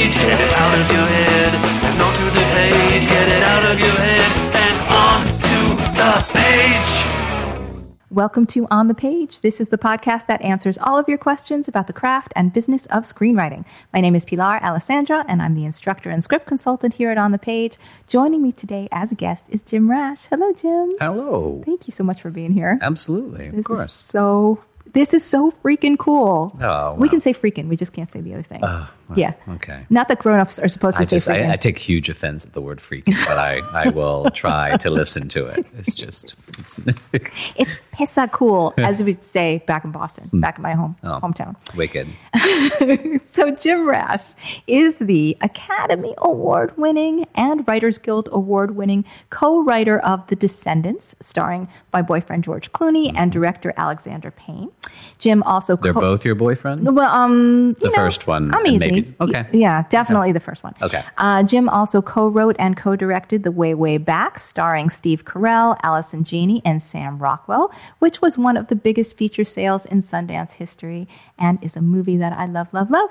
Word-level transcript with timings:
Get 0.00 0.16
it 0.16 0.52
out 0.54 0.78
of 0.78 0.90
your 0.90 1.06
head 1.06 1.54
and 1.84 2.00
onto 2.00 2.24
the 2.24 2.46
page. 2.54 3.04
Get 3.04 3.28
it 3.28 3.42
out 3.42 3.70
of 3.70 3.78
your 3.78 3.90
head 3.90 4.32
and 4.56 4.76
onto 4.88 5.76
the 5.92 6.26
page. 6.32 8.00
Welcome 8.10 8.46
to 8.46 8.66
On 8.70 8.88
the 8.88 8.94
Page. 8.94 9.42
This 9.42 9.60
is 9.60 9.68
the 9.68 9.76
podcast 9.76 10.26
that 10.28 10.40
answers 10.40 10.78
all 10.78 10.98
of 10.98 11.06
your 11.06 11.18
questions 11.18 11.68
about 11.68 11.86
the 11.86 11.92
craft 11.92 12.32
and 12.34 12.50
business 12.50 12.86
of 12.86 13.04
screenwriting. 13.04 13.66
My 13.92 14.00
name 14.00 14.16
is 14.16 14.24
Pilar 14.24 14.58
Alessandra, 14.62 15.22
and 15.28 15.42
I'm 15.42 15.52
the 15.52 15.66
instructor 15.66 16.08
and 16.08 16.24
script 16.24 16.46
consultant 16.46 16.94
here 16.94 17.10
at 17.10 17.18
On 17.18 17.32
the 17.32 17.38
Page. 17.38 17.76
Joining 18.08 18.42
me 18.42 18.52
today 18.52 18.88
as 18.90 19.12
a 19.12 19.14
guest 19.14 19.48
is 19.50 19.60
Jim 19.60 19.90
Rash. 19.90 20.24
Hello, 20.28 20.50
Jim. 20.54 20.94
Hello. 20.98 21.62
Thank 21.66 21.86
you 21.86 21.92
so 21.92 22.04
much 22.04 22.22
for 22.22 22.30
being 22.30 22.52
here. 22.52 22.78
Absolutely, 22.80 23.48
of 23.48 23.64
course. 23.64 23.84
is 23.84 23.92
so. 23.92 24.64
This 24.94 25.12
is 25.12 25.22
so 25.24 25.52
freaking 25.62 25.98
cool. 25.98 26.56
Oh, 26.58 26.94
We 26.94 27.10
can 27.10 27.20
say 27.20 27.34
freaking. 27.34 27.68
We 27.68 27.76
just 27.76 27.92
can't 27.92 28.10
say 28.10 28.22
the 28.22 28.32
other 28.32 28.42
thing. 28.42 28.64
Yeah. 29.16 29.32
okay. 29.48 29.86
Not 29.90 30.08
that 30.08 30.18
grown-ups 30.20 30.58
are 30.58 30.68
supposed 30.68 30.96
to 30.98 31.02
I 31.02 31.06
say 31.06 31.16
just 31.16 31.28
freaking. 31.28 31.48
I, 31.48 31.52
I 31.52 31.56
take 31.56 31.78
huge 31.78 32.08
offense 32.08 32.44
at 32.44 32.52
the 32.52 32.60
word 32.60 32.78
freaking, 32.78 33.16
but 33.26 33.38
I, 33.38 33.60
I 33.72 33.88
will 33.90 34.30
try 34.34 34.76
to 34.78 34.90
listen 34.90 35.28
to 35.30 35.46
it. 35.46 35.66
It's 35.78 35.94
just 35.94 36.34
it's, 36.58 36.78
it's 37.56 37.74
pissa 37.92 38.30
cool, 38.30 38.74
as 38.78 39.02
we 39.02 39.12
say 39.14 39.62
back 39.66 39.84
in 39.84 39.90
Boston, 39.92 40.30
back 40.34 40.56
in 40.58 40.62
my 40.62 40.72
home 40.72 40.96
Oh. 41.02 41.20
hometown. 41.22 41.56
wicked. 41.76 42.06
So, 43.22 43.50
Jim 43.54 43.88
Rash 43.88 44.24
is 44.66 44.98
the 44.98 45.36
Academy 45.40 46.14
Award 46.18 46.76
winning 46.76 47.26
and 47.34 47.66
Writers 47.68 47.98
Guild 47.98 48.28
Award 48.32 48.76
winning 48.76 49.04
co 49.30 49.62
writer 49.62 49.98
of 50.00 50.26
The 50.28 50.36
Descendants, 50.36 51.14
starring 51.20 51.68
my 51.92 52.02
boyfriend 52.02 52.44
George 52.44 52.72
Clooney 52.72 53.12
and 53.14 53.30
director 53.30 53.72
Alexander 53.76 54.30
Payne. 54.30 54.70
Jim 55.18 55.42
also 55.44 55.76
They're 55.76 55.92
co- 55.92 56.00
both 56.00 56.24
your 56.24 56.34
boyfriend. 56.34 56.94
Well, 56.96 57.08
um, 57.10 57.74
The 57.74 57.88
know, 57.88 57.94
first 57.94 58.26
one, 58.26 58.52
I'm 58.54 58.66
easy. 58.66 58.99
Maybe- 59.02 59.14
okay. 59.20 59.46
Yeah, 59.52 59.84
definitely 59.88 60.32
the 60.32 60.40
first 60.40 60.62
one. 60.64 60.74
Okay. 60.82 61.02
Uh, 61.18 61.42
Jim 61.42 61.68
also 61.68 62.00
co-wrote 62.02 62.56
and 62.58 62.76
co-directed 62.76 63.42
The 63.42 63.50
Way 63.52 63.74
Way 63.74 63.98
Back, 63.98 64.38
starring 64.40 64.90
Steve 64.90 65.24
Carell, 65.24 65.78
Allison 65.82 66.24
Janney, 66.24 66.62
and 66.64 66.82
Sam 66.82 67.18
Rockwell, 67.18 67.72
which 67.98 68.20
was 68.20 68.36
one 68.38 68.56
of 68.56 68.68
the 68.68 68.76
biggest 68.76 69.16
feature 69.16 69.44
sales 69.44 69.86
in 69.86 70.02
Sundance 70.02 70.52
history 70.52 71.06
and 71.40 71.58
is 71.62 71.76
a 71.76 71.80
movie 71.80 72.16
that 72.18 72.32
I 72.32 72.46
love, 72.46 72.72
love, 72.72 72.90
love. 72.90 73.10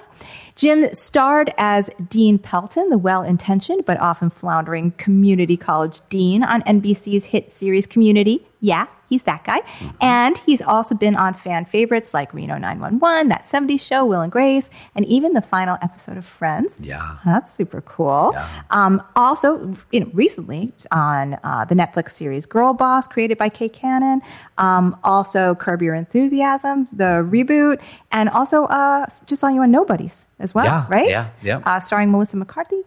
Jim 0.56 0.94
starred 0.94 1.54
as 1.58 1.90
Dean 2.10 2.38
Pelton, 2.38 2.90
the 2.90 2.98
well-intentioned 2.98 3.86
but 3.86 4.00
often 4.00 4.30
floundering 4.30 4.92
community 4.92 5.58
college 5.58 6.02
dean 6.10 6.44
on 6.44 6.62
NBC's 6.64 7.26
hit 7.26 7.52
series 7.52 7.88
Community. 7.88 8.46
Yeah, 8.62 8.88
he's 9.08 9.24
that 9.24 9.46
guy. 9.46 9.62
And 10.02 10.38
he's 10.40 10.62
also 10.62 10.94
been 10.94 11.16
on 11.16 11.34
fan 11.34 11.64
favorites 11.64 12.14
like 12.14 12.34
Reno 12.34 12.58
911, 12.58 13.30
That 13.30 13.44
70s 13.44 13.80
Show, 13.80 14.06
Will 14.06 14.20
and 14.20 14.30
Grace, 14.30 14.70
and 14.96 15.06
even 15.06 15.32
the 15.32 15.42
final 15.42 15.78
episode 15.82 16.18
of 16.18 16.26
Friends. 16.26 16.82
Yeah. 16.82 17.20
That's 17.24 17.54
super 17.54 17.80
cool. 17.80 18.32
Yeah. 18.34 18.50
Um, 18.72 19.02
also, 19.16 19.74
you 19.94 20.02
know, 20.02 20.10
recently 20.14 20.74
on 20.92 21.40
uh, 21.46 21.64
the 21.64 21.76
Netflix 21.76 22.12
series 22.12 22.46
Girlboss, 22.46 23.10
created 23.10 23.38
by 23.38 23.48
Kay 23.48 23.70
Cannon. 23.70 24.22
Um, 24.58 25.00
also, 25.06 25.56
Curb 25.56 25.82
Your 25.82 25.96
Enthusiasm, 25.96 26.90
the 26.92 27.26
reboot, 27.32 27.82
and 28.12 28.19
also 28.28 28.66
uh, 28.66 29.06
just 29.28 29.40
saw 29.40 29.48
you 29.48 29.62
on 29.62 29.72
Nobodies 29.72 30.26
as 30.40 30.54
well, 30.54 30.66
Yeah, 30.66 30.86
right? 30.90 31.08
yeah, 31.10 31.30
yeah. 31.42 31.62
Uh, 31.66 31.80
starring 31.80 32.12
Melissa 32.12 32.36
McCarthy. 32.36 32.82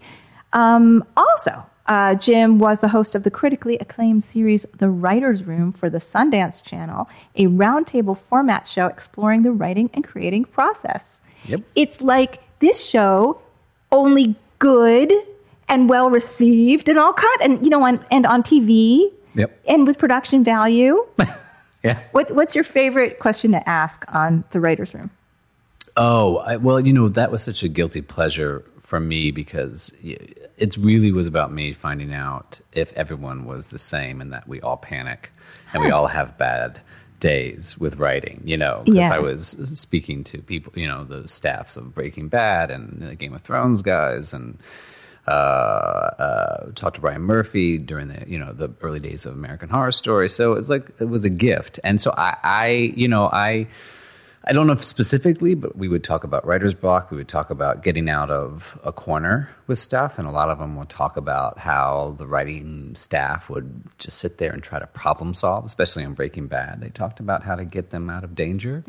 Um, 0.52 1.02
also, 1.16 1.64
uh, 1.86 2.14
Jim 2.16 2.58
was 2.58 2.80
the 2.80 2.88
host 2.88 3.14
of 3.14 3.22
the 3.22 3.30
critically 3.30 3.78
acclaimed 3.78 4.22
series 4.24 4.66
The 4.76 4.90
Writer's 4.90 5.44
Room 5.44 5.72
for 5.72 5.88
the 5.88 5.98
Sundance 5.98 6.62
Channel, 6.62 7.08
a 7.36 7.46
roundtable 7.46 8.18
format 8.18 8.68
show 8.68 8.86
exploring 8.86 9.42
the 9.44 9.52
writing 9.52 9.88
and 9.94 10.04
creating 10.04 10.44
process. 10.44 11.20
Yep. 11.46 11.62
It's 11.74 12.00
like 12.02 12.42
this 12.58 12.84
show, 12.84 13.40
only 13.90 14.34
good 14.58 15.12
and 15.68 15.88
well 15.88 16.10
received 16.10 16.88
and 16.88 16.98
all 16.98 17.12
kind, 17.14 17.38
and 17.40 17.64
you 17.64 17.70
know, 17.70 17.82
on, 17.84 18.04
and 18.10 18.26
on 18.26 18.42
TV, 18.42 19.10
Yep. 19.34 19.60
and 19.66 19.86
with 19.86 19.96
production 19.98 20.44
value. 20.44 21.06
Yeah. 21.84 21.98
what, 22.12 22.30
what's 22.30 22.54
your 22.54 22.62
favorite 22.62 23.18
question 23.18 23.50
to 23.50 23.68
ask 23.68 24.04
on 24.14 24.44
The 24.52 24.60
Writer's 24.60 24.94
Room? 24.94 25.10
Oh, 25.96 26.38
I, 26.38 26.56
well, 26.56 26.80
you 26.80 26.92
know, 26.92 27.08
that 27.08 27.30
was 27.30 27.42
such 27.42 27.62
a 27.62 27.68
guilty 27.68 28.00
pleasure 28.02 28.64
for 28.78 28.98
me 29.00 29.30
because 29.30 29.92
it 30.02 30.76
really 30.76 31.12
was 31.12 31.26
about 31.26 31.52
me 31.52 31.72
finding 31.72 32.12
out 32.12 32.60
if 32.72 32.92
everyone 32.94 33.44
was 33.44 33.68
the 33.68 33.78
same 33.78 34.20
and 34.20 34.32
that 34.32 34.46
we 34.46 34.60
all 34.60 34.76
panic 34.76 35.30
and 35.72 35.82
we 35.82 35.90
all 35.90 36.06
have 36.06 36.36
bad 36.38 36.80
days 37.20 37.78
with 37.78 37.96
writing, 37.96 38.42
you 38.44 38.56
know, 38.56 38.82
because 38.84 38.98
Yeah. 38.98 39.14
I 39.14 39.18
was 39.18 39.56
speaking 39.74 40.24
to 40.24 40.38
people, 40.38 40.72
you 40.76 40.86
know, 40.88 41.04
the 41.04 41.26
staffs 41.28 41.76
of 41.76 41.94
Breaking 41.94 42.28
Bad 42.28 42.70
and 42.70 43.00
the 43.00 43.14
Game 43.14 43.32
of 43.34 43.42
Thrones 43.42 43.80
guys 43.82 44.34
and 44.34 44.58
uh, 45.28 45.30
uh, 45.30 46.72
talked 46.74 46.96
to 46.96 47.02
Ryan 47.02 47.22
Murphy 47.22 47.78
during 47.78 48.08
the 48.08 48.24
you 48.26 48.38
know 48.38 48.52
the 48.52 48.70
early 48.82 48.98
days 48.98 49.24
of 49.24 49.34
American 49.34 49.68
Horror 49.68 49.92
Story. 49.92 50.28
So 50.28 50.54
it's 50.54 50.68
like 50.68 50.90
it 50.98 51.04
was 51.04 51.24
a 51.24 51.30
gift, 51.30 51.78
and 51.84 52.00
so 52.00 52.12
I, 52.16 52.36
I 52.42 52.66
you 52.96 53.06
know 53.08 53.26
I. 53.32 53.68
I 54.44 54.52
don't 54.52 54.66
know 54.66 54.72
if 54.72 54.82
specifically, 54.82 55.54
but 55.54 55.76
we 55.76 55.86
would 55.86 56.02
talk 56.02 56.24
about 56.24 56.44
writer's 56.44 56.74
block. 56.74 57.10
We 57.10 57.16
would 57.16 57.28
talk 57.28 57.50
about 57.50 57.84
getting 57.84 58.08
out 58.08 58.30
of 58.30 58.78
a 58.82 58.92
corner 58.92 59.48
with 59.68 59.78
stuff. 59.78 60.18
And 60.18 60.26
a 60.26 60.32
lot 60.32 60.48
of 60.48 60.58
them 60.58 60.74
would 60.76 60.88
talk 60.88 61.16
about 61.16 61.58
how 61.58 62.16
the 62.18 62.26
writing 62.26 62.94
staff 62.96 63.48
would 63.48 63.84
just 63.98 64.18
sit 64.18 64.38
there 64.38 64.52
and 64.52 64.60
try 64.62 64.80
to 64.80 64.86
problem 64.88 65.34
solve, 65.34 65.64
especially 65.64 66.04
on 66.04 66.14
Breaking 66.14 66.48
Bad. 66.48 66.80
They 66.80 66.88
talked 66.88 67.20
about 67.20 67.44
how 67.44 67.54
to 67.54 67.64
get 67.64 67.90
them 67.90 68.10
out 68.10 68.24
of 68.24 68.34
danger. 68.34 68.82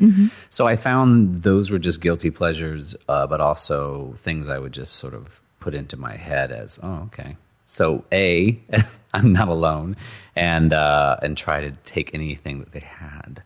So 0.50 0.66
I 0.66 0.74
found 0.74 1.42
those 1.42 1.70
were 1.70 1.78
just 1.78 2.00
guilty 2.00 2.30
pleasures, 2.30 2.96
uh, 3.08 3.28
but 3.28 3.40
also 3.40 4.14
things 4.18 4.48
I 4.48 4.58
would 4.58 4.72
just 4.72 4.94
sort 4.94 5.14
of 5.14 5.40
put 5.60 5.74
into 5.74 5.96
my 5.96 6.16
head 6.16 6.50
as, 6.50 6.80
oh, 6.82 7.02
okay. 7.06 7.36
So, 7.68 8.04
A, 8.12 8.60
I'm 9.14 9.32
not 9.32 9.48
alone, 9.48 9.96
and, 10.34 10.74
uh, 10.74 11.16
and 11.22 11.36
try 11.36 11.60
to 11.60 11.70
take 11.84 12.12
anything 12.12 12.58
that 12.58 12.72
they 12.72 12.80
had 12.80 13.44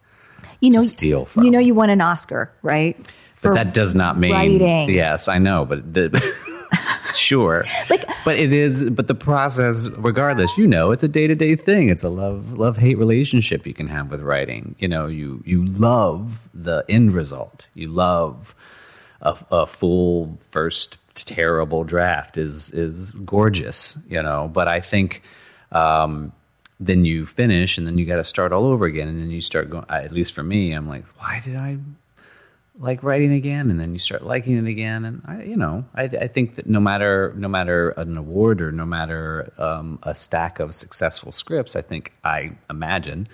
You 0.60 0.70
know, 0.70 0.80
steal 0.82 1.24
from. 1.24 1.44
You 1.44 1.50
know, 1.50 1.58
you 1.58 1.74
won 1.74 1.90
an 1.90 2.00
Oscar, 2.00 2.52
right? 2.62 2.96
But 3.40 3.54
that 3.54 3.74
does 3.74 3.94
not 3.94 4.18
mean 4.18 4.32
writing. 4.32 4.90
yes, 4.90 5.28
I 5.28 5.38
know, 5.38 5.64
but 5.64 5.94
the, 5.94 6.34
sure. 7.12 7.64
Like- 7.88 8.04
but 8.24 8.36
it 8.38 8.52
is. 8.52 8.90
But 8.90 9.06
the 9.06 9.14
process, 9.14 9.88
regardless, 9.90 10.58
you 10.58 10.66
know, 10.66 10.90
it's 10.90 11.02
a 11.04 11.08
day 11.08 11.26
to 11.28 11.34
day 11.36 11.54
thing. 11.54 11.88
It's 11.88 12.02
a 12.02 12.08
love 12.08 12.54
love 12.58 12.76
hate 12.76 12.98
relationship 12.98 13.66
you 13.66 13.74
can 13.74 13.86
have 13.86 14.10
with 14.10 14.20
writing. 14.22 14.74
You 14.78 14.88
know, 14.88 15.06
you 15.06 15.42
you 15.46 15.64
love 15.64 16.48
the 16.52 16.84
end 16.88 17.12
result. 17.12 17.66
You 17.74 17.88
love 17.88 18.54
a, 19.22 19.36
a 19.52 19.66
full 19.66 20.38
first 20.50 20.98
terrible 21.14 21.84
draft 21.84 22.36
is 22.36 22.70
is 22.70 23.12
gorgeous. 23.12 23.96
You 24.08 24.22
know, 24.22 24.50
but 24.52 24.66
I 24.68 24.80
think. 24.80 25.22
Um, 25.70 26.32
then 26.80 27.04
you 27.04 27.26
finish 27.26 27.76
and 27.76 27.86
then 27.86 27.98
you 27.98 28.06
got 28.06 28.16
to 28.16 28.24
start 28.24 28.52
all 28.52 28.64
over 28.64 28.84
again 28.84 29.08
and 29.08 29.20
then 29.20 29.30
you 29.30 29.40
start 29.40 29.68
going 29.68 29.84
at 29.88 30.12
least 30.12 30.32
for 30.32 30.42
me 30.42 30.72
i'm 30.72 30.88
like 30.88 31.04
why 31.18 31.40
did 31.44 31.56
i 31.56 31.76
like 32.80 33.02
writing 33.02 33.32
again 33.32 33.70
and 33.70 33.80
then 33.80 33.92
you 33.92 33.98
start 33.98 34.24
liking 34.24 34.56
it 34.56 34.70
again 34.70 35.04
and 35.04 35.22
I, 35.26 35.42
you 35.42 35.56
know 35.56 35.84
I, 35.94 36.04
I 36.04 36.28
think 36.28 36.54
that 36.54 36.68
no 36.68 36.78
matter 36.78 37.34
no 37.36 37.48
matter 37.48 37.90
an 37.90 38.16
award 38.16 38.62
or 38.62 38.70
no 38.70 38.86
matter 38.86 39.52
um, 39.58 39.98
a 40.04 40.14
stack 40.14 40.60
of 40.60 40.74
successful 40.74 41.32
scripts 41.32 41.74
i 41.74 41.82
think 41.82 42.12
i 42.22 42.52
imagine 42.70 43.28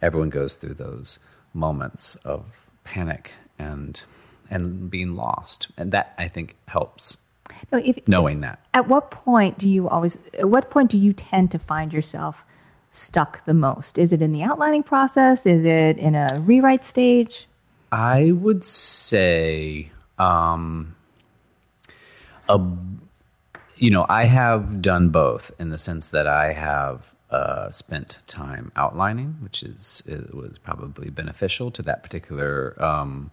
everyone 0.00 0.30
goes 0.30 0.54
through 0.54 0.74
those 0.74 1.18
moments 1.52 2.14
of 2.16 2.44
panic 2.84 3.32
and 3.58 4.02
and 4.48 4.90
being 4.90 5.14
lost 5.14 5.68
and 5.76 5.92
that 5.92 6.14
i 6.18 6.26
think 6.28 6.56
helps 6.68 7.18
No, 7.70 7.78
if, 7.78 8.08
knowing 8.08 8.40
that 8.40 8.60
At 8.74 8.88
what 8.88 9.10
point 9.10 9.56
do 9.58 9.68
you 9.68 9.88
always? 9.88 10.18
At 10.34 10.48
what 10.48 10.68
point 10.70 10.90
do 10.90 10.98
you 10.98 11.12
tend 11.12 11.50
to 11.52 11.58
find 11.58 11.92
yourself 11.92 12.44
stuck 12.96 13.44
the 13.44 13.54
most? 13.54 13.98
Is 13.98 14.12
it 14.12 14.22
in 14.22 14.32
the 14.32 14.42
outlining 14.42 14.82
process? 14.82 15.46
Is 15.46 15.64
it 15.64 15.98
in 15.98 16.14
a 16.14 16.28
rewrite 16.40 16.84
stage? 16.84 17.46
I 17.92 18.32
would 18.32 18.64
say, 18.64 19.90
um, 20.18 20.94
a, 22.48 22.60
you 23.76 23.90
know, 23.90 24.06
I 24.08 24.24
have 24.24 24.82
done 24.82 25.10
both 25.10 25.52
in 25.58 25.70
the 25.70 25.78
sense 25.78 26.10
that 26.10 26.26
I 26.26 26.52
have 26.52 27.14
uh, 27.30 27.70
spent 27.70 28.22
time 28.26 28.72
outlining, 28.76 29.36
which 29.40 29.62
is 29.62 30.02
was 30.32 30.58
probably 30.58 31.10
beneficial 31.10 31.70
to 31.72 31.82
that 31.82 32.02
particular 32.02 32.76
um, 32.82 33.30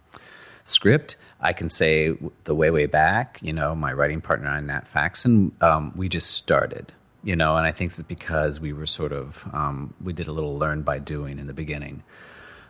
script. 0.65 1.15
I 1.41 1.53
can 1.53 1.69
say 1.69 2.15
the 2.43 2.55
way 2.55 2.71
way 2.71 2.85
back. 2.85 3.39
You 3.41 3.53
know, 3.53 3.75
my 3.75 3.93
writing 3.93 4.21
partner 4.21 4.59
Nat 4.61 4.87
Faxon, 4.87 5.51
um, 5.61 5.93
we 5.95 6.09
just 6.09 6.31
started. 6.31 6.91
You 7.23 7.35
know, 7.37 7.55
and 7.55 7.65
I 7.65 7.71
think 7.71 7.91
it's 7.91 8.03
because 8.03 8.59
we 8.59 8.73
were 8.73 8.85
sort 8.85 9.13
of 9.13 9.47
um, 9.53 9.93
we 10.03 10.11
did 10.13 10.27
a 10.27 10.31
little 10.31 10.57
learn 10.57 10.81
by 10.81 10.99
doing 10.99 11.39
in 11.39 11.47
the 11.47 11.53
beginning. 11.53 12.03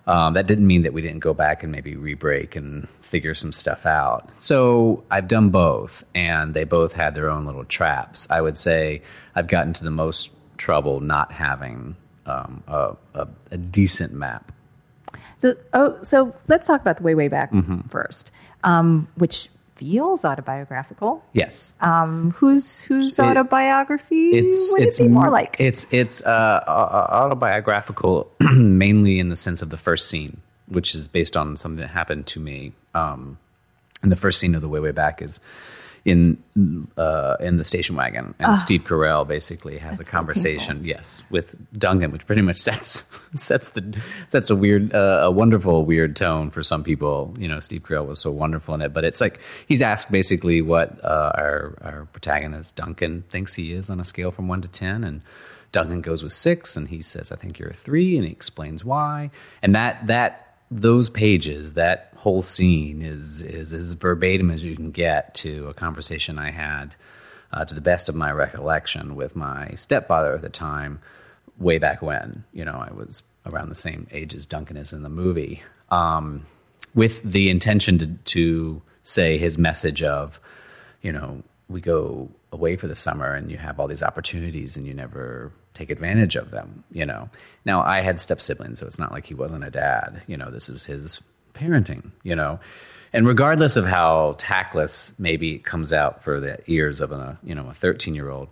Um, 0.05 0.33
that 0.33 0.47
didn't 0.47 0.67
mean 0.67 0.81
that 0.83 0.91
we 0.91 1.01
didn't 1.01 1.19
go 1.19 1.33
back 1.33 1.63
and 1.63 1.71
maybe 1.71 1.95
re-break 1.95 2.57
and 2.57 2.89
figure 2.99 3.33
some 3.33 3.53
stuff 3.53 3.85
out. 3.85 4.29
So 4.37 5.01
I've 5.09 5.29
done 5.29 5.49
both, 5.49 6.03
and 6.13 6.53
they 6.53 6.65
both 6.65 6.91
had 6.91 7.15
their 7.15 7.29
own 7.29 7.45
little 7.45 7.63
traps. 7.63 8.27
I 8.29 8.41
would 8.41 8.57
say 8.57 9.01
I've 9.33 9.47
gotten 9.47 9.73
to 9.73 9.83
the 9.83 9.91
most 9.91 10.29
trouble 10.57 10.99
not 10.99 11.31
having 11.31 11.95
um, 12.25 12.63
a, 12.67 12.95
a, 13.15 13.27
a 13.51 13.57
decent 13.57 14.13
map. 14.13 14.51
So, 15.37 15.55
oh, 15.73 15.97
so 16.03 16.35
let's 16.47 16.67
talk 16.67 16.81
about 16.81 16.97
the 16.97 17.03
way 17.03 17.15
way 17.15 17.29
back 17.29 17.51
Mm-hmm. 17.51 17.87
first, 17.87 18.29
um, 18.65 19.07
which 19.15 19.47
feels 19.75 20.23
autobiographical. 20.23 21.23
Yes. 21.33 21.73
Um, 21.81 22.31
whose 22.31 22.81
whose 22.81 23.17
It- 23.17 23.23
autobiography 23.23 24.31
it's 24.31 24.71
would 24.73 24.83
it's 24.83 24.99
it 24.99 25.03
be 25.03 25.09
more 25.09 25.29
like? 25.29 25.55
it's 25.59 25.87
it's 25.91 26.21
uh, 26.23 26.63
autobiographical 26.67 28.31
mainly 28.39 29.19
in 29.19 29.29
the 29.29 29.35
sense 29.35 29.61
of 29.61 29.69
the 29.69 29.77
first 29.77 30.07
scene 30.09 30.41
which 30.67 30.95
is 30.95 31.07
based 31.07 31.35
on 31.35 31.57
something 31.57 31.81
that 31.81 31.91
happened 31.91 32.25
to 32.27 32.39
me 32.39 32.71
um, 32.95 33.37
and 34.01 34.11
the 34.11 34.15
first 34.15 34.39
scene 34.39 34.55
of 34.55 34.61
the 34.61 34.69
way 34.69 34.79
way 34.79 34.91
back 34.91 35.21
is 35.21 35.39
in 36.05 36.37
uh, 36.97 37.37
in 37.39 37.57
the 37.57 37.63
station 37.63 37.95
wagon. 37.95 38.35
And 38.39 38.57
Steve 38.57 38.83
Carell 38.83 39.25
basically 39.27 39.77
has 39.77 39.91
a 39.91 39.93
Ah. 39.93 39.97
That's 39.97 40.11
so 40.11 40.17
conversation 40.17 40.83
yes 40.83 41.23
with 41.29 41.55
Duncan 41.77 42.11
which 42.11 42.25
pretty 42.25 42.41
much 42.41 42.57
sets 42.67 43.09
sets 43.35 43.69
the 43.69 44.01
sets 44.27 44.49
a 44.49 44.55
weird 44.55 44.93
uh, 44.93 45.21
a 45.23 45.31
wonderful 45.31 45.85
weird 45.85 46.15
tone 46.15 46.49
for 46.51 46.61
some 46.61 46.83
people. 46.83 47.33
You 47.39 47.47
know 47.47 47.59
Steve 47.61 47.83
Carell 47.83 48.05
was 48.05 48.19
so 48.19 48.31
wonderful 48.31 48.73
in 48.75 48.81
it. 48.81 48.93
But 48.93 49.05
it's 49.05 49.21
like 49.21 49.39
he's 49.67 49.81
asked 49.81 50.11
basically 50.11 50.61
what 50.61 51.03
uh, 51.05 51.31
our 51.35 51.77
our 51.81 52.07
protagonist 52.11 52.75
Duncan 52.75 53.23
thinks 53.29 53.53
he 53.55 53.71
is 53.71 53.89
on 53.89 53.99
a 53.99 54.03
scale 54.05 54.31
from 54.31 54.47
1 54.47 54.61
to 54.61 54.67
10 54.67 55.03
and 55.03 55.21
Duncan 55.71 56.01
goes 56.01 56.21
with 56.21 56.33
6 56.33 56.75
and 56.75 56.89
he 56.89 57.01
says 57.01 57.31
I 57.31 57.35
think 57.37 57.59
you're 57.59 57.69
a 57.69 57.73
3 57.73 58.17
and 58.17 58.25
he 58.25 58.31
explains 58.31 58.83
why. 58.83 59.31
And 59.61 59.73
that 59.75 60.05
that 60.07 60.57
those 60.69 61.09
pages, 61.09 61.73
that 61.73 62.12
whole 62.23 62.41
scene 62.41 63.01
is 63.01 63.41
is 63.41 63.73
as 63.73 63.95
verbatim 63.95 64.49
as 64.49 64.63
you 64.63 64.77
can 64.77 64.91
get 64.91 65.35
to 65.35 65.67
a 65.67 65.73
conversation 65.73 66.39
I 66.39 66.51
had, 66.51 66.95
uh, 67.51 67.65
to 67.65 67.75
the 67.75 67.81
best 67.81 68.07
of 68.07 68.15
my 68.15 68.31
recollection, 68.31 69.15
with 69.15 69.35
my 69.35 69.71
stepfather 69.75 70.33
at 70.33 70.41
the 70.41 70.47
time, 70.47 71.01
way 71.57 71.79
back 71.79 72.01
when. 72.01 72.45
You 72.53 72.63
know, 72.63 72.81
I 72.89 72.93
was 72.93 73.23
around 73.45 73.67
the 73.67 73.75
same 73.75 74.07
age 74.11 74.33
as 74.33 74.45
Duncan 74.45 74.77
is 74.77 74.93
in 74.93 75.03
the 75.03 75.09
movie, 75.09 75.63
um, 75.91 76.45
with 76.95 77.21
the 77.29 77.49
intention 77.49 77.97
to 77.97 78.07
to 78.07 78.81
say 79.03 79.37
his 79.37 79.57
message 79.57 80.01
of, 80.01 80.39
you 81.01 81.11
know, 81.11 81.43
we 81.67 81.81
go 81.81 82.29
away 82.53 82.77
for 82.77 82.87
the 82.87 82.95
summer 82.95 83.33
and 83.33 83.51
you 83.51 83.57
have 83.57 83.81
all 83.81 83.87
these 83.89 84.01
opportunities 84.01 84.77
and 84.77 84.87
you 84.87 84.93
never 84.93 85.51
take 85.73 85.89
advantage 85.89 86.37
of 86.37 86.51
them, 86.51 86.85
you 86.89 87.05
know. 87.05 87.29
Now, 87.65 87.81
I 87.81 87.99
had 87.99 88.21
step 88.21 88.39
siblings, 88.39 88.79
so 88.79 88.85
it's 88.85 88.99
not 88.99 89.11
like 89.11 89.25
he 89.25 89.33
wasn't 89.33 89.65
a 89.65 89.69
dad, 89.69 90.21
you 90.25 90.37
know, 90.37 90.49
this 90.51 90.69
was 90.69 90.85
his 90.85 91.19
parenting, 91.53 92.11
you 92.23 92.35
know. 92.35 92.59
And 93.13 93.27
regardless 93.27 93.77
of 93.77 93.85
how 93.85 94.35
tactless 94.37 95.13
maybe 95.19 95.55
it 95.55 95.63
comes 95.63 95.93
out 95.93 96.23
for 96.23 96.39
the 96.39 96.59
ears 96.71 96.99
of 96.99 97.11
a, 97.11 97.37
you 97.43 97.53
know, 97.53 97.69
a 97.69 97.73
13-year-old, 97.73 98.49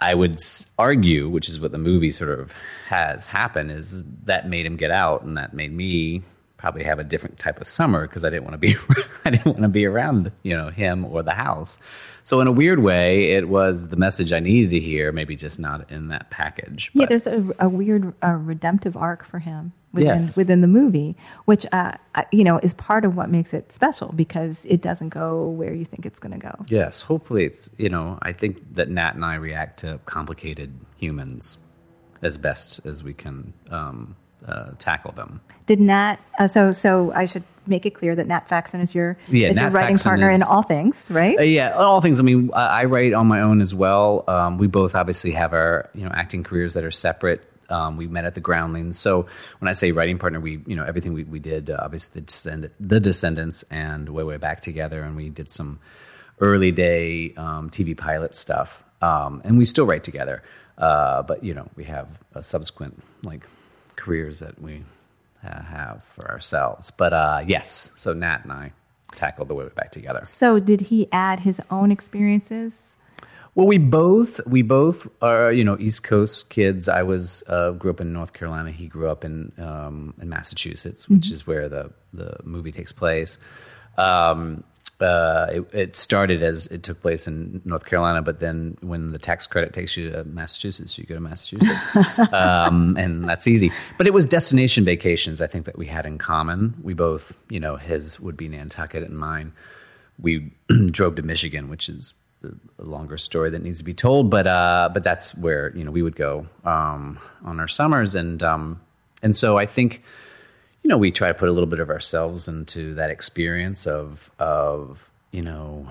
I 0.00 0.14
would 0.14 0.38
argue, 0.78 1.28
which 1.28 1.48
is 1.48 1.58
what 1.58 1.72
the 1.72 1.78
movie 1.78 2.12
sort 2.12 2.30
of 2.38 2.52
has 2.86 3.26
happened, 3.26 3.72
is 3.72 4.04
that 4.24 4.48
made 4.48 4.66
him 4.66 4.76
get 4.76 4.90
out, 4.90 5.22
and 5.22 5.36
that 5.36 5.54
made 5.54 5.72
me 5.72 6.22
probably 6.58 6.82
have 6.84 6.98
a 6.98 7.04
different 7.04 7.38
type 7.38 7.60
of 7.60 7.66
summer 7.66 8.06
because 8.06 8.24
I 8.24 8.30
didn't 8.30 8.44
want 8.44 8.54
to 8.54 8.58
be 8.58 8.76
I 9.24 9.30
didn't 9.30 9.46
want 9.46 9.62
to 9.62 9.68
be 9.68 9.86
around 9.86 10.30
you 10.42 10.56
know 10.56 10.68
him 10.70 11.04
or 11.06 11.22
the 11.22 11.34
house. 11.34 11.78
So 12.24 12.40
in 12.42 12.46
a 12.46 12.52
weird 12.52 12.80
way, 12.80 13.30
it 13.30 13.48
was 13.48 13.88
the 13.88 13.96
message 13.96 14.32
I 14.32 14.40
needed 14.40 14.68
to 14.70 14.80
hear, 14.80 15.12
maybe 15.12 15.34
just 15.34 15.58
not 15.58 15.90
in 15.90 16.08
that 16.08 16.28
package. 16.30 16.90
yeah, 16.92 17.06
there's 17.06 17.26
a, 17.26 17.48
a 17.58 17.68
weird 17.70 18.12
uh, 18.22 18.32
redemptive 18.32 18.96
arc 18.98 19.24
for 19.24 19.38
him 19.38 19.72
within 19.94 20.08
Yes. 20.08 20.36
within 20.36 20.60
the 20.60 20.66
movie, 20.68 21.16
which 21.46 21.64
uh, 21.72 21.92
uh, 22.16 22.22
you 22.32 22.44
know 22.44 22.58
is 22.58 22.74
part 22.74 23.04
of 23.06 23.16
what 23.16 23.30
makes 23.30 23.54
it 23.54 23.72
special 23.72 24.12
because 24.12 24.66
it 24.66 24.82
doesn't 24.82 25.08
go 25.10 25.48
where 25.48 25.72
you 25.72 25.84
think 25.86 26.04
it's 26.04 26.18
going 26.18 26.32
to 26.38 26.38
go. 26.38 26.54
yes, 26.68 27.00
hopefully 27.00 27.44
it's 27.46 27.70
you 27.78 27.88
know 27.88 28.18
I 28.20 28.32
think 28.32 28.74
that 28.74 28.90
Nat 28.90 29.14
and 29.14 29.24
I 29.24 29.36
react 29.36 29.80
to 29.80 29.98
complicated 30.06 30.78
humans 30.98 31.56
as 32.20 32.36
best 32.36 32.84
as 32.84 33.02
we 33.02 33.14
can 33.14 33.54
um, 33.70 34.16
uh, 34.46 34.70
tackle 34.78 35.12
them. 35.12 35.40
Did 35.66 35.80
Nat? 35.80 36.16
Uh, 36.38 36.46
so 36.46 36.72
so 36.72 37.12
I 37.14 37.26
should 37.26 37.44
make 37.66 37.84
it 37.84 37.90
clear 37.90 38.16
that 38.16 38.26
Nat 38.26 38.48
Faxon 38.48 38.80
is 38.80 38.94
your 38.94 39.18
Yeah, 39.28 39.48
is 39.48 39.58
your 39.58 39.70
writing 39.70 39.96
Faxon 39.96 40.10
partner 40.10 40.30
in 40.30 40.42
all 40.42 40.62
things, 40.62 41.10
right? 41.10 41.38
Uh, 41.38 41.42
yeah, 41.42 41.70
all 41.72 42.00
things. 42.00 42.20
I 42.20 42.22
mean, 42.22 42.50
I 42.54 42.82
I 42.82 42.84
write 42.84 43.12
on 43.12 43.26
my 43.26 43.40
own 43.40 43.60
as 43.60 43.74
well. 43.74 44.24
Um, 44.28 44.58
we 44.58 44.66
both 44.66 44.94
obviously 44.94 45.32
have 45.32 45.52
our 45.52 45.90
you 45.94 46.04
know 46.04 46.10
acting 46.12 46.44
careers 46.44 46.74
that 46.74 46.84
are 46.84 46.90
separate. 46.90 47.44
Um, 47.70 47.98
we 47.98 48.06
met 48.06 48.24
at 48.24 48.34
the 48.34 48.40
Groundlings. 48.40 48.98
So 48.98 49.26
when 49.58 49.68
I 49.68 49.74
say 49.74 49.92
writing 49.92 50.18
partner, 50.18 50.40
we 50.40 50.62
you 50.66 50.76
know 50.76 50.84
everything 50.84 51.12
we 51.12 51.24
we 51.24 51.38
did. 51.38 51.70
Uh, 51.70 51.78
obviously, 51.82 52.20
the, 52.20 52.26
Descend- 52.26 52.70
the 52.80 53.00
Descendants 53.00 53.64
and 53.70 54.08
way 54.08 54.24
way 54.24 54.36
back 54.38 54.60
together, 54.60 55.02
and 55.02 55.16
we 55.16 55.28
did 55.28 55.50
some 55.50 55.80
early 56.40 56.70
day 56.70 57.34
um, 57.36 57.68
TV 57.70 57.96
pilot 57.96 58.34
stuff. 58.34 58.84
Um, 59.00 59.42
and 59.44 59.58
we 59.58 59.64
still 59.64 59.86
write 59.86 60.02
together. 60.02 60.42
Uh, 60.76 61.22
but 61.22 61.44
you 61.44 61.54
know, 61.54 61.68
we 61.76 61.84
have 61.84 62.22
a 62.34 62.42
subsequent 62.42 63.02
like 63.22 63.46
careers 63.98 64.40
that 64.40 64.60
we 64.62 64.84
uh, 65.44 65.62
have 65.62 66.02
for 66.14 66.30
ourselves. 66.30 66.90
But 66.90 67.12
uh, 67.12 67.42
yes, 67.46 67.92
so 67.96 68.14
Nat 68.14 68.40
and 68.44 68.52
I 68.52 68.72
tackled 69.14 69.48
the 69.48 69.54
way 69.54 69.64
we 69.64 69.70
back 69.70 69.92
together. 69.92 70.20
So 70.24 70.58
did 70.58 70.80
he 70.80 71.08
add 71.12 71.40
his 71.40 71.60
own 71.70 71.90
experiences? 71.92 72.96
Well, 73.54 73.66
we 73.66 73.78
both 73.78 74.40
we 74.46 74.62
both 74.62 75.08
are 75.20 75.52
you 75.52 75.64
know 75.64 75.76
East 75.78 76.04
Coast 76.04 76.48
kids. 76.48 76.88
I 76.88 77.02
was 77.02 77.42
uh, 77.48 77.72
grew 77.72 77.90
up 77.90 78.00
in 78.00 78.12
North 78.12 78.32
Carolina. 78.32 78.70
He 78.70 78.86
grew 78.86 79.08
up 79.08 79.24
in 79.24 79.52
um, 79.58 80.14
in 80.22 80.28
Massachusetts, 80.28 81.08
which 81.08 81.30
is 81.30 81.46
where 81.46 81.68
the 81.68 81.90
the 82.12 82.36
movie 82.44 82.70
takes 82.70 82.92
place. 82.92 83.38
Um, 83.96 84.62
uh, 85.00 85.46
it, 85.50 85.74
it 85.74 85.96
started 85.96 86.42
as 86.42 86.66
it 86.68 86.82
took 86.82 87.00
place 87.00 87.26
in 87.26 87.60
North 87.64 87.86
Carolina, 87.86 88.22
but 88.22 88.40
then 88.40 88.76
when 88.80 89.12
the 89.12 89.18
tax 89.18 89.46
credit 89.46 89.72
takes 89.72 89.96
you 89.96 90.10
to 90.10 90.24
Massachusetts, 90.24 90.98
you 90.98 91.04
go 91.04 91.14
to 91.14 91.20
Massachusetts, 91.20 91.88
um, 92.32 92.96
and 92.96 93.28
that's 93.28 93.46
easy. 93.46 93.70
But 93.96 94.06
it 94.06 94.12
was 94.12 94.26
destination 94.26 94.84
vacations. 94.84 95.40
I 95.40 95.46
think 95.46 95.66
that 95.66 95.78
we 95.78 95.86
had 95.86 96.06
in 96.06 96.18
common. 96.18 96.74
We 96.82 96.94
both, 96.94 97.36
you 97.48 97.60
know, 97.60 97.76
his 97.76 98.18
would 98.20 98.36
be 98.36 98.48
Nantucket 98.48 99.02
and 99.02 99.18
mine 99.18 99.52
we 100.18 100.52
drove 100.90 101.16
to 101.16 101.22
Michigan, 101.22 101.68
which 101.68 101.88
is 101.88 102.14
a 102.42 102.84
longer 102.84 103.18
story 103.18 103.50
that 103.50 103.62
needs 103.62 103.78
to 103.78 103.84
be 103.84 103.94
told, 103.94 104.30
but 104.30 104.46
uh, 104.46 104.90
but 104.92 105.04
that's 105.04 105.34
where 105.36 105.74
you 105.76 105.84
know 105.84 105.90
we 105.90 106.02
would 106.02 106.16
go 106.16 106.46
um, 106.64 107.18
on 107.44 107.60
our 107.60 107.68
summers, 107.68 108.14
and 108.14 108.42
um, 108.42 108.80
and 109.22 109.34
so 109.34 109.56
I 109.56 109.66
think 109.66 110.02
you 110.82 110.88
know 110.88 110.98
we 110.98 111.10
try 111.10 111.28
to 111.28 111.34
put 111.34 111.48
a 111.48 111.52
little 111.52 111.68
bit 111.68 111.80
of 111.80 111.90
ourselves 111.90 112.48
into 112.48 112.94
that 112.94 113.10
experience 113.10 113.86
of 113.86 114.30
of 114.38 115.08
you 115.32 115.42
know 115.42 115.86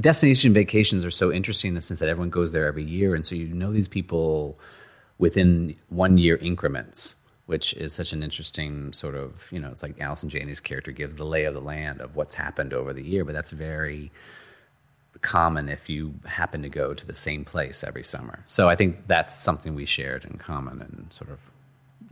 destination 0.00 0.52
vacations 0.52 1.04
are 1.04 1.10
so 1.10 1.32
interesting 1.32 1.70
in 1.70 1.74
the 1.74 1.80
sense 1.80 2.00
that 2.00 2.08
everyone 2.08 2.30
goes 2.30 2.52
there 2.52 2.66
every 2.66 2.84
year, 2.84 3.14
and 3.14 3.26
so 3.26 3.34
you 3.34 3.46
know 3.46 3.72
these 3.72 3.88
people 3.88 4.58
within 5.18 5.76
one 5.88 6.18
year 6.18 6.36
increments, 6.36 7.16
which 7.46 7.72
is 7.74 7.92
such 7.92 8.12
an 8.12 8.22
interesting 8.22 8.92
sort 8.92 9.14
of 9.14 9.46
you 9.50 9.58
know 9.58 9.70
it's 9.70 9.82
like 9.82 10.00
Allison 10.00 10.28
Janney's 10.28 10.60
character 10.60 10.92
gives 10.92 11.16
the 11.16 11.24
lay 11.24 11.44
of 11.44 11.54
the 11.54 11.60
land 11.60 12.00
of 12.00 12.16
what's 12.16 12.34
happened 12.34 12.72
over 12.72 12.92
the 12.92 13.02
year, 13.02 13.24
but 13.24 13.34
that's 13.34 13.50
very 13.50 14.10
common 15.20 15.68
if 15.68 15.88
you 15.88 16.14
happen 16.26 16.62
to 16.62 16.68
go 16.68 16.92
to 16.92 17.06
the 17.06 17.14
same 17.14 17.44
place 17.44 17.82
every 17.82 18.04
summer. 18.04 18.42
So 18.46 18.68
I 18.68 18.76
think 18.76 19.06
that's 19.06 19.38
something 19.38 19.74
we 19.74 19.86
shared 19.86 20.24
in 20.24 20.38
common 20.38 20.82
and 20.82 21.12
sort 21.12 21.30
of 21.30 21.50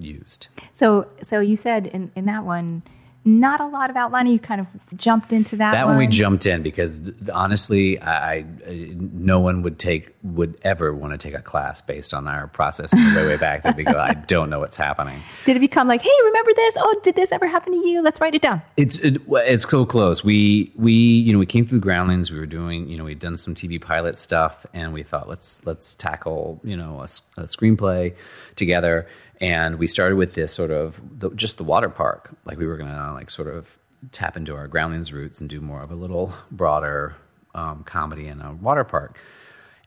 used. 0.03 0.49
So 0.73 1.09
so 1.23 1.41
you 1.41 1.57
said 1.57 1.87
in, 1.87 2.11
in 2.15 2.27
that 2.27 2.45
one, 2.45 2.83
not 3.25 3.61
a 3.61 3.67
lot 3.67 3.89
of 3.89 3.97
outlining. 3.97 4.33
You 4.33 4.39
kind 4.41 4.61
of 4.61 4.67
jumped 4.97 5.33
into 5.33 5.57
that. 5.57 5.73
That 5.73 5.87
one 5.87 5.97
we 5.97 6.07
jumped 6.09 6.45
in 6.45 6.63
because 6.63 7.01
honestly, 7.33 8.01
I, 8.01 8.39
I 8.39 8.47
no 8.67 9.39
one 9.39 9.63
would 9.63 9.79
take 9.79 10.15
would 10.25 10.59
ever 10.63 10.93
want 10.93 11.13
to 11.13 11.19
take 11.19 11.39
a 11.39 11.43
class 11.43 11.81
based 11.81 12.15
on 12.15 12.27
our 12.27 12.49
process 12.49 12.91
the 12.91 13.13
way 13.17 13.27
way 13.27 13.37
back. 13.37 13.63
That 13.63 13.77
we 13.77 13.85
go, 13.85 13.99
I 13.99 14.15
don't 14.15 14.51
know 14.51 14.59
what's 14.59 14.77
happening. 14.77 15.21
Did 15.45 15.57
it 15.57 15.61
become 15.61 15.87
like, 15.87 16.03
hey, 16.03 16.11
remember 16.25 16.51
this? 16.55 16.77
Oh, 16.79 17.01
did 17.03 17.15
this 17.15 17.31
ever 17.31 17.47
happen 17.47 17.73
to 17.73 17.89
you? 17.89 18.03
Let's 18.03 18.21
write 18.21 18.35
it 18.35 18.43
down. 18.43 18.61
It's 18.77 18.99
it, 18.99 19.23
it's 19.29 19.69
so 19.69 19.87
close. 19.87 20.25
We 20.25 20.73
we 20.75 20.93
you 20.93 21.33
know 21.33 21.39
we 21.39 21.47
came 21.47 21.65
through 21.65 21.79
the 21.79 21.85
groundlings. 21.85 22.33
We 22.33 22.41
were 22.41 22.47
doing 22.47 22.89
you 22.89 22.97
know 22.97 23.05
we'd 23.05 23.21
done 23.21 23.37
some 23.37 23.55
TV 23.55 23.81
pilot 23.81 24.19
stuff, 24.19 24.67
and 24.75 24.93
we 24.93 25.05
thought 25.05 25.29
let's 25.29 25.65
let's 25.65 25.95
tackle 25.95 26.61
you 26.65 26.77
know 26.77 27.01
a 27.01 27.45
screenplay 27.45 28.17
together. 28.57 29.07
And 29.43 29.79
we 29.79 29.89
started 29.89 30.15
with 30.17 30.35
this 30.35 30.53
sort 30.53 30.71
of 30.71 31.01
the, 31.19 31.31
just 31.31 31.59
the 31.59 31.65
water 31.65 31.89
park, 31.89 32.31
like 32.45 32.59
we 32.59 32.67
were 32.67 32.77
gonna 32.77 33.13
like 33.13 33.29
sort 33.29 33.49
of 33.49 33.77
tap 34.13 34.37
into 34.37 34.55
our 34.55 34.69
groundlings 34.69 35.13
roots 35.13 35.41
and 35.41 35.51
do 35.51 35.61
more 35.61 35.83
of 35.83 35.91
a 35.91 35.97
little 35.97 36.33
broader 36.53 37.17
um, 37.55 37.83
comedy 37.83 38.29
in 38.29 38.41
a 38.41 38.55
water 38.55 38.85
park. 38.85 39.19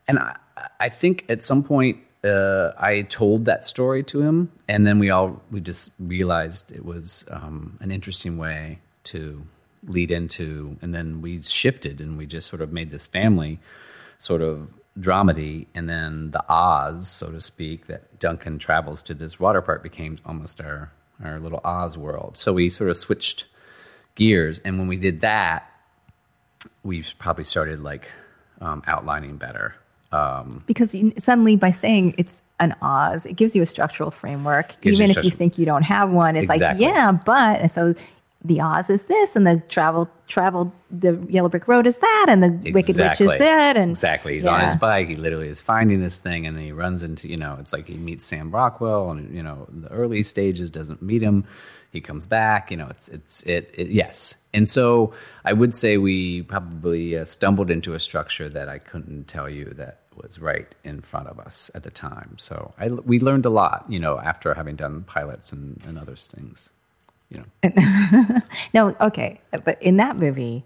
And 0.06 0.18
I, 0.18 0.36
I 0.78 0.88
think 0.90 1.24
at 1.30 1.42
some 1.42 1.62
point 1.64 1.98
uh, 2.22 2.72
I 2.76 3.02
told 3.02 3.46
that 3.46 3.64
story 3.64 4.02
to 4.04 4.20
him, 4.20 4.52
and 4.68 4.86
then 4.86 4.98
we 4.98 5.10
all 5.10 5.42
we 5.50 5.60
just 5.60 5.90
realized 5.98 6.70
it 6.70 6.84
was 6.84 7.24
um, 7.30 7.78
an 7.80 7.90
interesting 7.90 8.36
way 8.36 8.80
to 9.04 9.42
lead 9.86 10.10
into, 10.10 10.76
and 10.82 10.94
then 10.94 11.22
we 11.22 11.42
shifted 11.42 12.00
and 12.00 12.18
we 12.18 12.26
just 12.26 12.48
sort 12.48 12.60
of 12.60 12.72
made 12.72 12.90
this 12.90 13.06
family 13.06 13.58
sort 14.18 14.42
of 14.42 14.68
dramedy, 14.98 15.66
and 15.74 15.88
then 15.88 16.30
the 16.30 16.44
Oz, 16.48 17.08
so 17.08 17.30
to 17.30 17.40
speak, 17.40 17.86
that 17.86 18.18
Duncan 18.18 18.58
travels 18.58 19.02
to 19.04 19.14
this 19.14 19.38
water 19.38 19.60
park 19.62 19.82
became 19.82 20.18
almost 20.24 20.60
our 20.60 20.92
our 21.24 21.40
little 21.40 21.60
Oz 21.64 21.96
world. 21.96 22.36
So 22.36 22.52
we 22.52 22.68
sort 22.70 22.90
of 22.90 22.96
switched 22.96 23.46
gears, 24.14 24.60
and 24.64 24.78
when 24.78 24.88
we 24.88 24.96
did 24.96 25.20
that, 25.22 25.70
we 26.82 27.04
probably 27.18 27.44
started 27.44 27.80
like 27.82 28.08
um, 28.60 28.82
outlining 28.86 29.36
better. 29.36 29.74
Um, 30.12 30.62
because 30.66 30.94
you, 30.94 31.12
suddenly 31.18 31.56
by 31.56 31.72
saying 31.72 32.14
it's 32.16 32.42
an 32.60 32.74
Oz, 32.80 33.26
it 33.26 33.34
gives 33.36 33.54
you 33.54 33.62
a 33.62 33.66
structural 33.66 34.10
framework. 34.10 34.74
Even 34.82 35.10
if 35.10 35.24
you 35.24 35.30
think 35.30 35.58
you 35.58 35.66
don't 35.66 35.82
have 35.82 36.10
one, 36.10 36.36
it's 36.36 36.50
Exactly. 36.50 36.86
like, 36.86 36.94
yeah, 36.94 37.12
but 37.12 37.60
and 37.60 37.70
so 37.70 37.94
the 38.44 38.60
Oz 38.60 38.90
is 38.90 39.04
this, 39.04 39.34
and 39.34 39.46
the 39.46 39.62
travel 39.68 40.08
travel 40.26 40.72
the 40.90 41.24
Yellow 41.28 41.48
Brick 41.48 41.66
Road 41.68 41.86
is 41.86 41.96
that, 41.96 42.26
and 42.28 42.42
the 42.42 42.70
Wicked 42.72 42.96
Witch 42.96 43.20
is 43.20 43.30
that, 43.30 43.76
and 43.76 43.90
exactly, 43.90 44.34
he's 44.34 44.46
on 44.46 44.60
his 44.60 44.76
bike. 44.76 45.08
He 45.08 45.16
literally 45.16 45.48
is 45.48 45.60
finding 45.60 46.00
this 46.00 46.18
thing, 46.18 46.46
and 46.46 46.56
then 46.56 46.64
he 46.64 46.72
runs 46.72 47.02
into 47.02 47.28
you 47.28 47.36
know, 47.36 47.56
it's 47.60 47.72
like 47.72 47.86
he 47.86 47.94
meets 47.94 48.24
Sam 48.26 48.50
Rockwell, 48.50 49.10
and 49.10 49.34
you 49.34 49.42
know, 49.42 49.66
in 49.72 49.82
the 49.82 49.90
early 49.90 50.22
stages 50.22 50.70
doesn't 50.70 51.02
meet 51.02 51.22
him. 51.22 51.44
He 51.92 52.00
comes 52.00 52.26
back, 52.26 52.70
you 52.70 52.76
know. 52.76 52.88
It's 52.88 53.08
it's 53.08 53.42
it, 53.44 53.72
it 53.74 53.88
yes, 53.88 54.36
and 54.52 54.68
so 54.68 55.14
I 55.44 55.52
would 55.52 55.74
say 55.74 55.96
we 55.96 56.42
probably 56.42 57.16
uh, 57.16 57.24
stumbled 57.24 57.70
into 57.70 57.94
a 57.94 58.00
structure 58.00 58.48
that 58.50 58.68
I 58.68 58.78
couldn't 58.78 59.28
tell 59.28 59.48
you 59.48 59.66
that 59.76 60.00
was 60.14 60.38
right 60.38 60.74
in 60.84 61.00
front 61.00 61.28
of 61.28 61.38
us 61.38 61.70
at 61.74 61.82
the 61.82 61.90
time. 61.90 62.36
So 62.38 62.74
I 62.78 62.88
we 62.88 63.18
learned 63.18 63.46
a 63.46 63.50
lot, 63.50 63.86
you 63.88 63.98
know, 63.98 64.18
after 64.18 64.54
having 64.54 64.76
done 64.76 65.04
pilots 65.04 65.52
and, 65.52 65.82
and 65.86 65.98
other 65.98 66.16
things, 66.16 66.70
you 67.30 67.42
know. 67.62 68.40
No, 68.74 68.94
okay. 69.00 69.40
But 69.64 69.80
in 69.82 69.96
that 69.98 70.16
movie, 70.16 70.64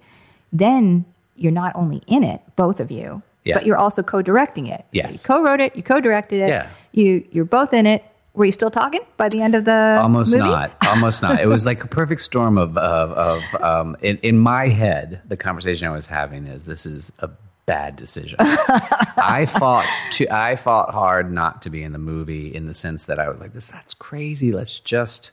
then 0.52 1.04
you're 1.36 1.52
not 1.52 1.74
only 1.74 2.02
in 2.06 2.22
it, 2.24 2.40
both 2.56 2.80
of 2.80 2.90
you, 2.90 3.22
Yeah. 3.44 3.54
but 3.54 3.66
you're 3.66 3.76
also 3.78 4.02
co-directing 4.02 4.66
it. 4.66 4.84
Yes. 4.92 5.20
So 5.20 5.34
you 5.34 5.40
co-wrote 5.42 5.60
it, 5.60 5.76
you 5.76 5.82
co-directed 5.82 6.40
it. 6.40 6.48
Yeah. 6.48 6.68
You 6.92 7.24
you're 7.30 7.44
both 7.44 7.72
in 7.72 7.86
it. 7.86 8.04
Were 8.34 8.44
you 8.44 8.52
still 8.52 8.70
talking 8.70 9.00
by 9.16 9.28
the 9.28 9.42
end 9.42 9.54
of 9.54 9.64
the 9.64 9.98
almost 10.00 10.32
movie? 10.34 10.46
not 10.48 10.70
almost 10.86 11.20
not 11.20 11.40
it 11.40 11.46
was 11.46 11.66
like 11.66 11.82
a 11.82 11.88
perfect 11.88 12.22
storm 12.22 12.58
of 12.58 12.76
of, 12.78 13.10
of 13.12 13.62
um, 13.62 13.96
in, 14.02 14.18
in 14.18 14.38
my 14.38 14.68
head 14.68 15.20
the 15.26 15.36
conversation 15.36 15.88
i 15.88 15.90
was 15.90 16.06
having 16.06 16.46
is 16.46 16.64
this 16.64 16.86
is 16.86 17.12
a 17.18 17.28
bad 17.66 17.96
decision 17.96 18.36
i 18.40 19.46
fought 19.46 19.84
to 20.12 20.28
i 20.32 20.54
fought 20.54 20.90
hard 20.94 21.32
not 21.32 21.62
to 21.62 21.70
be 21.70 21.82
in 21.82 21.92
the 21.92 21.98
movie 21.98 22.54
in 22.54 22.66
the 22.68 22.74
sense 22.74 23.06
that 23.06 23.18
i 23.18 23.28
was 23.28 23.40
like 23.40 23.52
this 23.52 23.66
that's 23.68 23.94
crazy 23.94 24.52
let's 24.52 24.78
just 24.78 25.32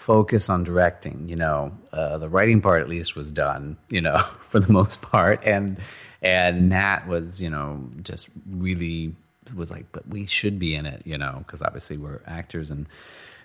focus 0.00 0.48
on 0.48 0.64
directing 0.64 1.28
you 1.28 1.36
know 1.36 1.70
uh, 1.92 2.16
the 2.16 2.28
writing 2.28 2.62
part 2.62 2.80
at 2.80 2.88
least 2.88 3.14
was 3.14 3.30
done 3.30 3.76
you 3.90 4.00
know 4.00 4.18
for 4.48 4.58
the 4.58 4.72
most 4.72 5.02
part. 5.02 5.42
And 5.44 5.78
and 6.22 6.70
nat 6.70 7.06
was 7.06 7.42
you 7.42 7.50
know 7.50 7.86
just 8.02 8.30
really 8.48 9.14
was 9.54 9.70
like 9.70 9.86
but 9.92 10.06
we 10.08 10.26
should 10.26 10.58
be 10.58 10.74
in 10.74 10.86
it 10.86 11.02
you 11.04 11.18
know 11.18 11.42
because 11.44 11.60
obviously 11.60 11.96
we're 11.96 12.20
actors 12.26 12.70
and 12.70 12.86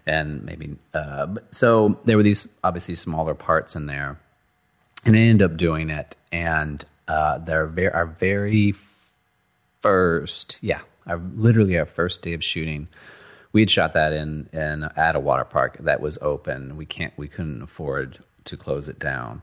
and 0.06 0.44
maybe 0.44 0.78
uh, 0.94 1.28
so 1.52 2.00
there 2.06 2.16
were 2.16 2.24
these 2.24 2.48
obviously 2.64 2.96
smaller 2.96 3.34
parts 3.34 3.76
in 3.76 3.88
there. 3.88 4.20
And 5.04 5.16
I 5.16 5.20
ended 5.20 5.52
up 5.52 5.58
doing 5.58 5.90
it. 5.90 6.16
And 6.32 6.84
uh, 7.08 7.40
their 7.40 7.68
very, 7.68 7.92
our 7.92 8.06
very 8.06 8.74
first 9.82 10.58
yeah 10.62 10.80
our, 11.06 11.18
literally 11.36 11.78
our 11.78 11.86
first 11.86 12.22
day 12.22 12.34
of 12.34 12.44
shooting 12.44 12.88
we 13.56 13.62
had 13.62 13.72
shot 13.72 13.94
that 13.94 14.12
in, 14.12 14.50
in 14.52 14.84
at 14.98 15.16
a 15.16 15.20
water 15.20 15.46
park 15.46 15.78
that 15.80 16.02
was 16.02 16.18
open 16.22 16.76
we 16.76 16.86
can't 16.86 17.14
we 17.16 17.30
couldn't 17.30 17.62
afford 17.62 18.20
to 18.44 18.58
close 18.58 18.90
it 18.90 19.00
down 19.00 19.42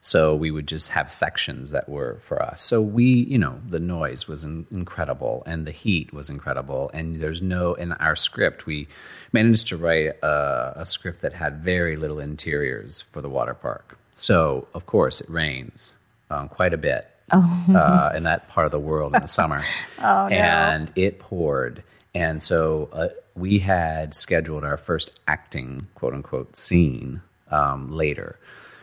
so 0.00 0.34
we 0.34 0.50
would 0.50 0.66
just 0.66 0.88
have 0.88 1.12
sections 1.12 1.70
that 1.70 1.88
were 1.88 2.18
for 2.20 2.42
us 2.42 2.60
so 2.60 2.82
we 2.82 3.04
you 3.04 3.38
know 3.38 3.60
the 3.68 3.78
noise 3.78 4.26
was 4.26 4.42
in, 4.42 4.66
incredible 4.72 5.44
and 5.46 5.64
the 5.64 5.70
heat 5.70 6.12
was 6.12 6.28
incredible 6.28 6.90
and 6.92 7.20
there's 7.20 7.40
no 7.40 7.74
in 7.74 7.92
our 7.92 8.16
script 8.16 8.66
we 8.66 8.88
managed 9.32 9.68
to 9.68 9.76
write 9.76 10.16
a, 10.24 10.72
a 10.74 10.84
script 10.84 11.20
that 11.20 11.32
had 11.32 11.62
very 11.62 11.94
little 11.94 12.18
interiors 12.18 13.02
for 13.12 13.20
the 13.20 13.30
water 13.30 13.54
park 13.54 13.96
so 14.12 14.66
of 14.74 14.86
course 14.86 15.20
it 15.20 15.30
rains 15.30 15.94
um, 16.30 16.48
quite 16.48 16.74
a 16.74 16.78
bit 16.78 17.08
uh, 17.30 18.12
in 18.14 18.24
that 18.24 18.48
part 18.48 18.66
of 18.66 18.72
the 18.72 18.78
world 18.78 19.14
in 19.14 19.22
the 19.22 19.28
summer. 19.28 19.62
oh, 19.98 20.28
no. 20.28 20.36
And 20.36 20.92
it 20.96 21.18
poured. 21.18 21.82
And 22.14 22.42
so 22.42 22.88
uh, 22.92 23.08
we 23.34 23.58
had 23.58 24.14
scheduled 24.14 24.64
our 24.64 24.76
first 24.76 25.18
acting, 25.26 25.88
quote 25.94 26.14
unquote, 26.14 26.56
scene 26.56 27.22
um, 27.50 27.90
later. 27.90 28.38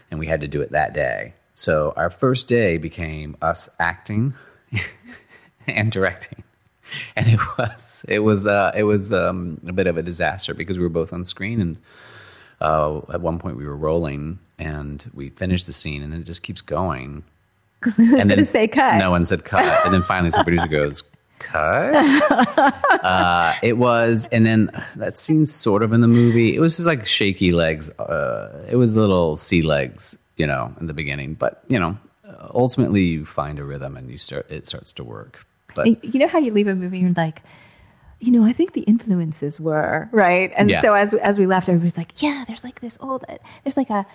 And 0.09 0.19
we 0.19 0.27
had 0.27 0.41
to 0.41 0.47
do 0.47 0.61
it 0.61 0.71
that 0.71 0.93
day. 0.93 1.33
So 1.53 1.93
our 1.95 2.09
first 2.09 2.47
day 2.47 2.77
became 2.77 3.37
us 3.41 3.69
acting 3.79 4.33
and 5.67 5.91
directing. 5.91 6.43
And 7.15 7.27
it 7.27 7.39
was 7.57 8.05
it 8.07 8.19
was 8.19 8.47
uh, 8.47 8.71
it 8.75 8.83
was 8.83 9.13
um, 9.13 9.61
a 9.67 9.73
bit 9.73 9.85
of 9.85 9.97
a 9.97 10.01
disaster 10.01 10.55
because 10.55 10.77
we 10.77 10.83
were 10.83 10.89
both 10.89 11.13
on 11.13 11.23
screen 11.23 11.61
and 11.61 11.77
uh, 12.61 13.01
at 13.13 13.21
one 13.21 13.37
point 13.37 13.57
we 13.57 13.65
were 13.65 13.75
rolling 13.75 14.39
and 14.57 15.09
we 15.13 15.29
finished 15.29 15.67
the 15.67 15.73
scene 15.73 16.01
and 16.01 16.11
then 16.11 16.21
it 16.21 16.23
just 16.23 16.41
keeps 16.41 16.61
going 16.61 17.23
Because 17.79 17.99
and 17.99 18.11
going 18.11 18.29
to 18.29 18.45
say 18.45 18.67
cut. 18.67 18.99
No 18.99 19.11
one 19.11 19.23
said 19.23 19.45
cut, 19.45 19.85
and 19.85 19.93
then 19.93 20.01
finally 20.01 20.31
some 20.31 20.43
producer 20.43 20.67
goes 20.69 21.03
cut. 21.39 21.95
uh, 23.03 23.53
it 23.63 23.77
was, 23.77 24.27
and 24.31 24.45
then 24.45 24.69
that 24.95 25.17
scene 25.17 25.47
sort 25.47 25.83
of 25.83 25.93
in 25.93 26.01
the 26.01 26.07
movie. 26.07 26.55
It 26.55 26.59
was 26.59 26.77
just 26.77 26.87
like 26.87 27.05
shaky 27.07 27.51
legs. 27.51 27.89
Uh, 27.91 28.65
it 28.69 28.75
was 28.75 28.95
little 28.95 29.35
sea 29.37 29.61
legs, 29.61 30.17
you 30.37 30.45
know, 30.47 30.73
in 30.79 30.87
the 30.87 30.93
beginning. 30.93 31.33
But 31.35 31.63
you 31.67 31.79
know, 31.79 31.97
ultimately 32.53 33.03
you 33.03 33.25
find 33.25 33.59
a 33.59 33.63
rhythm 33.63 33.97
and 33.97 34.09
you 34.09 34.17
start. 34.17 34.49
It 34.49 34.67
starts 34.67 34.93
to 34.93 35.03
work. 35.03 35.45
But 35.75 36.03
you 36.03 36.19
know 36.19 36.27
how 36.27 36.39
you 36.39 36.51
leave 36.51 36.67
a 36.67 36.75
movie 36.75 36.97
and 36.99 37.15
you're 37.15 37.25
like, 37.25 37.41
you 38.19 38.31
know, 38.31 38.43
I 38.43 38.53
think 38.53 38.73
the 38.73 38.81
influences 38.81 39.59
were 39.59 40.09
right, 40.11 40.51
and 40.57 40.69
Yeah. 40.69 40.81
so 40.81 40.93
as 40.93 41.13
as 41.13 41.39
we 41.39 41.45
left, 41.45 41.69
everybody's 41.69 41.97
like, 41.97 42.21
yeah, 42.21 42.43
there's 42.47 42.63
like 42.63 42.81
this 42.81 42.97
old, 43.01 43.23
there's 43.63 43.77
like 43.77 43.89
a. 43.89 44.05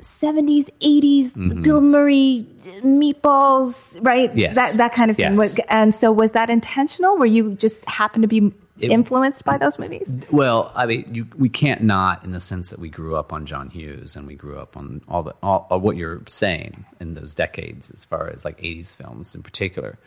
70s, 0.00 0.68
80s, 0.80 1.32
Mm-hmm. 1.34 1.62
Bill 1.62 1.80
Murray 1.80 2.46
meatballs, 2.82 3.98
right? 4.04 4.34
Yes. 4.36 4.56
That 4.56 4.72
that 4.74 4.92
kind 4.92 5.10
of 5.10 5.16
thing. 5.16 5.36
Yes. 5.36 5.58
And 5.68 5.94
so 5.94 6.10
was 6.12 6.32
that 6.32 6.50
intentional? 6.50 7.16
Were 7.16 7.26
you 7.26 7.54
just 7.54 7.84
happened 7.84 8.22
to 8.22 8.28
be 8.28 8.52
It- 8.80 8.90
influenced 8.90 9.44
by 9.44 9.58
those 9.58 9.78
movies? 9.78 10.18
Well, 10.30 10.72
I 10.74 10.86
mean, 10.86 11.14
you, 11.14 11.26
we 11.36 11.48
can't 11.48 11.82
not 11.82 12.24
in 12.24 12.32
the 12.32 12.40
sense 12.40 12.70
that 12.70 12.78
we 12.78 12.88
grew 12.88 13.16
up 13.16 13.32
on 13.32 13.46
John 13.46 13.70
Hughes 13.70 14.16
and 14.16 14.26
we 14.26 14.34
grew 14.34 14.58
up 14.58 14.76
on 14.76 15.02
all 15.08 15.22
the 15.22 15.34
all, 15.42 15.66
all 15.70 15.80
what 15.80 15.96
you're 15.96 16.22
saying 16.26 16.84
in 17.00 17.14
those 17.14 17.34
decades, 17.34 17.90
as 17.90 18.04
far 18.04 18.28
as 18.28 18.44
like 18.44 18.58
'80s 18.60 18.96
films 18.96 19.34
in 19.34 19.42
particular. 19.42 19.98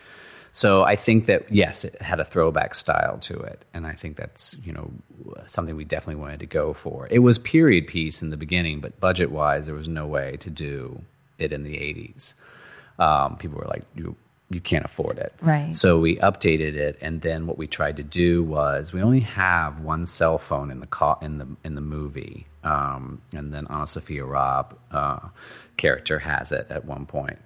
So 0.52 0.84
I 0.84 0.96
think 0.96 1.26
that 1.28 1.52
yes, 1.52 1.86
it 1.86 2.02
had 2.02 2.20
a 2.20 2.24
throwback 2.26 2.76
style 2.76 3.18
to 3.20 3.40
it, 3.40 3.66
and 3.74 3.86
I 3.86 3.94
think 3.94 4.18
that's 4.18 4.58
you 4.64 4.74
know 4.74 4.92
something 5.48 5.76
we 5.76 5.86
definitely 5.86 6.22
wanted 6.22 6.40
to 6.42 6.46
go 6.48 6.74
for. 6.74 7.08
It 7.12 7.20
was 7.20 7.38
period 7.38 7.88
piece 7.88 8.22
in 8.22 8.30
the 8.30 8.38
beginning, 8.38 8.80
but 8.80 9.00
budget 9.00 9.32
wise, 9.32 9.66
there 9.68 9.76
was 9.76 9.88
no 9.88 10.08
way 10.08 10.38
to 10.40 10.50
do 10.50 11.02
it 11.38 11.54
in 11.54 11.64
the 11.64 11.76
'80s. 11.76 12.34
Um, 12.98 13.38
people 13.38 13.60
were 13.60 13.68
like, 13.68 13.84
you 13.96 14.16
you 14.52 14.60
can't 14.60 14.84
afford 14.84 15.20
it, 15.20 15.32
Right. 15.44 15.76
So 15.76 16.00
we 16.00 16.18
updated 16.18 16.74
it, 16.74 16.98
and 17.02 17.22
then 17.22 17.46
what 17.46 17.60
we 17.60 17.68
tried 17.68 17.98
to 17.98 18.04
do 18.04 18.44
was 18.44 18.92
we 18.92 19.02
only 19.02 19.20
have 19.20 19.80
one 19.82 20.08
cell 20.08 20.40
phone 20.40 20.72
in 20.72 20.80
the 20.80 20.88
co- 20.88 21.20
in 21.22 21.38
the 21.38 21.48
in 21.64 21.76
the 21.76 21.82
movie, 21.82 22.48
um, 22.64 23.22
and 23.36 23.54
then 23.54 23.68
AnnaSophia 23.68 24.28
Robb 24.28 24.76
uh, 24.92 25.20
character 25.78 26.18
has 26.18 26.52
it 26.52 26.66
at 26.72 26.86
one 26.86 27.06
point, 27.06 27.38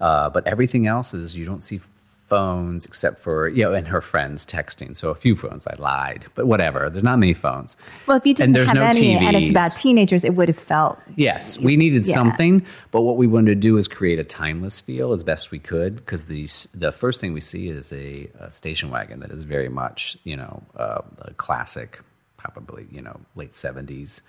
uh, 0.00 0.30
but 0.30 0.46
everything 0.46 0.86
else 0.86 1.12
is 1.12 1.36
you 1.36 1.44
don't 1.44 1.62
see 1.62 1.78
phones 2.26 2.84
except 2.84 3.18
for 3.18 3.48
you 3.48 3.62
know 3.62 3.72
and 3.72 3.86
her 3.88 4.00
friends 4.00 4.44
texting. 4.44 4.96
So 4.96 5.10
a 5.10 5.14
few 5.14 5.36
phones. 5.36 5.66
I 5.66 5.74
lied, 5.78 6.26
but 6.34 6.46
whatever. 6.46 6.90
There's 6.90 7.04
not 7.04 7.18
many 7.18 7.34
phones. 7.34 7.76
Well, 8.06 8.16
if 8.16 8.26
you 8.26 8.34
didn't 8.34 8.48
and 8.48 8.54
there's 8.56 8.68
have 8.68 8.76
no 8.76 8.82
any, 8.84 9.16
and 9.16 9.36
it's 9.36 9.50
about 9.50 9.70
teenagers, 9.76 10.24
it 10.24 10.34
would 10.34 10.48
have 10.48 10.58
felt 10.58 10.98
Yes, 11.16 11.58
we 11.58 11.76
needed 11.76 12.06
Yeah. 12.06 12.14
something, 12.14 12.66
but 12.90 13.02
what 13.02 13.16
we 13.16 13.26
wanted 13.26 13.50
to 13.50 13.54
do 13.54 13.76
is 13.78 13.88
create 13.88 14.18
a 14.18 14.24
timeless 14.24 14.80
feel 14.80 15.12
as 15.12 15.22
best 15.22 15.50
we 15.50 15.58
could 15.58 15.96
because 15.96 16.24
the 16.26 16.48
the 16.74 16.92
first 16.92 17.20
thing 17.20 17.32
we 17.32 17.40
see 17.40 17.68
is 17.68 17.92
a, 17.92 18.28
a 18.40 18.50
station 18.50 18.90
wagon 18.90 19.20
that 19.20 19.30
is 19.30 19.44
very 19.44 19.68
much 19.68 20.18
you 20.24 20.36
know 20.36 20.62
uh, 20.76 21.02
a 21.22 21.34
classic, 21.34 22.00
probably 22.36 22.86
you 22.90 23.00
know 23.02 23.20
late 23.36 23.54
seventies, 23.56 24.20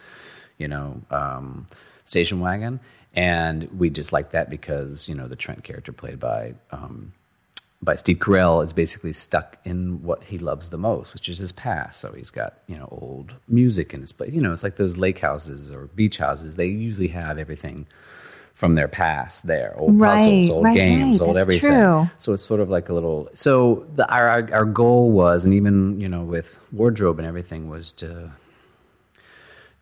you 0.58 0.68
know 0.68 1.01
um, 1.10 1.66
station 2.06 2.39
wagon, 2.39 2.80
and 3.16 3.70
we 3.77 3.89
just 3.89 4.13
like 4.13 4.32
that 4.32 4.50
because 4.50 5.10
you 5.10 5.16
know 5.16 5.27
the 5.27 5.36
Trent 5.36 5.63
character 5.63 5.92
played 5.92 6.20
by. 6.20 6.54
Um, 6.72 7.13
by 7.81 7.96
Steve 7.96 8.17
Carell 8.17 8.63
is 8.63 8.74
basically 8.74 9.13
stuck 9.13 9.57
in 9.63 10.01
what 10.01 10.24
he 10.24 10.38
loves 10.38 10.69
the 10.69 10.77
most, 10.77 11.13
which 11.13 11.29
is 11.29 11.38
his 11.38 11.51
past. 11.51 12.00
So 12.00 12.12
he's 12.13 12.31
got 12.31 12.60
you 12.67 12.77
know 12.77 12.88
old 12.91 13.34
music 13.48 13.93
in 13.93 14.01
his 14.01 14.12
place. 14.12 14.34
You 14.34 14.41
know, 14.41 14.53
it's 14.53 14.63
like 14.63 14.77
those 14.77 14.98
lake 14.98 15.19
houses 15.19 15.72
or 15.72 15.88
beach 15.96 16.17
houses. 16.17 16.55
They 16.55 16.67
usually 16.67 17.10
have 17.10 17.38
everything 17.38 17.88
from 18.53 18.74
their 18.74 18.88
past 18.88 19.46
there, 19.46 19.75
old 19.77 20.00
Right, 20.00 20.17
puzzles, 20.17 20.50
old 20.50 20.63
right, 20.65 20.75
games, 20.75 21.19
right. 21.19 21.27
old 21.27 21.36
That's 21.36 21.43
everything. 21.43 21.69
true. 21.72 22.10
So 22.17 22.34
it's 22.34 22.43
sort 22.43 22.60
of 22.60 22.69
like 22.69 22.89
a 22.89 22.93
little. 22.93 23.29
So 23.36 23.86
the, 23.96 24.12
our 24.12 24.27
our 24.27 24.53
our 24.53 24.65
goal 24.65 25.12
was, 25.12 25.46
and 25.46 25.53
even 25.53 26.01
you 26.01 26.10
know 26.10 26.24
with 26.24 26.57
wardrobe 26.72 27.19
and 27.19 27.27
everything, 27.27 27.69
was 27.69 27.91
to 27.93 28.31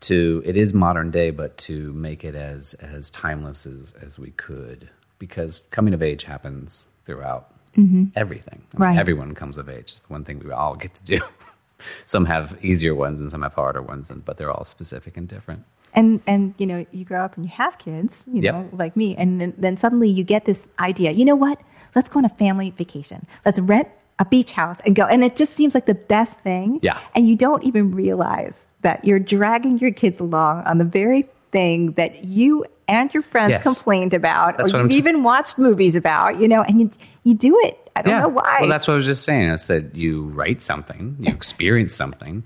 to 0.00 0.42
it 0.44 0.56
is 0.58 0.74
modern 0.74 1.10
day, 1.10 1.30
but 1.30 1.56
to 1.58 1.92
make 1.94 2.24
it 2.24 2.34
as 2.34 2.74
as 2.74 3.08
timeless 3.08 3.64
as 3.64 3.94
as 4.02 4.18
we 4.18 4.32
could, 4.32 4.90
because 5.18 5.64
coming 5.70 5.94
of 5.94 6.02
age 6.02 6.24
happens 6.24 6.84
throughout 7.06 7.55
Mm-hmm. 7.76 8.04
everything. 8.16 8.62
I 8.74 8.78
mean, 8.78 8.88
Right. 8.88 8.98
Everyone 8.98 9.34
comes 9.34 9.58
of 9.58 9.68
age. 9.68 9.92
It's 9.92 10.00
the 10.02 10.12
one 10.12 10.24
thing 10.24 10.38
we 10.44 10.50
all 10.50 10.76
get 10.76 10.94
to 10.94 11.04
do. 11.04 11.20
some 12.06 12.24
have 12.26 12.56
easier 12.64 12.94
ones 12.94 13.20
and 13.20 13.30
some 13.30 13.42
have 13.42 13.54
harder 13.54 13.82
ones, 13.82 14.10
and, 14.10 14.24
but 14.24 14.38
they're 14.38 14.50
all 14.50 14.64
specific 14.64 15.16
and 15.16 15.28
different. 15.28 15.62
and 15.94 16.20
and 16.26 16.54
you 16.58 16.66
know 16.66 16.84
you 16.90 17.04
grow 17.04 17.22
up 17.24 17.36
and 17.36 17.44
you 17.46 17.52
have 17.64 17.74
kids 17.78 18.12
you 18.32 18.42
Yep. 18.42 18.54
know 18.54 18.68
like 18.82 18.94
me 18.96 19.08
and 19.16 19.40
then, 19.40 19.50
then 19.64 19.76
suddenly 19.76 20.10
you 20.18 20.24
get 20.24 20.44
this 20.44 20.66
idea 20.78 21.10
you 21.18 21.24
know 21.24 21.36
what 21.46 21.58
let's 21.94 22.08
go 22.12 22.18
on 22.20 22.24
a 22.32 22.34
family 22.44 22.68
vacation 22.82 23.20
let's 23.46 23.58
rent 23.72 23.88
a 24.18 24.24
beach 24.24 24.52
house 24.52 24.78
and 24.84 24.92
go 25.00 25.04
and 25.12 25.24
it 25.28 25.36
just 25.42 25.52
seems 25.54 25.72
like 25.76 25.86
the 25.86 25.94
best 26.16 26.34
thing 26.48 26.68
Yeah. 26.82 26.98
and 27.14 27.22
you 27.30 27.36
don't 27.46 27.62
even 27.64 27.84
realize 28.04 28.66
that 28.86 29.04
you're 29.06 29.22
dragging 29.36 29.78
your 29.78 29.92
kids 30.02 30.18
along 30.20 30.64
on 30.70 30.76
the 30.82 30.84
very 31.00 31.22
thing 31.52 31.92
that 31.92 32.24
you 32.24 32.64
and 32.88 33.12
your 33.14 33.22
friends 33.22 33.50
Yes. 33.50 33.62
complained 33.62 34.14
about 34.14 34.58
That's 34.58 34.72
or 34.72 34.82
you've 34.82 34.90
t- 34.90 34.98
even 34.98 35.22
watched 35.22 35.58
movies 35.58 35.96
about 35.96 36.40
you 36.40 36.48
know 36.48 36.62
and 36.62 36.80
you, 36.80 36.90
you 37.24 37.34
do 37.34 37.58
it 37.64 37.76
i 37.96 38.02
don't 38.02 38.20
know 38.20 38.28
why 38.28 38.58
Well, 38.60 38.68
that's 38.68 38.86
what 38.86 38.94
I 38.94 38.96
was 38.96 39.06
just 39.06 39.24
saying. 39.24 39.50
I 39.50 39.56
said 39.56 39.90
you 39.94 40.24
write 40.38 40.62
something, 40.62 41.16
you 41.18 41.32
experience 41.32 41.94
something, 41.94 42.42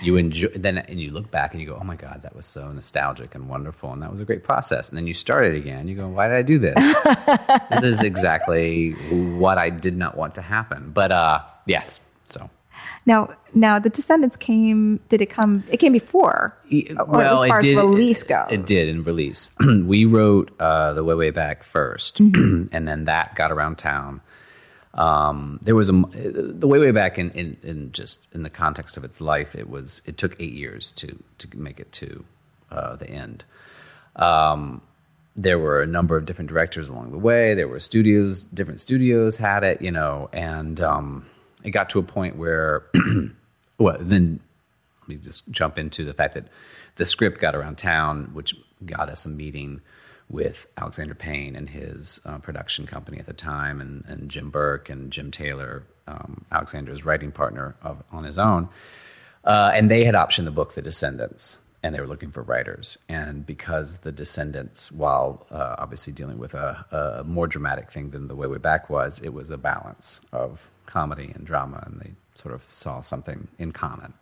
you 0.00 0.16
enjoy, 0.16 0.48
then 0.54 0.78
and 0.78 1.00
you 1.00 1.10
look 1.10 1.30
back 1.30 1.52
and 1.52 1.60
you 1.60 1.66
go, 1.66 1.76
"Oh 1.80 1.84
my 1.84 1.96
God, 1.96 2.22
that 2.22 2.34
was 2.34 2.46
so 2.46 2.70
nostalgic 2.72 3.34
and 3.36 3.48
wonderful, 3.48 3.92
and 3.92 4.00
that 4.02 4.10
was 4.10 4.20
a 4.20 4.24
great 4.24 4.42
process." 4.44 4.88
And 4.88 4.96
then 4.98 5.06
you 5.06 5.14
start 5.14 5.46
it 5.46 5.54
again. 5.56 5.86
You 5.88 5.94
go, 5.96 6.08
"Why 6.08 6.28
did 6.28 6.36
I 6.36 6.42
do 6.42 6.58
this? 6.58 6.74
this 7.70 7.84
is 7.84 8.02
exactly 8.02 8.92
what 9.42 9.58
I 9.58 9.70
did 9.70 9.96
not 9.96 10.16
want 10.16 10.34
to 10.36 10.42
happen." 10.42 10.90
But 10.94 11.10
uh, 11.12 11.40
yes, 11.66 12.00
so 12.30 12.48
now 13.06 13.34
now 13.54 13.78
the 13.78 13.90
descendants 13.90 14.36
came 14.36 15.00
did 15.08 15.20
it 15.20 15.26
come 15.26 15.64
it 15.70 15.78
came 15.78 15.92
before 15.92 16.56
or 17.06 17.22
as 17.22 17.48
far 17.48 17.58
as 17.58 17.68
release 17.68 18.22
goes 18.22 18.46
It 18.50 18.66
did 18.66 18.88
in 18.88 19.02
release. 19.02 19.50
we 19.60 20.04
wrote 20.04 20.50
uh, 20.60 20.92
the 20.92 21.04
way 21.04 21.14
way 21.14 21.30
back 21.30 21.64
1st 21.64 22.12
Mm-hmm. 22.12 22.66
and 22.72 22.88
then 22.88 23.04
that 23.04 23.34
got 23.34 23.52
around 23.52 23.76
town. 23.76 24.20
Um, 24.94 25.58
there 25.62 25.74
was 25.74 25.88
a 25.88 25.92
the 25.92 26.66
way 26.66 26.78
way 26.78 26.90
back 26.90 27.18
in, 27.18 27.30
in, 27.30 27.56
in 27.62 27.92
just 27.92 28.26
in 28.34 28.42
the 28.42 28.50
context 28.50 28.96
of 28.96 29.04
its 29.04 29.20
life. 29.20 29.54
It 29.54 29.68
was 29.68 30.02
it 30.04 30.18
took 30.18 30.38
eight 30.40 30.52
years 30.52 30.92
to 30.92 31.22
to 31.38 31.48
make 31.56 31.80
it 31.80 31.92
to 31.92 32.24
uh, 32.70 32.96
the 32.96 33.08
end. 33.08 33.44
Um, 34.16 34.82
there 35.34 35.58
were 35.58 35.80
a 35.80 35.86
number 35.86 36.16
of 36.16 36.26
different 36.26 36.50
directors 36.50 36.90
along 36.90 37.12
the 37.12 37.18
way. 37.18 37.54
There 37.54 37.68
were 37.68 37.80
studios, 37.80 38.42
different 38.42 38.80
studios 38.80 39.38
had 39.38 39.64
it, 39.64 39.80
you 39.80 39.90
know, 39.90 40.28
and 40.32 40.78
um, 40.80 41.24
it 41.62 41.70
got 41.70 41.90
to 41.90 41.98
a 41.98 42.02
point 42.02 42.36
where, 42.36 42.84
well, 43.78 43.96
then 44.00 44.40
let 45.00 45.08
me 45.08 45.16
just 45.16 45.50
jump 45.50 45.78
into 45.78 46.04
the 46.04 46.14
fact 46.14 46.34
that 46.34 46.48
the 46.96 47.04
script 47.04 47.40
got 47.40 47.54
around 47.54 47.78
town, 47.78 48.30
which 48.34 48.54
got 48.84 49.08
us 49.08 49.24
a 49.24 49.28
meeting 49.28 49.80
with 50.28 50.66
Alexander 50.78 51.14
Payne 51.14 51.54
and 51.54 51.68
his 51.68 52.20
uh, 52.24 52.38
production 52.38 52.86
company 52.86 53.18
at 53.18 53.26
the 53.26 53.32
time, 53.32 53.80
and, 53.80 54.04
and 54.06 54.30
Jim 54.30 54.50
Burke 54.50 54.88
and 54.88 55.12
Jim 55.12 55.30
Taylor, 55.30 55.84
um, 56.06 56.44
Alexander's 56.50 57.04
writing 57.04 57.32
partner 57.32 57.76
of, 57.82 58.02
on 58.10 58.24
his 58.24 58.38
own. 58.38 58.68
Uh, 59.44 59.70
and 59.74 59.90
they 59.90 60.04
had 60.04 60.14
optioned 60.14 60.44
the 60.44 60.50
book 60.50 60.74
The 60.74 60.82
Descendants, 60.82 61.58
and 61.82 61.94
they 61.94 62.00
were 62.00 62.06
looking 62.06 62.30
for 62.30 62.42
writers. 62.42 62.96
And 63.08 63.44
because 63.44 63.98
The 63.98 64.12
Descendants, 64.12 64.90
while 64.90 65.46
uh, 65.50 65.76
obviously 65.78 66.12
dealing 66.12 66.38
with 66.38 66.54
a, 66.54 67.20
a 67.20 67.24
more 67.24 67.46
dramatic 67.46 67.90
thing 67.90 68.10
than 68.10 68.28
The 68.28 68.36
Way 68.36 68.46
Way 68.46 68.58
Back 68.58 68.88
was, 68.88 69.20
it 69.20 69.34
was 69.34 69.50
a 69.50 69.58
balance 69.58 70.20
of 70.32 70.70
comedy 70.86 71.32
and 71.34 71.46
drama, 71.46 71.82
and 71.86 72.00
they 72.00 72.12
sort 72.34 72.54
of 72.54 72.62
saw 72.64 73.00
something 73.00 73.48
in 73.58 73.72
common. 73.72 74.12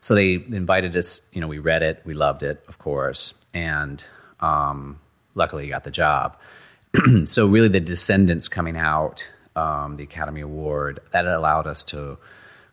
So 0.00 0.14
they 0.14 0.34
invited 0.34 0.96
us. 0.96 1.22
You 1.32 1.40
know, 1.40 1.48
we 1.48 1.58
read 1.58 1.82
it, 1.82 2.02
we 2.04 2.14
loved 2.14 2.42
it, 2.42 2.64
of 2.68 2.78
course, 2.78 3.34
and 3.54 4.04
um, 4.40 4.98
luckily 5.34 5.68
got 5.68 5.84
the 5.84 5.90
job. 5.90 6.36
so 7.24 7.46
really, 7.46 7.68
the 7.68 7.80
Descendants 7.80 8.48
coming 8.48 8.76
out, 8.76 9.28
um, 9.54 9.96
the 9.96 10.04
Academy 10.04 10.40
Award, 10.40 11.00
that 11.12 11.26
allowed 11.26 11.66
us 11.66 11.84
to 11.84 12.18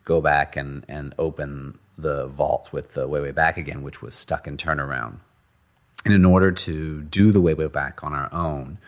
go 0.04 0.20
back 0.20 0.56
and 0.56 0.84
and 0.88 1.14
open 1.18 1.78
the 1.96 2.26
vault 2.26 2.72
with 2.72 2.94
the 2.94 3.06
Way 3.06 3.20
Way 3.20 3.30
Back 3.30 3.56
again, 3.56 3.82
which 3.82 4.02
was 4.02 4.14
stuck 4.14 4.46
in 4.46 4.56
turnaround. 4.56 5.16
And 6.04 6.14
in 6.14 6.24
order 6.24 6.50
to 6.50 7.02
do 7.02 7.30
the 7.30 7.40
Way 7.40 7.54
Way 7.54 7.66
Back 7.66 8.02
on 8.02 8.12
our 8.12 8.32
own, 8.32 8.78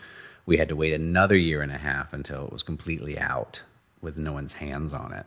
we 0.45 0.57
had 0.57 0.69
to 0.69 0.75
wait 0.75 0.93
another 0.93 1.37
year 1.37 1.61
and 1.61 1.71
a 1.71 1.77
half 1.77 2.11
until 2.13 2.45
it 2.45 2.51
was 2.51 2.63
completely 2.63 3.17
out 3.17 3.63
with 4.03 4.17
no 4.17 4.33
one's 4.33 4.53
hands 4.53 4.93
on 4.93 5.13
it. 5.13 5.25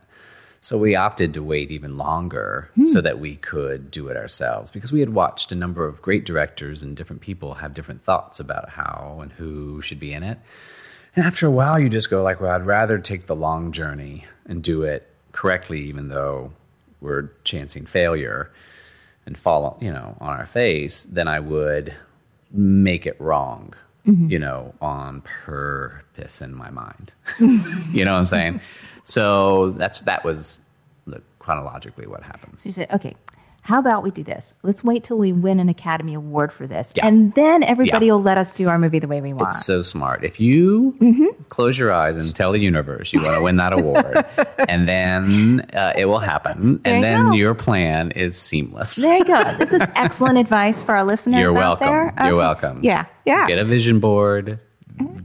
So 0.60 0.78
we 0.78 0.96
opted 0.96 1.34
to 1.34 1.42
wait 1.42 1.70
even 1.70 1.96
longer 1.96 2.70
hmm. 2.74 2.86
so 2.86 3.00
that 3.00 3.20
we 3.20 3.36
could 3.36 3.90
do 3.90 4.08
it 4.08 4.16
ourselves 4.16 4.70
because 4.70 4.92
we 4.92 5.00
had 5.00 5.10
watched 5.10 5.52
a 5.52 5.56
number 5.56 5.86
of 5.86 6.02
great 6.02 6.24
directors 6.24 6.82
and 6.82 6.96
different 6.96 7.22
people 7.22 7.54
have 7.54 7.74
different 7.74 8.02
thoughts 8.02 8.40
about 8.40 8.70
how 8.70 9.18
and 9.22 9.32
who 9.32 9.80
should 9.80 10.00
be 10.00 10.12
in 10.12 10.22
it. 10.22 10.38
And 11.14 11.24
after 11.24 11.46
a 11.46 11.50
while, 11.50 11.78
you 11.78 11.88
just 11.88 12.10
go 12.10 12.22
like, 12.22 12.40
well, 12.40 12.50
I'd 12.50 12.66
rather 12.66 12.98
take 12.98 13.26
the 13.26 13.36
long 13.36 13.72
journey 13.72 14.26
and 14.44 14.62
do 14.62 14.82
it 14.82 15.08
correctly, 15.32 15.82
even 15.82 16.08
though 16.08 16.52
we're 17.00 17.30
chancing 17.44 17.86
failure 17.86 18.50
and 19.24 19.38
fall, 19.38 19.78
you 19.80 19.92
know, 19.92 20.16
on 20.20 20.36
our 20.36 20.46
face, 20.46 21.04
than 21.04 21.28
I 21.28 21.40
would 21.40 21.94
make 22.50 23.06
it 23.06 23.20
wrong, 23.20 23.74
Mm-hmm. 24.06 24.30
you 24.30 24.38
know, 24.38 24.72
on 24.80 25.22
purpose 25.22 26.40
in 26.40 26.54
my 26.54 26.70
mind. 26.70 27.10
you 27.40 28.04
know 28.04 28.12
what 28.12 28.18
I'm 28.18 28.26
saying? 28.26 28.60
So 29.02 29.70
that's 29.70 30.02
that 30.02 30.24
was 30.24 30.58
the, 31.08 31.20
chronologically 31.40 32.06
what 32.06 32.22
happened. 32.22 32.60
So 32.60 32.68
you 32.68 32.72
said, 32.72 32.88
okay, 32.92 33.16
how 33.66 33.80
about 33.80 34.04
we 34.04 34.12
do 34.12 34.22
this? 34.22 34.54
Let's 34.62 34.84
wait 34.84 35.02
till 35.02 35.18
we 35.18 35.32
win 35.32 35.58
an 35.58 35.68
Academy 35.68 36.14
Award 36.14 36.52
for 36.52 36.66
this. 36.68 36.92
Yeah. 36.94 37.06
And 37.06 37.34
then 37.34 37.64
everybody 37.64 38.06
Yeah. 38.06 38.12
will 38.12 38.22
let 38.22 38.38
us 38.38 38.52
do 38.52 38.68
our 38.68 38.78
movie 38.78 39.00
the 39.00 39.08
way 39.08 39.20
we 39.20 39.32
want. 39.32 39.48
It's 39.48 39.64
so 39.66 39.82
smart. 39.82 40.22
If 40.24 40.38
you 40.38 40.94
Mm-hmm. 41.00 41.42
close 41.48 41.76
your 41.76 41.92
eyes 41.92 42.16
and 42.16 42.32
tell 42.34 42.52
the 42.52 42.60
universe 42.60 43.12
you 43.12 43.20
want 43.22 43.34
to 43.34 43.42
win 43.42 43.56
that 43.56 43.74
award, 43.74 44.24
and 44.68 44.88
then 44.88 45.66
uh, 45.74 45.92
it 45.96 46.06
will 46.06 46.20
happen, 46.20 46.80
There 46.84 46.94
and 46.94 47.02
you 47.02 47.02
then 47.10 47.24
go. 47.30 47.32
your 47.34 47.54
plan 47.54 48.12
is 48.12 48.38
seamless. 48.40 48.94
there 48.96 49.18
you 49.18 49.24
go. 49.24 49.56
This 49.58 49.72
is 49.72 49.82
excellent 49.96 50.38
advice 50.38 50.82
for 50.84 50.94
our 50.94 51.04
listeners 51.04 51.40
You're 51.40 51.58
out 51.58 51.80
welcome. 51.80 51.88
You're 52.24 52.28
Okay. 52.28 52.32
welcome. 52.32 52.80
Yeah, 52.84 53.06
yeah. 53.24 53.46
Get 53.48 53.58
a 53.58 53.64
vision 53.64 53.98
board. 54.00 54.60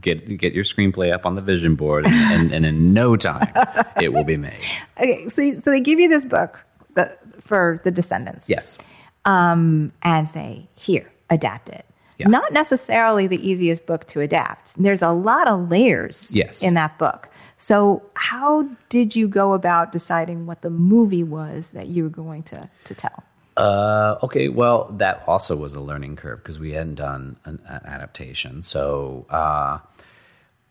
Get 0.00 0.36
get 0.36 0.52
your 0.52 0.64
screenplay 0.64 1.14
up 1.14 1.24
on 1.24 1.34
the 1.36 1.40
vision 1.40 1.76
board, 1.76 2.04
and, 2.06 2.14
and, 2.14 2.52
and 2.52 2.66
in 2.66 2.92
no 2.92 3.16
time, 3.16 3.50
it 4.02 4.12
will 4.12 4.24
be 4.24 4.36
made. 4.36 4.60
Okay, 4.98 5.28
so, 5.28 5.54
so 5.60 5.70
they 5.70 5.80
give 5.80 5.98
you 6.00 6.08
this 6.10 6.24
book 6.26 6.58
the, 6.94 7.16
for 7.44 7.80
the 7.84 7.90
Descendants. 7.90 8.48
Yes. 8.48 8.78
um, 9.24 9.92
and 10.02 10.28
say, 10.28 10.68
here, 10.74 11.10
adapt 11.30 11.68
it. 11.68 11.84
Yeah. 12.18 12.28
Not 12.28 12.52
necessarily 12.52 13.26
the 13.26 13.40
easiest 13.48 13.86
book 13.86 14.06
to 14.08 14.20
adapt. 14.20 14.80
There's 14.80 15.02
a 15.02 15.10
lot 15.10 15.48
of 15.48 15.70
layers 15.70 16.30
Yes. 16.34 16.62
in 16.62 16.74
that 16.74 16.98
book. 16.98 17.28
So, 17.58 18.02
how 18.14 18.68
did 18.88 19.14
you 19.16 19.28
go 19.28 19.54
about 19.54 19.92
deciding 19.92 20.46
what 20.46 20.62
the 20.62 20.70
movie 20.70 21.22
was 21.24 21.70
that 21.70 21.86
you 21.88 22.04
were 22.04 22.10
going 22.10 22.42
to, 22.42 22.68
to 22.84 22.94
tell? 22.94 23.22
Uh, 23.56 24.16
okay, 24.22 24.48
well, 24.48 24.88
that 24.98 25.22
also 25.26 25.54
was 25.56 25.74
a 25.74 25.80
learning 25.80 26.16
curve 26.16 26.38
because 26.42 26.58
we 26.58 26.72
hadn't 26.72 26.96
done 26.96 27.36
an, 27.44 27.60
an 27.66 27.80
adaptation. 27.84 28.62
So, 28.62 29.26
uh, 29.30 29.78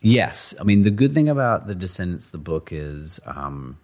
yes, 0.01 0.53
I 0.59 0.63
mean 0.63 0.83
the 0.83 0.91
good 0.91 1.13
thing 1.13 1.29
about 1.29 1.67
the 1.67 1.75
Descendants, 1.75 2.29
the 2.31 2.37
book 2.37 2.69
is, 2.71 3.19
um, 3.25 3.77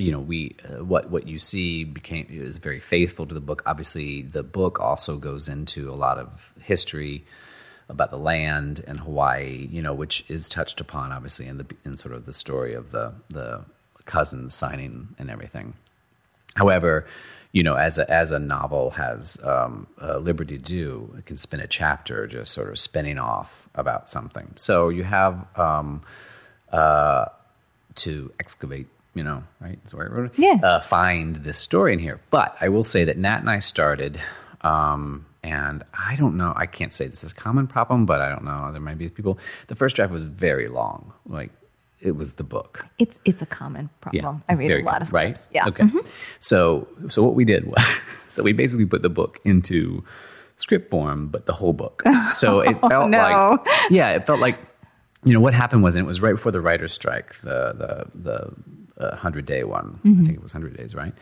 you 0.00 0.12
know, 0.12 0.20
we 0.20 0.56
uh, 0.64 0.84
what 0.84 1.10
what 1.10 1.26
you 1.28 1.38
see 1.38 1.84
became 1.84 2.26
is 2.30 2.58
very 2.58 2.80
faithful 2.80 3.26
to 3.26 3.34
the 3.34 3.40
book. 3.40 3.62
Obviously, 3.66 4.22
the 4.22 4.42
book 4.42 4.80
also 4.80 5.16
goes 5.16 5.48
into 5.48 5.90
a 5.90 5.94
lot 5.94 6.18
of 6.18 6.52
history 6.60 7.24
about 7.88 8.10
the 8.10 8.18
land 8.18 8.82
and 8.86 9.00
Hawaii, 9.00 9.68
you 9.70 9.82
know, 9.82 9.92
which 9.92 10.24
is 10.28 10.48
touched 10.48 10.80
upon 10.80 11.12
obviously 11.12 11.46
in 11.46 11.58
the 11.58 11.66
in 11.84 11.96
sort 11.96 12.14
of 12.14 12.24
the 12.24 12.32
story 12.32 12.74
of 12.74 12.90
the 12.90 13.12
the 13.28 13.64
cousins 14.04 14.54
signing 14.54 15.14
and 15.18 15.30
everything. 15.30 15.74
However, 16.56 17.06
you 17.52 17.62
know, 17.62 17.74
as 17.74 17.98
a, 17.98 18.10
as 18.10 18.30
a 18.32 18.38
novel 18.38 18.90
has 18.90 19.38
um, 19.44 19.86
uh, 20.00 20.18
liberty 20.18 20.56
to 20.56 20.62
do, 20.62 21.14
it 21.18 21.26
can 21.26 21.36
spin 21.36 21.60
a 21.60 21.66
chapter 21.66 22.26
just 22.26 22.52
sort 22.52 22.68
of 22.68 22.78
spinning 22.78 23.18
off 23.18 23.68
about 23.74 24.08
something. 24.08 24.52
So 24.54 24.88
you 24.88 25.04
have 25.04 25.46
um, 25.58 26.02
uh, 26.72 27.26
to 27.96 28.32
excavate, 28.38 28.86
you 29.14 29.22
know, 29.24 29.42
right? 29.60 29.78
That's 29.82 29.94
where 29.94 30.06
I 30.06 30.14
wrote 30.14 30.26
it. 30.26 30.32
Yeah. 30.38 30.58
Uh, 30.62 30.80
find 30.80 31.36
this 31.36 31.58
story 31.58 31.92
in 31.92 31.98
here. 31.98 32.20
But 32.30 32.56
I 32.60 32.68
will 32.68 32.84
say 32.84 33.04
that 33.04 33.18
Nat 33.18 33.38
and 33.40 33.50
I 33.50 33.58
started, 33.58 34.20
um, 34.62 35.26
and 35.42 35.82
I 35.98 36.16
don't 36.16 36.36
know, 36.36 36.52
I 36.54 36.66
can't 36.66 36.92
say 36.92 37.06
this 37.06 37.24
is 37.24 37.32
a 37.32 37.34
common 37.34 37.66
problem, 37.66 38.06
but 38.06 38.20
I 38.20 38.28
don't 38.28 38.44
know. 38.44 38.70
There 38.72 38.80
might 38.80 38.98
be 38.98 39.08
people. 39.08 39.38
The 39.68 39.74
first 39.74 39.96
draft 39.96 40.12
was 40.12 40.24
very 40.26 40.68
long. 40.68 41.12
Like, 41.26 41.50
it 42.00 42.16
was 42.16 42.34
the 42.34 42.44
book. 42.44 42.86
It's 42.98 43.18
it's 43.26 43.42
a 43.42 43.46
common 43.46 43.90
problem. 44.00 44.42
I 44.48 44.54
read 44.54 44.70
a 44.70 44.82
lot 44.82 44.94
good, 44.94 45.02
of 45.02 45.08
scripts. 45.08 45.48
Right? 45.48 45.54
Yeah. 45.54 45.64
Mm-hmm. 45.70 45.98
Okay. 45.98 46.08
So 46.38 46.88
so 47.10 47.22
what 47.22 47.34
we 47.34 47.44
did 47.44 47.66
was 47.66 47.84
so 48.28 48.42
we 48.42 48.52
basically 48.54 48.86
put 48.86 49.02
the 49.02 49.10
book 49.10 49.38
into 49.44 50.02
script 50.56 50.90
form, 50.90 51.26
but 51.28 51.44
the 51.44 51.52
whole 51.52 51.74
book. 51.74 52.02
So 52.32 52.60
it 52.70 52.80
felt 52.80 52.92
Oh, 52.92 53.06
no. 53.08 53.18
like 53.18 53.60
yeah, 53.90 54.10
it 54.12 54.24
felt 54.26 54.40
like 54.40 54.58
you 55.24 55.34
know 55.34 55.40
what 55.40 55.52
happened 55.52 55.82
was, 55.82 55.94
and 55.94 56.02
it 56.04 56.08
was 56.08 56.22
right 56.22 56.32
before 56.32 56.52
the 56.52 56.62
writers' 56.62 56.94
strike, 56.94 57.34
the 57.42 57.74
the 57.76 58.06
the 58.14 58.52
uh, 59.00 59.16
hundred 59.16 59.46
day 59.46 59.64
one. 59.64 59.98
Mm-hmm. 60.04 60.22
I 60.22 60.24
think 60.26 60.36
it 60.38 60.42
was 60.42 60.52
hundred 60.52 60.76
days, 60.76 60.94
right? 60.94 61.14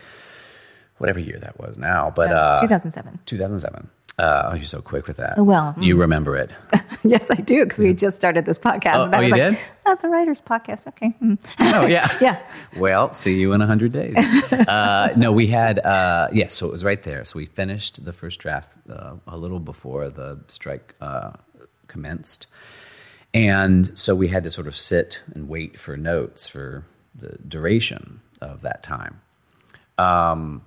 whatever 0.99 1.21
year 1.21 1.39
that 1.39 1.59
was 1.59 1.79
now, 1.79 2.13
but 2.15 2.31
Uh, 2.31 2.35
uh, 2.35 2.61
2007. 2.61 3.21
2007. 3.25 3.89
Uh, 4.19 4.51
oh, 4.51 4.55
you're 4.57 4.65
so 4.65 4.83
quick 4.83 5.07
with 5.07 5.17
that. 5.19 5.35
Oh, 5.39 5.45
well, 5.45 5.77
you 5.79 5.95
remember 5.97 6.37
it. 6.37 6.51
yes, 7.05 7.31
I 7.31 7.37
do 7.37 7.63
because 7.63 7.79
we 7.79 7.95
just 7.95 8.17
started 8.17 8.47
this 8.47 8.59
podcast. 8.59 8.97
Oh, 8.97 9.11
oh, 9.13 9.21
you 9.21 9.31
like, 9.31 9.41
did? 9.53 9.59
That's 9.87 10.03
a 10.03 10.09
writer's 10.09 10.41
podcast. 10.41 10.89
Okay. 10.89 11.11
Hmm. 11.21 11.35
Oh 11.61 11.87
yeah, 11.87 12.19
Yeah. 12.21 12.43
Well, 12.77 13.13
see 13.13 13.39
you 13.39 13.53
in 13.53 13.61
hundred 13.61 13.93
days. 13.93 14.17
uh, 14.53 15.13
no, 15.17 15.31
we 15.31 15.47
had 15.47 15.79
uh, 15.79 16.29
yes. 16.33 16.53
so 16.55 16.67
it 16.67 16.73
was 16.73 16.83
right 16.83 17.01
there. 17.05 17.25
So 17.25 17.39
we 17.39 17.47
finished 17.47 18.05
the 18.05 18.13
first 18.13 18.41
draft 18.41 18.77
uh, 18.91 19.15
a 19.29 19.37
little 19.37 19.61
before 19.61 20.11
the 20.11 20.41
strike 20.49 20.97
uh, 21.01 21.35
commenced, 21.87 22.49
and 23.33 23.97
so 23.97 24.17
we 24.17 24.27
had 24.27 24.43
to 24.43 24.51
sort 24.51 24.67
of 24.67 24.77
sit 24.77 25.23
and 25.33 25.49
wait 25.49 25.79
for 25.79 25.97
notes 25.97 26.49
for 26.49 26.85
the 27.21 27.39
duration 27.47 28.21
of 28.41 28.63
that 28.63 28.83
time. 28.83 29.21
Um, 29.99 30.63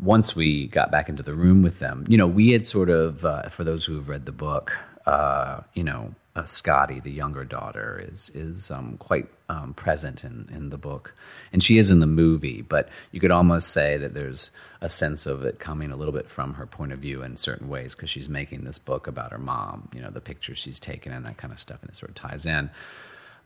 once 0.00 0.34
we 0.34 0.66
got 0.68 0.90
back 0.90 1.08
into 1.08 1.22
the 1.22 1.34
room 1.34 1.62
with 1.62 1.78
them, 1.78 2.06
you 2.08 2.16
know, 2.16 2.26
we 2.26 2.52
had 2.52 2.66
sort 2.66 2.88
of, 2.88 3.24
uh, 3.24 3.48
for 3.48 3.64
those 3.64 3.84
who 3.84 3.94
have 3.96 4.08
read 4.08 4.24
the 4.24 4.32
book, 4.32 4.76
uh, 5.06 5.60
you 5.74 5.84
know, 5.84 6.14
uh, 6.34 6.44
Scotty, 6.44 6.98
the 7.00 7.10
younger 7.10 7.44
daughter, 7.44 8.02
is 8.10 8.30
is 8.34 8.70
um, 8.70 8.96
quite 8.96 9.28
um, 9.50 9.74
present 9.74 10.24
in, 10.24 10.48
in 10.50 10.70
the 10.70 10.78
book, 10.78 11.14
and 11.52 11.62
she 11.62 11.76
is 11.76 11.90
in 11.90 12.00
the 12.00 12.06
movie. 12.06 12.62
But 12.62 12.88
you 13.10 13.20
could 13.20 13.30
almost 13.30 13.68
say 13.68 13.98
that 13.98 14.14
there's 14.14 14.50
a 14.80 14.88
sense 14.88 15.26
of 15.26 15.44
it 15.44 15.58
coming 15.58 15.90
a 15.90 15.96
little 15.96 16.12
bit 16.12 16.30
from 16.30 16.54
her 16.54 16.66
point 16.66 16.92
of 16.92 17.00
view 17.00 17.22
in 17.22 17.36
certain 17.36 17.68
ways 17.68 17.94
because 17.94 18.08
she's 18.08 18.30
making 18.30 18.64
this 18.64 18.78
book 18.78 19.06
about 19.06 19.32
her 19.32 19.38
mom. 19.38 19.90
You 19.94 20.00
know, 20.00 20.10
the 20.10 20.22
pictures 20.22 20.56
she's 20.56 20.80
taken 20.80 21.12
and 21.12 21.26
that 21.26 21.36
kind 21.36 21.52
of 21.52 21.58
stuff, 21.58 21.82
and 21.82 21.90
it 21.90 21.96
sort 21.96 22.08
of 22.08 22.14
ties 22.14 22.46
in. 22.46 22.70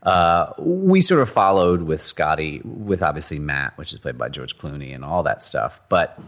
Uh, 0.03 0.53
we 0.59 1.01
sort 1.01 1.21
of 1.21 1.29
followed 1.29 1.81
with 1.81 2.01
Scotty, 2.01 2.61
with 2.63 3.01
obviously 3.03 3.39
Matt, 3.39 3.77
which 3.77 3.91
is 3.93 3.99
played 3.99 4.17
by 4.17 4.29
George 4.29 4.57
Clooney, 4.57 4.93
and 4.95 5.03
all 5.03 5.23
that 5.23 5.43
stuff. 5.43 5.81
But 5.89 6.19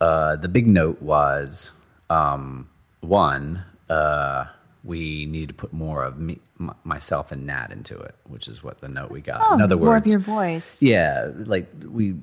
uh, 0.00 0.36
the 0.36 0.48
big 0.48 0.66
note 0.66 1.02
was 1.02 1.70
um, 2.08 2.68
one, 3.00 3.62
uh, 3.90 4.46
we 4.84 5.26
need 5.26 5.48
to 5.48 5.54
put 5.54 5.72
more 5.72 6.04
of 6.04 6.18
me, 6.18 6.38
m- 6.60 6.74
myself 6.84 7.32
and 7.32 7.44
Nat 7.46 7.72
into 7.72 7.98
it, 7.98 8.14
which 8.24 8.46
is 8.48 8.62
what 8.62 8.80
the 8.80 8.88
note 8.88 9.10
we 9.10 9.20
got. 9.20 9.40
Oh, 9.50 9.54
In 9.54 9.60
other 9.62 9.76
more 9.76 9.96
of 9.96 10.02
words, 10.02 10.10
your 10.12 10.20
voice. 10.20 10.80
yeah, 10.80 11.30
like 11.34 11.68
we, 11.84 12.14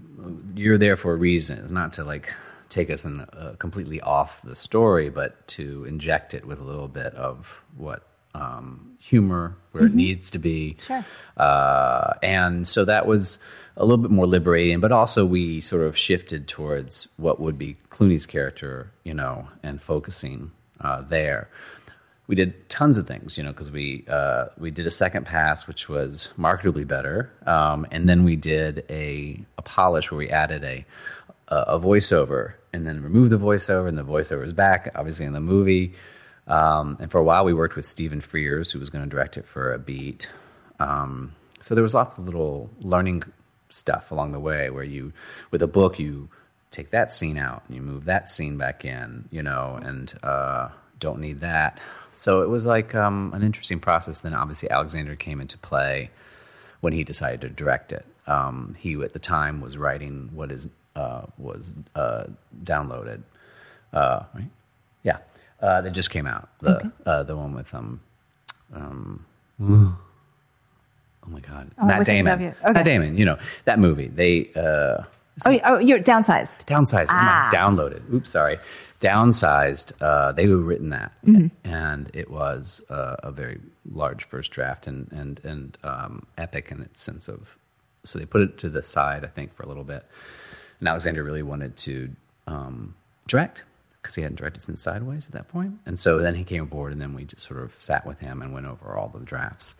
you're 0.55 0.77
there 0.77 0.95
for 0.97 1.11
a 1.13 1.17
reason. 1.17 1.59
It's 1.59 1.71
not 1.71 1.93
to 1.93 2.03
like 2.05 2.31
take 2.69 2.89
us 2.89 3.03
in 3.05 3.19
uh, 3.21 3.55
completely 3.59 3.99
off 4.01 4.41
the 4.41 4.55
story, 4.55 5.09
but 5.09 5.45
to 5.49 5.83
inject 5.85 6.33
it 6.33 6.45
with 6.45 6.59
a 6.59 6.63
little 6.63 6.87
bit 6.87 7.13
of 7.15 7.61
what 7.77 8.07
um, 8.33 8.97
humor 8.99 9.55
where 9.71 9.85
it 9.85 9.93
needs 9.93 10.31
to 10.31 10.39
be. 10.39 10.77
Sure. 10.85 11.03
Uh, 11.35 12.13
and 12.21 12.67
so 12.67 12.85
that 12.85 13.05
was 13.05 13.39
a 13.75 13.85
little 13.85 13.97
bit 13.97 14.11
more 14.11 14.27
liberating, 14.27 14.79
but 14.79 14.91
also 14.91 15.25
we 15.25 15.59
sort 15.61 15.81
of 15.81 15.97
shifted 15.97 16.47
towards 16.47 17.07
what 17.17 17.39
would 17.39 17.57
be 17.57 17.75
Clooney's 17.89 18.25
character, 18.25 18.91
you 19.03 19.13
know, 19.13 19.47
and 19.63 19.81
focusing 19.81 20.51
uh, 20.79 21.01
there. 21.01 21.49
We 22.27 22.35
did 22.35 22.69
tons 22.69 22.97
of 22.97 23.07
things, 23.07 23.37
you 23.37 23.43
know, 23.43 23.51
because 23.51 23.69
we 23.69 24.05
uh, 24.07 24.45
we 24.57 24.71
did 24.71 24.87
a 24.87 24.91
second 24.91 25.25
pass, 25.25 25.67
which 25.67 25.89
was 25.89 26.31
marketably 26.37 26.87
better, 26.87 27.31
um, 27.45 27.85
and 27.91 28.07
then 28.07 28.23
we 28.23 28.37
did 28.37 28.85
a, 28.89 29.43
a 29.57 29.61
polish 29.61 30.09
where 30.09 30.19
we 30.19 30.29
added 30.29 30.63
a 30.63 30.85
a 31.49 31.55
a 31.55 31.79
voiceover, 31.79 32.53
and 32.71 32.87
then 32.87 33.03
removed 33.03 33.31
the 33.31 33.37
voiceover, 33.37 33.89
and 33.89 33.97
the 33.97 34.05
voiceover 34.05 34.45
is 34.45 34.53
back, 34.53 34.89
obviously 34.95 35.25
in 35.25 35.33
the 35.33 35.41
movie. 35.41 35.93
Um, 36.47 36.97
and 36.99 37.09
for 37.09 37.19
a 37.19 37.23
while, 37.23 37.45
we 37.45 37.53
worked 37.53 37.75
with 37.75 37.85
Stephen 37.85 38.21
Frears, 38.21 38.71
who 38.71 38.79
was 38.79 38.89
going 38.89 39.03
to 39.03 39.09
direct 39.09 39.37
it 39.37 39.45
for 39.45 39.73
a 39.73 39.79
beat. 39.79 40.29
Um, 40.79 41.33
so 41.61 41.75
there 41.75 41.83
was 41.83 41.93
lots 41.93 42.17
of 42.17 42.25
little 42.25 42.69
learning 42.81 43.23
stuff 43.69 44.11
along 44.11 44.33
the 44.33 44.39
way 44.39 44.69
where 44.69 44.83
you, 44.83 45.13
with 45.51 45.61
a 45.61 45.67
book, 45.67 45.99
you 45.99 46.29
take 46.71 46.91
that 46.91 47.13
scene 47.13 47.37
out 47.37 47.63
and 47.67 47.75
you 47.75 47.81
move 47.81 48.05
that 48.05 48.27
scene 48.27 48.57
back 48.57 48.83
in, 48.83 49.29
you 49.31 49.41
know, 49.41 49.79
and 49.81 50.13
uh, 50.23 50.69
don't 50.99 51.19
need 51.19 51.41
that. 51.41 51.79
So 52.13 52.41
it 52.41 52.49
was 52.49 52.65
like 52.65 52.93
um, 52.93 53.31
an 53.33 53.43
interesting 53.43 53.79
process. 53.79 54.21
Then 54.21 54.33
obviously 54.33 54.69
Alexander 54.69 55.15
came 55.15 55.39
into 55.39 55.57
play 55.57 56.11
when 56.81 56.93
he 56.93 57.03
decided 57.03 57.41
to 57.41 57.49
direct 57.49 57.91
it. 57.91 58.05
Um, 58.27 58.75
he 58.77 59.01
at 59.01 59.13
the 59.13 59.19
time 59.19 59.61
was 59.61 59.77
writing 59.77 60.29
what 60.33 60.51
is 60.51 60.69
uh, 60.95 61.23
was 61.37 61.73
uh, 61.95 62.25
downloaded, 62.63 63.23
uh, 63.93 64.23
right? 64.33 64.49
Uh, 65.63 65.81
that 65.81 65.91
just 65.91 66.09
came 66.09 66.27
out. 66.27 66.49
The 66.59 66.91
uh, 67.05 67.23
the 67.23 67.35
one 67.37 67.53
with 67.55 67.73
um, 67.73 68.01
um, 68.73 69.25
oh 69.61 69.97
my 71.27 71.39
god, 71.39 71.71
Oh, 71.77 71.85
Matt 71.85 71.99
wish 71.99 72.07
I 72.09 72.11
could 72.11 72.15
Damon. 72.25 72.41
you- 72.41 72.55
okay. 72.63 72.71
Matt 72.73 72.85
Damon. 72.85 73.17
You 73.17 73.25
know 73.25 73.37
that 73.65 73.79
movie. 73.79 74.07
They 74.07 74.51
uh, 74.55 75.03
Oh, 75.47 75.59
oh, 75.63 75.77
you're 75.79 75.99
downsized. 75.99 76.65
downsized, 76.67 77.07
Ah. 77.09 77.49
downloaded. 77.51 78.01
Oops, 78.13 78.29
sorry. 78.29 78.59
Downsized. 79.01 79.93
Uh, 79.99 80.31
they 80.31 80.47
were 80.47 80.57
written 80.57 80.89
that, 80.89 81.11
Mm-hmm. 81.25 81.47
and 81.67 82.11
it 82.13 82.29
was 82.29 82.81
uh, 82.89 83.15
a 83.23 83.31
very 83.31 83.59
large 83.91 84.23
first 84.25 84.51
draft 84.51 84.85
and 84.85 85.11
and 85.11 85.39
and 85.43 85.77
um, 85.83 86.25
epic 86.37 86.69
in 86.71 86.81
its 86.81 87.01
sense 87.01 87.27
of. 87.27 87.57
So 88.05 88.19
they 88.19 88.25
put 88.25 88.41
it 88.41 88.57
to 88.59 88.69
the 88.69 88.83
side, 88.83 89.23
I 89.23 89.27
think, 89.27 89.55
for 89.55 89.63
a 89.63 89.67
little 89.67 89.85
bit. 89.85 90.05
And 90.79 90.87
Alexander 90.89 91.23
really 91.23 91.41
wanted 91.43 91.77
to 91.77 92.09
um, 92.47 92.95
direct 93.27 93.63
because 94.03 94.15
he 94.15 94.21
hadn't 94.21 94.35
directed 94.35 94.61
since 94.61 94.81
Sideways 94.81 95.25
at 95.27 95.31
that 95.31 95.47
point. 95.47 95.79
And 95.85 95.97
so 95.97 96.19
then 96.19 96.35
he 96.35 96.43
came 96.43 96.61
aboard, 96.61 96.91
and 96.91 97.01
then 97.01 97.13
we 97.15 97.23
just 97.23 97.47
sort 97.47 97.63
of 97.63 97.73
sat 97.81 98.05
with 98.05 98.19
him 98.19 98.41
and 98.41 98.53
went 98.53 98.65
over 98.67 98.95
all 98.97 99.07
the 99.07 99.21
drafts 99.21 99.73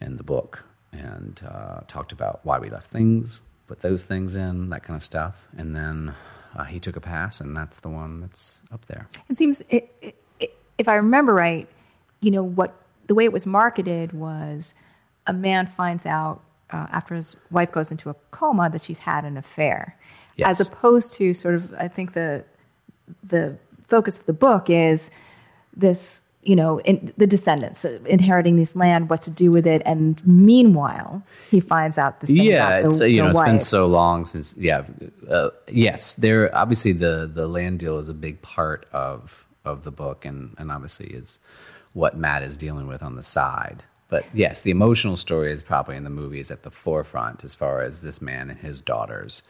and 0.00 0.18
the 0.18 0.24
book 0.24 0.64
and 0.92 1.40
uh, 1.46 1.80
talked 1.86 2.10
about 2.10 2.40
why 2.42 2.58
we 2.58 2.70
left 2.70 2.90
things, 2.90 3.42
put 3.68 3.80
those 3.82 4.04
things 4.04 4.34
in, 4.34 4.70
that 4.70 4.82
kind 4.82 4.96
of 4.96 5.02
stuff. 5.02 5.46
And 5.56 5.76
then 5.76 6.14
uh, 6.56 6.64
he 6.64 6.80
took 6.80 6.96
a 6.96 7.00
pass, 7.00 7.40
and 7.40 7.54
that's 7.56 7.78
the 7.80 7.90
one 7.90 8.20
that's 8.22 8.62
up 8.72 8.86
there. 8.86 9.06
It 9.28 9.36
seems, 9.36 9.60
it, 9.68 9.94
it, 10.00 10.16
it, 10.40 10.56
if 10.78 10.88
I 10.88 10.94
remember 10.94 11.34
right, 11.34 11.68
you 12.20 12.30
know 12.30 12.42
what 12.42 12.74
the 13.06 13.14
way 13.14 13.24
it 13.24 13.32
was 13.32 13.44
marketed 13.46 14.12
was 14.12 14.74
a 15.26 15.32
man 15.32 15.66
finds 15.66 16.06
out 16.06 16.40
uh, 16.70 16.86
after 16.90 17.14
his 17.14 17.36
wife 17.50 17.70
goes 17.72 17.90
into 17.90 18.08
a 18.08 18.14
coma 18.30 18.70
that 18.70 18.82
she's 18.82 18.98
had 18.98 19.24
an 19.24 19.36
affair, 19.36 19.96
Yes. 20.36 20.60
as 20.60 20.68
opposed 20.68 21.12
to 21.14 21.34
sort 21.34 21.54
of 21.56 21.74
I 21.74 21.88
think 21.88 22.14
the 22.14 22.44
the 23.22 23.56
focus 23.86 24.18
of 24.18 24.26
the 24.26 24.32
book 24.32 24.70
is 24.70 25.10
this 25.76 26.20
you 26.42 26.56
know 26.56 26.80
in, 26.80 27.12
the 27.16 27.26
descendants 27.26 27.84
inheriting 27.84 28.56
this 28.56 28.74
land, 28.74 29.10
what 29.10 29.22
to 29.22 29.30
do 29.30 29.50
with 29.50 29.66
it, 29.66 29.82
and 29.84 30.24
meanwhile 30.26 31.22
he 31.50 31.60
finds 31.60 31.98
out 31.98 32.20
this 32.20 32.28
thing 32.28 32.38
yeah, 32.38 32.80
the, 32.80 32.86
it's 32.86 33.00
you 33.00 33.22
know 33.22 33.30
it's 33.30 33.40
been 33.40 33.60
so 33.60 33.86
long 33.86 34.24
since 34.24 34.54
yeah. 34.56 34.84
Uh, 35.28 35.50
yes, 35.68 36.14
there 36.14 36.54
obviously 36.56 36.92
the 36.92 37.30
the 37.32 37.46
land 37.46 37.78
deal 37.78 37.98
is 37.98 38.08
a 38.08 38.14
big 38.14 38.40
part 38.42 38.86
of 38.92 39.44
of 39.64 39.84
the 39.84 39.90
book, 39.90 40.24
and 40.24 40.54
and 40.58 40.70
obviously 40.70 41.08
is 41.08 41.38
what 41.92 42.16
Matt 42.16 42.42
is 42.42 42.56
dealing 42.56 42.86
with 42.86 43.02
on 43.02 43.16
the 43.16 43.22
side. 43.22 43.82
But 44.08 44.26
yes, 44.34 44.62
the 44.62 44.70
emotional 44.70 45.16
story 45.16 45.52
is 45.52 45.62
probably 45.62 45.96
in 45.96 46.04
the 46.04 46.10
movie 46.10 46.40
is 46.40 46.50
at 46.50 46.62
the 46.62 46.70
forefront 46.70 47.44
as 47.44 47.54
far 47.54 47.80
as 47.80 48.02
this 48.02 48.20
man 48.20 48.50
and 48.50 48.58
his 48.58 48.80
daughters, 48.80 49.42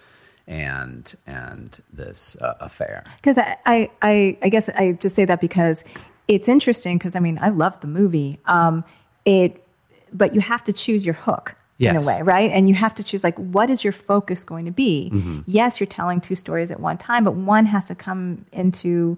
and 0.50 1.14
and 1.26 1.80
this 1.92 2.36
uh, 2.42 2.54
affair. 2.60 3.04
Because 3.16 3.38
I, 3.38 3.56
I, 3.64 3.90
I, 4.02 4.38
I 4.42 4.48
guess 4.50 4.68
I 4.68 4.92
just 4.92 5.14
say 5.14 5.24
that 5.24 5.40
because 5.40 5.84
it's 6.28 6.48
interesting. 6.48 6.98
Because 6.98 7.16
I 7.16 7.20
mean, 7.20 7.38
I 7.40 7.48
loved 7.48 7.80
the 7.80 7.86
movie. 7.86 8.38
Um, 8.44 8.84
it, 9.24 9.64
but 10.12 10.34
you 10.34 10.40
have 10.40 10.64
to 10.64 10.72
choose 10.72 11.06
your 11.06 11.14
hook 11.14 11.54
in 11.78 11.96
a 11.96 12.04
way, 12.04 12.20
right? 12.22 12.50
And 12.50 12.68
you 12.68 12.74
have 12.74 12.94
to 12.96 13.04
choose 13.04 13.24
like 13.24 13.38
what 13.38 13.70
is 13.70 13.82
your 13.82 13.92
focus 13.92 14.44
going 14.44 14.66
to 14.66 14.72
be. 14.72 15.10
Mm-hmm. 15.14 15.40
Yes, 15.46 15.80
you're 15.80 15.86
telling 15.86 16.20
two 16.20 16.34
stories 16.34 16.70
at 16.70 16.80
one 16.80 16.98
time, 16.98 17.24
but 17.24 17.34
one 17.34 17.64
has 17.66 17.86
to 17.86 17.94
come 17.94 18.44
into 18.52 19.16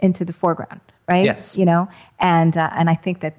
into 0.00 0.24
the 0.24 0.32
foreground, 0.32 0.80
right? 1.08 1.24
Yes. 1.24 1.56
you 1.56 1.64
know, 1.64 1.88
and 2.18 2.56
uh, 2.56 2.70
and 2.74 2.90
I 2.90 2.94
think 2.96 3.20
that. 3.20 3.36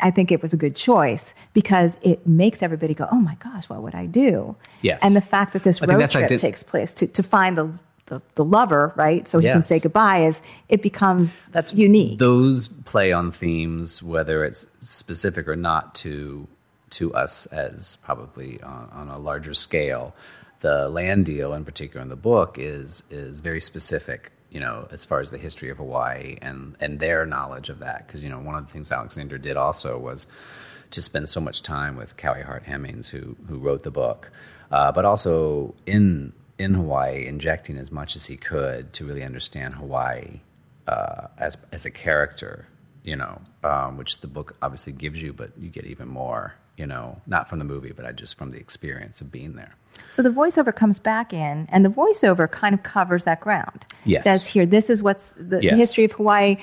I 0.00 0.10
think 0.10 0.30
it 0.32 0.42
was 0.42 0.52
a 0.52 0.56
good 0.56 0.76
choice 0.76 1.34
because 1.52 1.96
it 2.02 2.26
makes 2.26 2.62
everybody 2.62 2.94
go, 2.94 3.08
"Oh 3.10 3.20
my 3.20 3.34
gosh, 3.36 3.68
what 3.68 3.82
would 3.82 3.94
I 3.94 4.06
do?" 4.06 4.56
Yes. 4.82 5.00
and 5.02 5.14
the 5.16 5.20
fact 5.20 5.52
that 5.52 5.64
this 5.64 5.82
I 5.82 5.86
road 5.86 6.00
that's 6.00 6.14
how 6.14 6.20
I 6.20 6.22
trip 6.22 6.28
did- 6.30 6.40
takes 6.40 6.62
place 6.62 6.92
to, 6.94 7.06
to 7.06 7.22
find 7.22 7.56
the, 7.58 7.72
the 8.06 8.22
the 8.34 8.44
lover, 8.44 8.92
right? 8.96 9.26
So 9.28 9.38
he 9.38 9.46
can 9.48 9.64
say 9.64 9.80
goodbye. 9.80 10.24
Is 10.26 10.40
it 10.68 10.82
becomes 10.82 11.46
that's 11.48 11.74
unique? 11.74 12.18
Those 12.18 12.68
play 12.68 13.12
on 13.12 13.32
themes, 13.32 14.02
whether 14.02 14.44
it's 14.44 14.66
specific 14.80 15.48
or 15.48 15.56
not, 15.56 15.94
to 15.96 16.46
to 16.90 17.12
us 17.14 17.46
as 17.46 17.96
probably 17.96 18.60
on, 18.62 18.88
on 18.92 19.08
a 19.08 19.18
larger 19.18 19.54
scale. 19.54 20.14
The 20.60 20.88
land 20.88 21.26
deal, 21.26 21.52
in 21.52 21.64
particular, 21.64 22.02
in 22.02 22.08
the 22.08 22.16
book, 22.16 22.56
is 22.58 23.02
is 23.10 23.40
very 23.40 23.60
specific. 23.60 24.32
You 24.50 24.60
know, 24.60 24.88
as 24.90 25.04
far 25.04 25.20
as 25.20 25.30
the 25.30 25.38
history 25.38 25.70
of 25.70 25.78
Hawaii 25.78 26.38
and 26.40 26.76
and 26.80 27.00
their 27.00 27.26
knowledge 27.26 27.68
of 27.68 27.80
that, 27.80 28.06
because 28.06 28.22
you 28.22 28.28
know 28.28 28.38
one 28.38 28.54
of 28.54 28.66
the 28.66 28.72
things 28.72 28.90
Alexander 28.90 29.38
did 29.38 29.56
also 29.56 29.98
was 29.98 30.26
to 30.90 31.02
spend 31.02 31.28
so 31.28 31.40
much 31.40 31.62
time 31.62 31.96
with 31.96 32.16
Kaui 32.16 32.44
Hart 32.44 32.64
Hemmings, 32.64 33.08
who 33.08 33.36
who 33.48 33.58
wrote 33.58 33.82
the 33.82 33.90
book, 33.90 34.30
uh, 34.70 34.92
but 34.92 35.04
also 35.04 35.74
in 35.86 36.32
in 36.58 36.74
Hawaii, 36.74 37.26
injecting 37.26 37.78
as 37.78 37.92
much 37.92 38.16
as 38.16 38.26
he 38.26 38.36
could 38.36 38.92
to 38.94 39.04
really 39.04 39.22
understand 39.22 39.74
Hawaii 39.74 40.40
uh, 40.86 41.28
as 41.36 41.56
as 41.70 41.84
a 41.84 41.90
character, 41.90 42.66
you 43.04 43.16
know, 43.16 43.40
um, 43.62 43.96
which 43.96 44.20
the 44.20 44.26
book 44.26 44.56
obviously 44.62 44.92
gives 44.92 45.22
you, 45.22 45.32
but 45.32 45.52
you 45.58 45.68
get 45.68 45.84
even 45.84 46.08
more 46.08 46.54
you 46.78 46.86
know, 46.86 47.20
not 47.26 47.48
from 47.48 47.58
the 47.58 47.64
movie, 47.64 47.92
but 47.92 48.06
I 48.06 48.12
just 48.12 48.38
from 48.38 48.52
the 48.52 48.58
experience 48.58 49.20
of 49.20 49.30
being 49.32 49.54
there. 49.54 49.74
So 50.08 50.22
the 50.22 50.30
voiceover 50.30 50.74
comes 50.74 50.98
back 51.00 51.32
in, 51.32 51.68
and 51.70 51.84
the 51.84 51.88
voiceover 51.90 52.50
kind 52.50 52.74
of 52.74 52.82
covers 52.84 53.24
that 53.24 53.40
ground. 53.40 53.84
Yes. 54.04 54.24
Says 54.24 54.46
here, 54.46 54.64
this 54.64 54.88
is 54.88 55.02
what's 55.02 55.32
the 55.32 55.60
Yes. 55.62 55.76
history 55.76 56.04
of 56.04 56.12
Hawaii. 56.12 56.56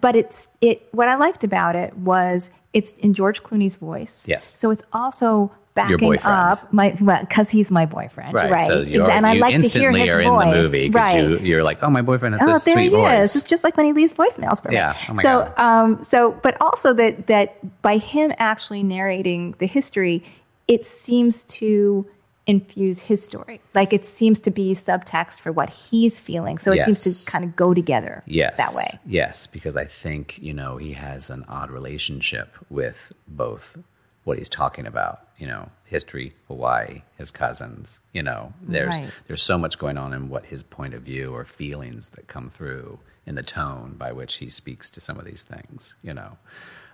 But 0.00 0.16
it's 0.16 0.48
it. 0.60 0.88
What 0.92 1.08
I 1.08 1.14
liked 1.16 1.44
about 1.44 1.74
it 1.76 1.96
was 1.96 2.50
it's 2.72 2.92
in 2.92 3.14
George 3.14 3.42
Clooney's 3.42 3.74
voice. 3.76 4.24
Yes. 4.28 4.54
So 4.56 4.70
it's 4.70 4.82
also 4.92 5.52
backing 5.74 6.18
up 6.22 6.72
my 6.72 6.90
because 6.90 7.50
he's 7.50 7.70
my 7.70 7.86
boyfriend. 7.86 8.34
Right. 8.34 8.64
So 8.64 8.80
you're, 8.80 9.10
and 9.10 9.26
I 9.26 9.34
like 9.34 9.60
to 9.60 9.78
hear 9.78 9.90
his 9.92 10.08
are 10.14 10.22
voice. 10.22 10.44
in 10.44 10.50
the 10.50 10.56
movie 10.56 10.90
right. 10.90 11.18
you, 11.18 11.38
you're 11.38 11.62
like, 11.62 11.82
oh, 11.82 11.90
my 11.90 12.02
boyfriend 12.02 12.34
has 12.34 12.46
Oh, 12.46 12.52
such 12.54 12.64
there 12.64 12.76
sweet 12.76 12.90
he 12.90 12.96
voice. 12.96 13.30
is. 13.30 13.36
It's 13.36 13.48
just 13.48 13.64
like 13.64 13.76
when 13.76 13.86
he 13.86 13.92
leaves 13.92 14.12
voicemails 14.12 14.62
for 14.62 14.68
me. 14.68 14.76
Yeah. 14.76 14.96
Oh 15.08 15.14
my 15.14 15.22
so, 15.22 15.52
God. 15.56 15.58
um, 15.58 16.04
so, 16.04 16.32
but 16.42 16.60
also 16.60 16.92
that 16.94 17.26
that 17.26 17.82
by 17.82 17.98
him 17.98 18.32
actually 18.38 18.82
narrating 18.82 19.54
the 19.58 19.66
history, 19.66 20.24
it 20.68 20.84
seems 20.84 21.44
to 21.44 22.06
infuse 22.46 23.00
his 23.00 23.24
story. 23.24 23.60
Like 23.74 23.92
it 23.92 24.04
seems 24.04 24.40
to 24.40 24.50
be 24.50 24.72
subtext 24.72 25.40
for 25.40 25.52
what 25.52 25.70
he's 25.70 26.18
feeling. 26.18 26.58
So 26.58 26.72
it 26.72 26.84
seems 26.84 27.24
to 27.24 27.30
kind 27.30 27.44
of 27.44 27.54
go 27.54 27.72
together 27.72 28.22
yes, 28.26 28.56
that 28.56 28.74
way. 28.74 28.98
Yes, 29.06 29.46
because 29.46 29.76
I 29.76 29.84
think 29.84 30.38
you 30.38 30.52
know 30.52 30.76
he 30.76 30.92
has 30.92 31.30
an 31.30 31.44
odd 31.48 31.70
relationship 31.70 32.54
with 32.68 33.12
both 33.28 33.78
what 34.24 34.38
he's 34.38 34.48
talking 34.48 34.86
about. 34.86 35.28
You 35.42 35.48
know, 35.52 35.64
history, 35.96 36.28
Hawaii, 36.48 37.02
his 37.18 37.30
cousins. 37.32 37.98
You 38.12 38.22
know, 38.28 38.40
there's 38.74 38.98
Right. 39.00 39.12
there's 39.26 39.42
so 39.42 39.58
much 39.64 39.74
going 39.84 39.98
on 40.04 40.10
in 40.18 40.22
what 40.28 40.44
his 40.52 40.62
point 40.62 40.94
of 40.94 41.02
view 41.02 41.26
or 41.36 41.44
feelings 41.44 42.10
that 42.14 42.24
come 42.34 42.48
through 42.56 42.88
in 43.26 43.34
the 43.34 43.42
tone 43.42 43.88
by 44.04 44.10
which 44.18 44.34
he 44.42 44.48
speaks 44.50 44.86
to 44.94 45.00
some 45.00 45.18
of 45.20 45.24
these 45.30 45.42
things. 45.52 45.94
You 46.08 46.14
know, 46.18 46.32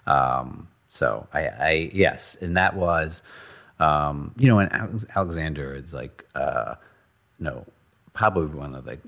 um, 0.07 0.69
so 0.91 1.09
I, 1.33 1.43
I 1.71 1.91
yes, 1.93 2.37
and 2.41 2.57
that 2.57 2.75
was. 2.75 3.23
Um, 3.81 4.33
you 4.37 4.49
know, 4.49 4.59
and 4.59 4.71
Alexander 5.15 5.69
is 5.75 5.95
like, 5.95 6.25
uh, 6.35 6.75
no, 7.39 7.65
probably 8.13 8.47
one 8.59 8.75
of 8.75 8.85
the, 8.85 8.99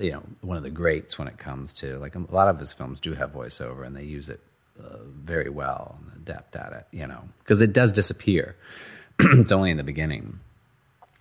you 0.00 0.12
know, 0.12 0.22
one 0.40 0.56
of 0.56 0.62
the 0.62 0.70
greats 0.70 1.18
when 1.18 1.28
it 1.28 1.36
comes 1.36 1.74
to 1.74 1.98
like 1.98 2.14
a 2.14 2.24
lot 2.30 2.48
of 2.48 2.58
his 2.58 2.72
films 2.72 3.00
do 3.00 3.12
have 3.12 3.32
voiceover 3.34 3.86
and 3.86 3.94
they 3.94 4.04
use 4.18 4.30
it 4.30 4.40
uh, 4.82 4.96
very 5.32 5.50
well 5.50 5.98
adept 6.28 6.56
at 6.56 6.72
it, 6.72 6.86
you 6.96 7.06
know, 7.06 7.22
because 7.40 7.60
it 7.60 7.72
does 7.72 7.92
disappear. 7.92 8.56
it's 9.18 9.52
only 9.52 9.70
in 9.70 9.76
the 9.76 9.84
beginning, 9.84 10.40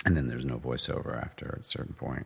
and 0.05 0.15
then 0.17 0.27
there's 0.27 0.45
no 0.45 0.57
voiceover 0.57 1.21
after 1.21 1.57
a 1.59 1.63
certain 1.63 1.93
point. 1.93 2.25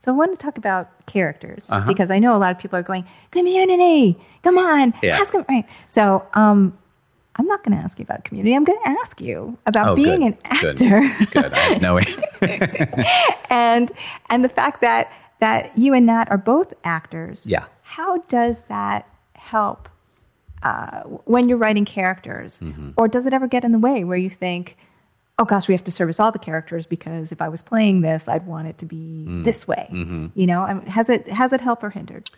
So 0.00 0.12
I 0.12 0.16
want 0.16 0.30
to 0.38 0.42
talk 0.42 0.56
about 0.58 0.88
characters 1.06 1.68
Uh-huh. 1.70 1.86
because 1.86 2.10
I 2.10 2.18
know 2.20 2.36
a 2.36 2.38
lot 2.38 2.52
of 2.52 2.58
people 2.60 2.78
are 2.78 2.82
going, 2.84 3.04
community, 3.32 4.16
come 4.42 4.56
on, 4.58 4.94
Yeah. 5.02 5.16
ask 5.18 5.32
them. 5.32 5.44
Right. 5.48 5.66
So 5.90 6.24
um, 6.34 6.78
I'm 7.36 7.46
not 7.46 7.64
going 7.64 7.76
to 7.76 7.82
ask 7.82 7.98
you 7.98 8.04
about 8.04 8.22
community. 8.24 8.54
I'm 8.54 8.64
going 8.64 8.78
to 8.84 8.90
ask 8.90 9.20
you 9.20 9.58
about 9.66 9.88
Oh, 9.88 9.96
being 9.96 10.20
good, 10.20 10.26
an 10.26 10.38
actor. 10.44 11.26
Good. 11.32 11.52
I 11.52 11.58
have 11.58 11.82
no 11.82 11.98
and 13.50 13.90
and 14.30 14.44
the 14.44 14.48
fact 14.48 14.80
that 14.82 15.12
that 15.40 15.76
you 15.76 15.94
and 15.94 16.06
Nat 16.06 16.28
are 16.30 16.38
both 16.38 16.72
actors. 16.84 17.46
Yeah. 17.46 17.64
How 17.82 18.18
does 18.28 18.62
that 18.68 19.06
help 19.34 19.88
uh, 20.62 21.02
when 21.24 21.48
you're 21.48 21.58
writing 21.58 21.84
characters, 21.84 22.58
Mm-hmm. 22.60 22.90
or 22.96 23.08
does 23.08 23.26
it 23.26 23.32
ever 23.34 23.46
get 23.48 23.64
in 23.64 23.72
the 23.72 23.78
way 23.78 24.04
where 24.04 24.16
you 24.18 24.30
think, 24.30 24.76
"Oh 25.38 25.44
gosh, 25.44 25.68
we 25.68 25.74
have 25.74 25.84
to 25.84 25.90
service 25.90 26.18
all 26.20 26.32
the 26.32 26.38
characters 26.38 26.86
because 26.86 27.30
if 27.32 27.40
I 27.40 27.48
was 27.48 27.62
playing 27.62 28.00
this, 28.00 28.28
I'd 28.28 28.46
want 28.46 28.68
it 28.68 28.78
to 28.78 28.86
be 28.86 29.24
Mm. 29.28 29.44
this 29.44 29.66
way." 29.68 29.88
Mm-hmm. 29.92 30.26
You 30.34 30.46
know, 30.46 30.62
I 30.62 30.74
mean, 30.74 30.86
has 30.86 31.08
it 31.08 31.28
has 31.28 31.52
it 31.52 31.60
helped 31.60 31.84
or 31.84 31.90
hindered? 31.90 32.30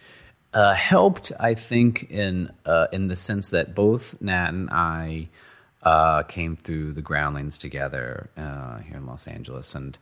uh, 0.53 0.75
helped, 0.75 1.31
I 1.39 1.55
think, 1.55 2.11
in 2.11 2.51
uh, 2.67 2.89
in 2.93 3.09
the 3.09 3.17
sense 3.17 3.51
that 3.51 3.75
both 3.75 4.21
Nat 4.21 4.49
and 4.49 4.69
I 4.71 5.29
uh, 5.83 6.25
came 6.25 6.57
through 6.57 6.93
the 6.93 7.03
Groundlings 7.03 7.59
together 7.59 8.29
uh, 8.37 8.79
here 8.79 8.97
in 8.97 9.07
Los 9.07 9.27
Angeles, 9.29 9.75
and 9.75 9.97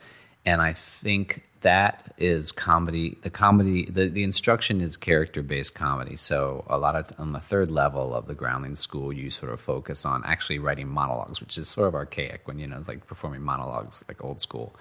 and 0.48 0.62
I 0.62 0.72
think 0.72 1.42
that 1.60 2.14
is 2.16 2.52
comedy. 2.52 3.18
The 3.20 3.28
comedy, 3.28 3.84
the, 3.84 4.06
the 4.06 4.22
instruction 4.22 4.80
is 4.80 4.96
character 4.96 5.42
based 5.42 5.74
comedy. 5.74 6.16
So 6.16 6.64
a 6.68 6.78
lot 6.78 6.96
of 6.96 7.12
on 7.20 7.32
the 7.32 7.40
third 7.40 7.70
level 7.70 8.14
of 8.14 8.28
the 8.28 8.34
Groundlings 8.34 8.80
school, 8.80 9.12
you 9.12 9.28
sort 9.28 9.52
of 9.52 9.60
focus 9.60 10.06
on 10.06 10.22
actually 10.24 10.58
writing 10.58 10.88
monologues, 10.88 11.38
which 11.42 11.58
is 11.58 11.68
sort 11.68 11.86
of 11.88 11.94
archaic 11.94 12.48
when 12.48 12.58
you 12.58 12.66
know 12.66 12.78
it's 12.78 12.88
like 12.88 13.06
performing 13.06 13.42
monologues 13.42 14.02
like 14.08 14.24
old 14.24 14.40
school. 14.40 14.74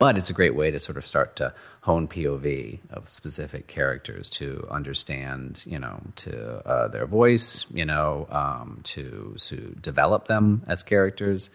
But 0.00 0.16
it's 0.16 0.30
a 0.30 0.32
great 0.32 0.56
way 0.56 0.72
to 0.72 0.80
sort 0.80 0.98
of 0.98 1.06
start 1.06 1.36
to 1.36 1.54
hone 1.82 2.08
POV 2.08 2.80
of 2.90 3.08
specific 3.08 3.68
characters 3.68 4.28
to 4.30 4.66
understand, 4.68 5.62
you 5.64 5.78
know, 5.78 6.00
to 6.16 6.68
uh, 6.68 6.88
their 6.88 7.06
voice, 7.06 7.66
you 7.72 7.84
know, 7.84 8.26
um, 8.30 8.80
to 8.82 9.36
to 9.46 9.76
develop 9.80 10.26
them 10.26 10.64
as 10.66 10.82
characters, 10.82 11.50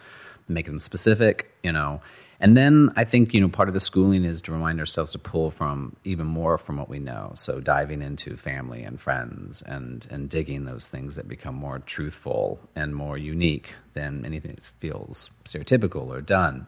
make 0.48 0.66
them 0.66 0.80
specific, 0.80 1.52
you 1.62 1.74
know. 1.74 2.00
And 2.42 2.56
then 2.56 2.92
I 2.96 3.04
think 3.04 3.34
you 3.34 3.42
know 3.42 3.50
part 3.50 3.68
of 3.68 3.74
the 3.74 3.80
schooling 3.80 4.24
is 4.24 4.42
to 4.44 4.52
remind 4.52 4.80
ourselves 4.80 5.12
to 5.12 5.20
pull 5.20 5.52
from 5.52 5.96
even 6.04 6.26
more 6.26 6.58
from 6.58 6.78
what 6.78 6.90
we 6.90 7.00
know. 7.00 7.32
So 7.36 7.60
diving 7.60 8.02
into 8.02 8.38
family 8.38 8.84
and 8.84 9.00
friends 9.00 9.62
and 9.62 10.08
and 10.10 10.30
digging 10.30 10.66
those 10.66 10.88
things 10.88 11.16
that 11.16 11.28
become 11.28 11.56
more 11.56 11.80
truthful 11.80 12.60
and 12.76 12.96
more 12.96 13.18
unique 13.18 13.74
than 13.94 14.26
anything 14.26 14.56
that 14.56 14.64
feels 14.80 15.30
stereotypical 15.46 16.08
or 16.08 16.22
done. 16.22 16.68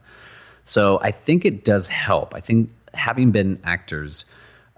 So 0.63 0.99
I 1.01 1.11
think 1.11 1.45
it 1.45 1.63
does 1.63 1.87
help. 1.87 2.35
I 2.35 2.41
think 2.41 2.69
having 2.93 3.31
been 3.31 3.59
actors, 3.63 4.25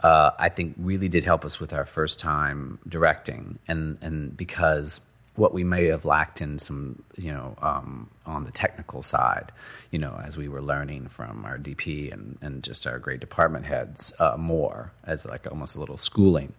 uh, 0.01 0.31
I 0.37 0.49
think 0.49 0.75
really 0.77 1.09
did 1.09 1.23
help 1.23 1.43
us 1.43 1.59
with 1.59 1.73
our 1.73 1.85
first 1.85 2.19
time 2.19 2.79
directing, 2.87 3.57
and 3.67 3.97
and 4.01 4.37
because 4.37 5.01
what 5.35 5.53
we 5.53 5.63
may 5.63 5.85
have 5.85 6.05
lacked 6.05 6.41
in 6.41 6.59
some, 6.59 7.01
you 7.15 7.31
know, 7.31 7.55
um, 7.61 8.09
on 8.25 8.43
the 8.43 8.51
technical 8.51 9.01
side, 9.01 9.51
you 9.91 9.97
know, 9.97 10.19
as 10.23 10.37
we 10.37 10.47
were 10.47 10.61
learning 10.61 11.07
from 11.07 11.43
our 11.45 11.57
DP 11.57 12.11
and 12.13 12.37
and 12.41 12.63
just 12.63 12.85
our 12.85 12.99
great 12.99 13.19
department 13.19 13.65
heads 13.65 14.13
uh, 14.19 14.37
more 14.37 14.91
as 15.03 15.25
like 15.25 15.47
almost 15.47 15.75
a 15.75 15.79
little 15.79 15.97
schooling. 15.97 16.53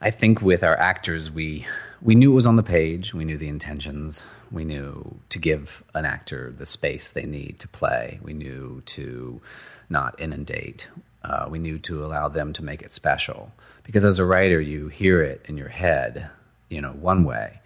I 0.00 0.10
think 0.10 0.40
with 0.40 0.62
our 0.62 0.76
actors, 0.76 1.30
we 1.30 1.66
we 2.00 2.14
knew 2.14 2.30
it 2.30 2.34
was 2.34 2.46
on 2.46 2.56
the 2.56 2.62
page. 2.62 3.12
We 3.12 3.24
knew 3.24 3.36
the 3.36 3.48
intentions. 3.48 4.24
We 4.50 4.64
knew 4.64 5.18
to 5.30 5.38
give 5.38 5.82
an 5.94 6.04
actor 6.04 6.54
the 6.56 6.66
space 6.66 7.10
they 7.10 7.24
need 7.24 7.58
to 7.58 7.68
play. 7.68 8.20
We 8.22 8.32
knew 8.32 8.82
to 8.86 9.40
not 9.90 10.20
inundate. 10.20 10.88
Uh, 11.24 11.46
we 11.50 11.58
knew 11.58 11.78
to 11.80 12.04
allow 12.04 12.28
them 12.28 12.52
to 12.54 12.64
make 12.64 12.82
it 12.82 12.92
special. 12.92 13.52
Because 13.82 14.04
as 14.04 14.18
a 14.18 14.24
writer, 14.24 14.60
you 14.60 14.88
hear 14.88 15.22
it 15.22 15.44
in 15.48 15.56
your 15.56 15.68
head, 15.68 16.30
you 16.68 16.80
know, 16.80 16.92
one 16.92 17.24
way, 17.24 17.60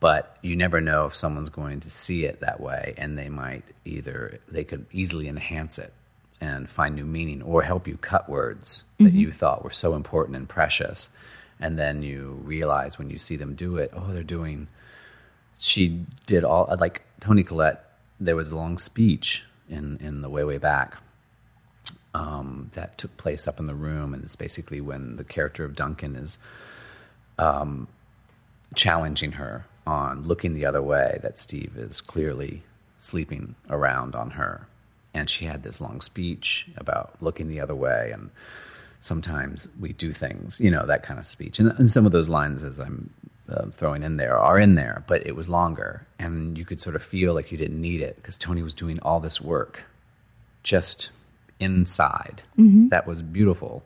but 0.00 0.36
you 0.42 0.56
never 0.56 0.80
know 0.80 1.06
if 1.06 1.14
someone's 1.14 1.48
going 1.48 1.80
to 1.80 1.90
see 1.90 2.24
it 2.24 2.40
that 2.40 2.60
way, 2.60 2.94
and 2.96 3.18
they 3.18 3.28
might 3.28 3.64
either 3.84 4.40
they 4.48 4.64
could 4.64 4.86
easily 4.92 5.28
enhance 5.28 5.78
it 5.78 5.92
and 6.40 6.68
find 6.68 6.96
new 6.96 7.04
meaning, 7.04 7.40
or 7.42 7.62
help 7.62 7.86
you 7.86 7.96
cut 7.96 8.28
words 8.28 8.82
that 8.98 9.12
you 9.12 9.30
thought 9.30 9.62
were 9.62 9.70
so 9.70 9.94
important 9.94 10.36
and 10.36 10.48
precious 10.48 11.08
and 11.62 11.78
then 11.78 12.02
you 12.02 12.40
realize 12.42 12.98
when 12.98 13.08
you 13.08 13.18
see 13.18 13.36
them 13.36 13.54
do 13.54 13.76
it, 13.76 13.92
oh, 13.94 14.12
they're 14.12 14.24
doing. 14.24 14.66
She 15.58 16.04
did 16.26 16.42
all 16.42 16.76
like 16.80 17.02
Toni 17.20 17.44
Collette. 17.44 17.88
There 18.18 18.34
was 18.34 18.48
a 18.48 18.56
long 18.56 18.78
speech 18.78 19.44
in 19.70 19.96
in 19.98 20.22
the 20.22 20.28
way 20.28 20.42
way 20.42 20.58
back 20.58 20.96
um, 22.14 22.70
that 22.74 22.98
took 22.98 23.16
place 23.16 23.46
up 23.46 23.60
in 23.60 23.68
the 23.68 23.76
room, 23.76 24.12
and 24.12 24.24
it's 24.24 24.34
basically 24.34 24.80
when 24.80 25.14
the 25.14 25.24
character 25.24 25.64
of 25.64 25.76
Duncan 25.76 26.16
is 26.16 26.36
um, 27.38 27.86
challenging 28.74 29.32
her 29.32 29.66
on 29.86 30.24
looking 30.24 30.54
the 30.54 30.66
other 30.66 30.82
way. 30.82 31.18
That 31.22 31.38
Steve 31.38 31.72
is 31.76 32.00
clearly 32.00 32.62
sleeping 32.98 33.54
around 33.68 34.14
on 34.14 34.30
her, 34.30 34.66
and 35.14 35.28
she 35.28 35.44
had 35.44 35.62
this 35.62 35.80
long 35.80 36.00
speech 36.00 36.68
about 36.76 37.16
looking 37.20 37.48
the 37.48 37.60
other 37.60 37.74
way 37.74 38.10
and 38.12 38.30
sometimes 39.02 39.68
we 39.78 39.92
do 39.92 40.12
things, 40.12 40.60
you 40.60 40.70
know, 40.70 40.86
that 40.86 41.02
kind 41.02 41.18
of 41.20 41.26
speech. 41.26 41.58
And, 41.58 41.72
and 41.72 41.90
some 41.90 42.06
of 42.06 42.12
those 42.12 42.28
lines, 42.28 42.64
as 42.64 42.78
I'm 42.78 43.10
uh, 43.48 43.66
throwing 43.72 44.02
in 44.02 44.16
there, 44.16 44.38
are 44.38 44.58
in 44.58 44.76
there, 44.76 45.04
but 45.06 45.26
it 45.26 45.36
was 45.36 45.50
longer. 45.50 46.06
And 46.18 46.56
you 46.56 46.64
could 46.64 46.80
sort 46.80 46.96
of 46.96 47.02
feel 47.02 47.34
like 47.34 47.52
you 47.52 47.58
didn't 47.58 47.80
need 47.80 48.00
it 48.00 48.16
because 48.16 48.38
Toni 48.38 48.62
was 48.62 48.74
doing 48.74 48.98
all 49.02 49.20
this 49.20 49.40
work 49.40 49.84
just 50.62 51.10
inside. 51.58 52.42
That 52.88 53.06
was 53.06 53.20
beautiful. 53.20 53.82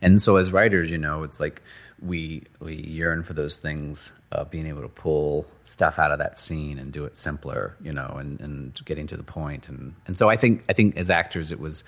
And 0.00 0.22
so 0.22 0.36
as 0.36 0.52
writers, 0.52 0.90
you 0.90 0.98
know, 0.98 1.24
it's 1.24 1.40
like 1.40 1.60
we 2.02 2.44
we 2.60 2.74
yearn 2.76 3.22
for 3.22 3.32
those 3.34 3.58
things 3.58 4.12
of 4.30 4.50
being 4.50 4.66
able 4.66 4.82
to 4.82 4.88
pull 4.88 5.46
stuff 5.64 5.98
out 5.98 6.10
of 6.10 6.18
that 6.18 6.38
scene 6.38 6.78
and 6.78 6.92
do 6.92 7.04
it 7.04 7.16
simpler, 7.16 7.76
you 7.82 7.92
know, 7.92 8.16
and, 8.18 8.40
and 8.40 8.80
getting 8.84 9.06
to 9.06 9.16
the 9.16 9.22
point. 9.22 9.68
And, 9.68 9.94
and 10.06 10.16
so 10.16 10.28
I 10.28 10.36
think 10.36 10.64
I 10.68 10.72
think 10.72 10.96
as 10.96 11.10
actors 11.10 11.50
it 11.52 11.60
was 11.60 11.84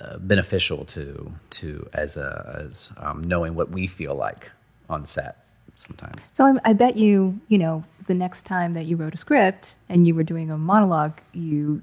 uh, 0.00 0.18
beneficial 0.18 0.84
to 0.84 1.32
to 1.50 1.88
as 1.92 2.16
a, 2.16 2.60
as 2.66 2.92
um, 2.96 3.22
knowing 3.22 3.54
what 3.54 3.70
we 3.70 3.86
feel 3.86 4.14
like 4.14 4.50
on 4.90 5.04
set 5.04 5.44
sometimes. 5.74 6.30
So 6.32 6.44
I, 6.44 6.70
I 6.70 6.72
bet 6.72 6.96
you, 6.96 7.40
you 7.48 7.58
know, 7.58 7.84
the 8.06 8.14
next 8.14 8.42
time 8.42 8.74
that 8.74 8.86
you 8.86 8.96
wrote 8.96 9.14
a 9.14 9.16
script 9.16 9.78
and 9.88 10.06
you 10.06 10.14
were 10.14 10.22
doing 10.22 10.50
a 10.50 10.58
monologue, 10.58 11.20
you 11.32 11.82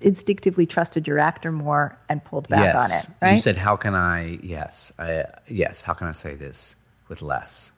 instinctively 0.00 0.66
trusted 0.66 1.06
your 1.06 1.18
actor 1.18 1.52
more 1.52 1.96
and 2.08 2.22
pulled 2.24 2.48
back 2.48 2.74
yes, 2.74 2.76
on 2.76 2.98
it, 2.98 3.16
right? 3.24 3.32
You 3.32 3.38
said, 3.38 3.56
"How 3.56 3.76
can 3.76 3.94
I?" 3.94 4.38
Yes, 4.42 4.92
I, 4.98 5.24
yes. 5.48 5.82
How 5.82 5.94
can 5.94 6.06
I 6.06 6.12
say 6.12 6.34
this 6.34 6.76
with 7.08 7.22
less. 7.22 7.72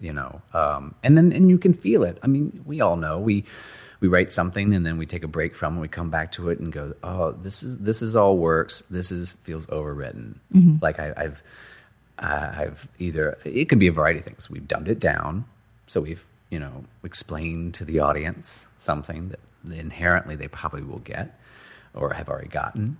You 0.00 0.12
know, 0.12 0.42
um, 0.52 0.94
and 1.02 1.16
then 1.16 1.32
and 1.32 1.48
you 1.48 1.58
can 1.58 1.72
feel 1.72 2.02
it. 2.02 2.18
I 2.22 2.26
mean, 2.26 2.62
we 2.66 2.80
all 2.80 2.96
know 2.96 3.18
we 3.18 3.44
we 4.00 4.08
write 4.08 4.32
something 4.32 4.74
and 4.74 4.84
then 4.84 4.98
we 4.98 5.06
take 5.06 5.22
a 5.22 5.28
break 5.28 5.54
from 5.54 5.76
it. 5.76 5.80
We 5.80 5.88
come 5.88 6.10
back 6.10 6.32
to 6.32 6.48
it 6.50 6.58
and 6.58 6.72
go, 6.72 6.94
oh, 7.02 7.32
this 7.32 7.62
is 7.62 7.78
this 7.78 8.02
is 8.02 8.16
all 8.16 8.36
works. 8.36 8.82
This 8.90 9.12
is 9.12 9.32
feels 9.44 9.66
overwritten. 9.66 10.34
Like 10.82 10.98
I, 10.98 11.12
I've 11.16 11.42
I've 12.18 12.88
either 12.98 13.38
it 13.44 13.68
can 13.68 13.78
be 13.78 13.86
a 13.86 13.92
variety 13.92 14.18
of 14.18 14.24
things. 14.24 14.50
We've 14.50 14.66
dumbed 14.66 14.88
it 14.88 14.98
down, 14.98 15.44
so 15.86 16.00
we've 16.00 16.26
you 16.50 16.58
know 16.58 16.84
explained 17.04 17.74
to 17.74 17.84
the 17.84 18.00
audience 18.00 18.66
something 18.76 19.28
that 19.28 19.40
inherently 19.70 20.36
they 20.36 20.48
probably 20.48 20.82
will 20.82 20.98
get 21.00 21.38
or 21.94 22.12
have 22.14 22.28
already 22.28 22.48
gotten. 22.48 22.96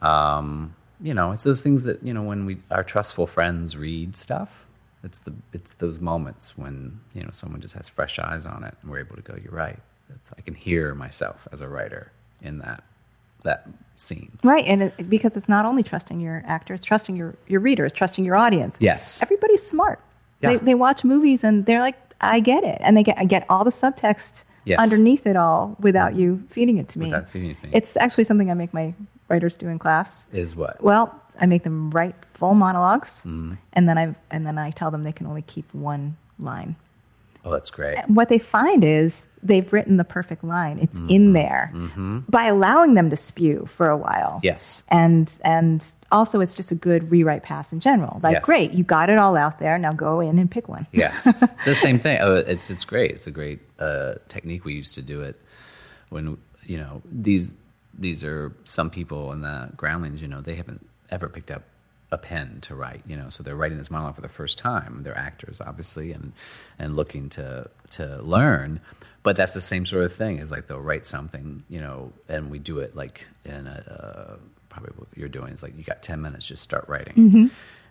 Um, 0.00 0.74
you 1.00 1.14
know, 1.14 1.32
it's 1.32 1.44
those 1.44 1.62
things 1.62 1.84
that 1.84 2.02
you 2.02 2.14
know 2.14 2.22
when 2.22 2.46
we 2.46 2.58
our 2.70 2.84
trustful 2.84 3.26
friends 3.26 3.76
read 3.76 4.16
stuff. 4.16 4.66
It's 5.02 5.18
the 5.18 5.34
it's 5.52 5.72
those 5.74 6.00
moments 6.00 6.56
when 6.56 7.00
you 7.14 7.22
know 7.22 7.30
someone 7.32 7.60
just 7.60 7.74
has 7.74 7.88
fresh 7.88 8.18
eyes 8.18 8.46
on 8.46 8.64
it 8.64 8.74
and 8.80 8.90
we're 8.90 9.00
able 9.00 9.16
to 9.16 9.22
go. 9.22 9.36
You're 9.42 9.52
right. 9.52 9.78
It's, 10.14 10.30
I 10.36 10.40
can 10.40 10.54
hear 10.54 10.94
myself 10.94 11.46
as 11.52 11.60
a 11.60 11.68
writer 11.68 12.12
in 12.40 12.58
that 12.58 12.84
that 13.42 13.68
scene. 13.96 14.38
Right, 14.42 14.64
and 14.64 14.84
it, 14.84 15.08
because 15.08 15.36
it's 15.36 15.48
not 15.48 15.64
only 15.66 15.82
trusting 15.82 16.20
your 16.20 16.42
actors, 16.46 16.80
trusting 16.80 17.16
your 17.16 17.34
your 17.46 17.60
readers, 17.60 17.92
trusting 17.92 18.24
your 18.24 18.36
audience. 18.36 18.76
Yes. 18.78 19.22
everybody's 19.22 19.62
smart. 19.62 20.00
They 20.40 20.56
they 20.56 20.74
watch 20.74 21.04
movies 21.04 21.42
and 21.42 21.64
they're 21.64 21.80
like, 21.80 21.96
I 22.20 22.40
get 22.40 22.64
it, 22.64 22.78
and 22.80 22.96
they 22.96 23.02
get 23.02 23.18
I 23.18 23.24
get 23.24 23.46
all 23.48 23.64
the 23.64 23.72
subtext 23.72 24.44
Yes. 24.64 24.78
underneath 24.80 25.26
it 25.26 25.36
all 25.36 25.76
without 25.80 26.14
you 26.14 26.42
feeding 26.50 26.78
it 26.78 26.88
to 26.90 26.98
me. 26.98 27.06
Without 27.06 27.28
feeding 27.28 27.50
it 27.50 27.60
to 27.60 27.66
me. 27.66 27.72
It's 27.74 27.96
actually 27.96 28.24
something 28.24 28.50
I 28.50 28.54
make 28.54 28.72
my 28.74 28.94
writers 29.28 29.56
do 29.56 29.68
in 29.68 29.78
class. 29.78 30.28
Is 30.32 30.54
what? 30.56 30.82
Well, 30.82 31.14
I 31.40 31.46
make 31.46 31.64
them 31.64 31.90
write 31.90 32.14
full 32.34 32.54
monologs, 32.54 33.22
Mm-hmm. 33.24 33.54
and 33.74 33.88
then 33.88 33.98
I 33.98 34.14
and 34.30 34.46
then 34.46 34.56
I 34.58 34.70
tell 34.70 34.90
them 34.90 35.02
they 35.04 35.12
can 35.12 35.26
only 35.26 35.42
keep 35.42 35.72
one 35.74 36.16
line. 36.38 36.76
Oh, 37.44 37.50
that's 37.50 37.70
great. 37.70 37.98
What 38.08 38.28
they 38.30 38.38
find 38.38 38.82
is 38.84 39.26
they've 39.42 39.70
written 39.70 39.98
the 39.98 40.04
perfect 40.04 40.42
line. 40.44 40.78
It's 40.78 40.96
Mm-hmm. 40.96 41.10
in 41.10 41.32
there 41.34 41.72
by 42.28 42.46
allowing 42.46 42.94
them 42.94 43.10
to 43.10 43.16
spew 43.16 43.66
for 43.66 43.88
a 43.90 43.96
while. 43.98 44.40
Yes. 44.42 44.82
and 44.88 45.30
and 45.44 45.84
also 46.10 46.40
it's 46.40 46.54
just 46.54 46.70
a 46.70 46.74
good 46.74 47.10
rewrite 47.10 47.42
pass 47.42 47.72
in 47.72 47.80
general. 47.80 48.20
Like, 48.22 48.34
Yes. 48.34 48.44
great, 48.44 48.72
you 48.72 48.82
got 48.84 49.10
it 49.10 49.18
all 49.18 49.36
out 49.36 49.58
there. 49.58 49.76
Now 49.78 49.92
go 49.92 50.20
in 50.20 50.38
and 50.38 50.50
pick 50.50 50.68
one. 50.68 50.86
Yes, 50.92 51.26
it's 51.42 51.64
the 51.66 51.74
same 51.74 51.98
thing. 51.98 52.18
Oh, 52.20 52.36
it's 52.36 52.70
it's 52.70 52.84
great. 52.86 53.10
It's 53.10 53.26
a 53.26 53.30
great 53.30 53.60
uh, 53.78 54.14
technique. 54.28 54.64
We 54.64 54.72
used 54.74 54.94
to 54.94 55.02
do 55.02 55.20
it 55.20 55.38
when 56.10 56.38
you 56.64 56.78
know 56.78 57.02
these 57.10 57.52
these 57.98 58.24
are 58.24 58.52
some 58.64 58.88
people 58.90 59.32
in 59.32 59.42
the 59.42 59.68
groundlings. 59.76 60.22
You 60.22 60.28
know, 60.28 60.40
they 60.40 60.54
haven't 60.54 60.86
ever 61.10 61.28
picked 61.28 61.50
up 61.50 61.62
a 62.14 62.18
pen 62.18 62.60
to 62.62 62.74
write. 62.74 63.02
You 63.06 63.16
know, 63.16 63.28
so 63.28 63.42
they're 63.42 63.56
writing 63.56 63.78
this 63.78 63.90
monologue 63.90 64.14
for 64.14 64.22
the 64.22 64.28
first 64.28 64.56
time. 64.58 65.02
They're 65.02 65.18
actors, 65.18 65.60
obviously, 65.60 66.12
and 66.12 66.32
and 66.78 66.96
looking 66.96 67.28
to 67.30 67.68
to 67.90 68.22
learn. 68.22 68.80
But 69.22 69.36
that's 69.36 69.54
the 69.54 69.60
same 69.60 69.86
sort 69.86 70.04
of 70.04 70.14
thing. 70.14 70.38
Is 70.38 70.50
like 70.50 70.66
they'll 70.68 70.80
write 70.80 71.06
something, 71.06 71.64
you 71.68 71.80
know, 71.80 72.12
and 72.28 72.50
we 72.50 72.58
do 72.58 72.78
it 72.78 72.94
like 72.94 73.26
in 73.44 73.66
a 73.66 74.36
uh, 74.36 74.36
probably 74.68 74.92
what 74.96 75.08
you're 75.14 75.28
doing 75.28 75.52
is 75.52 75.62
like 75.62 75.76
you 75.76 75.84
got 75.84 76.02
ten 76.02 76.20
minutes, 76.22 76.46
just 76.46 76.62
start 76.62 76.88
writing, 76.88 77.14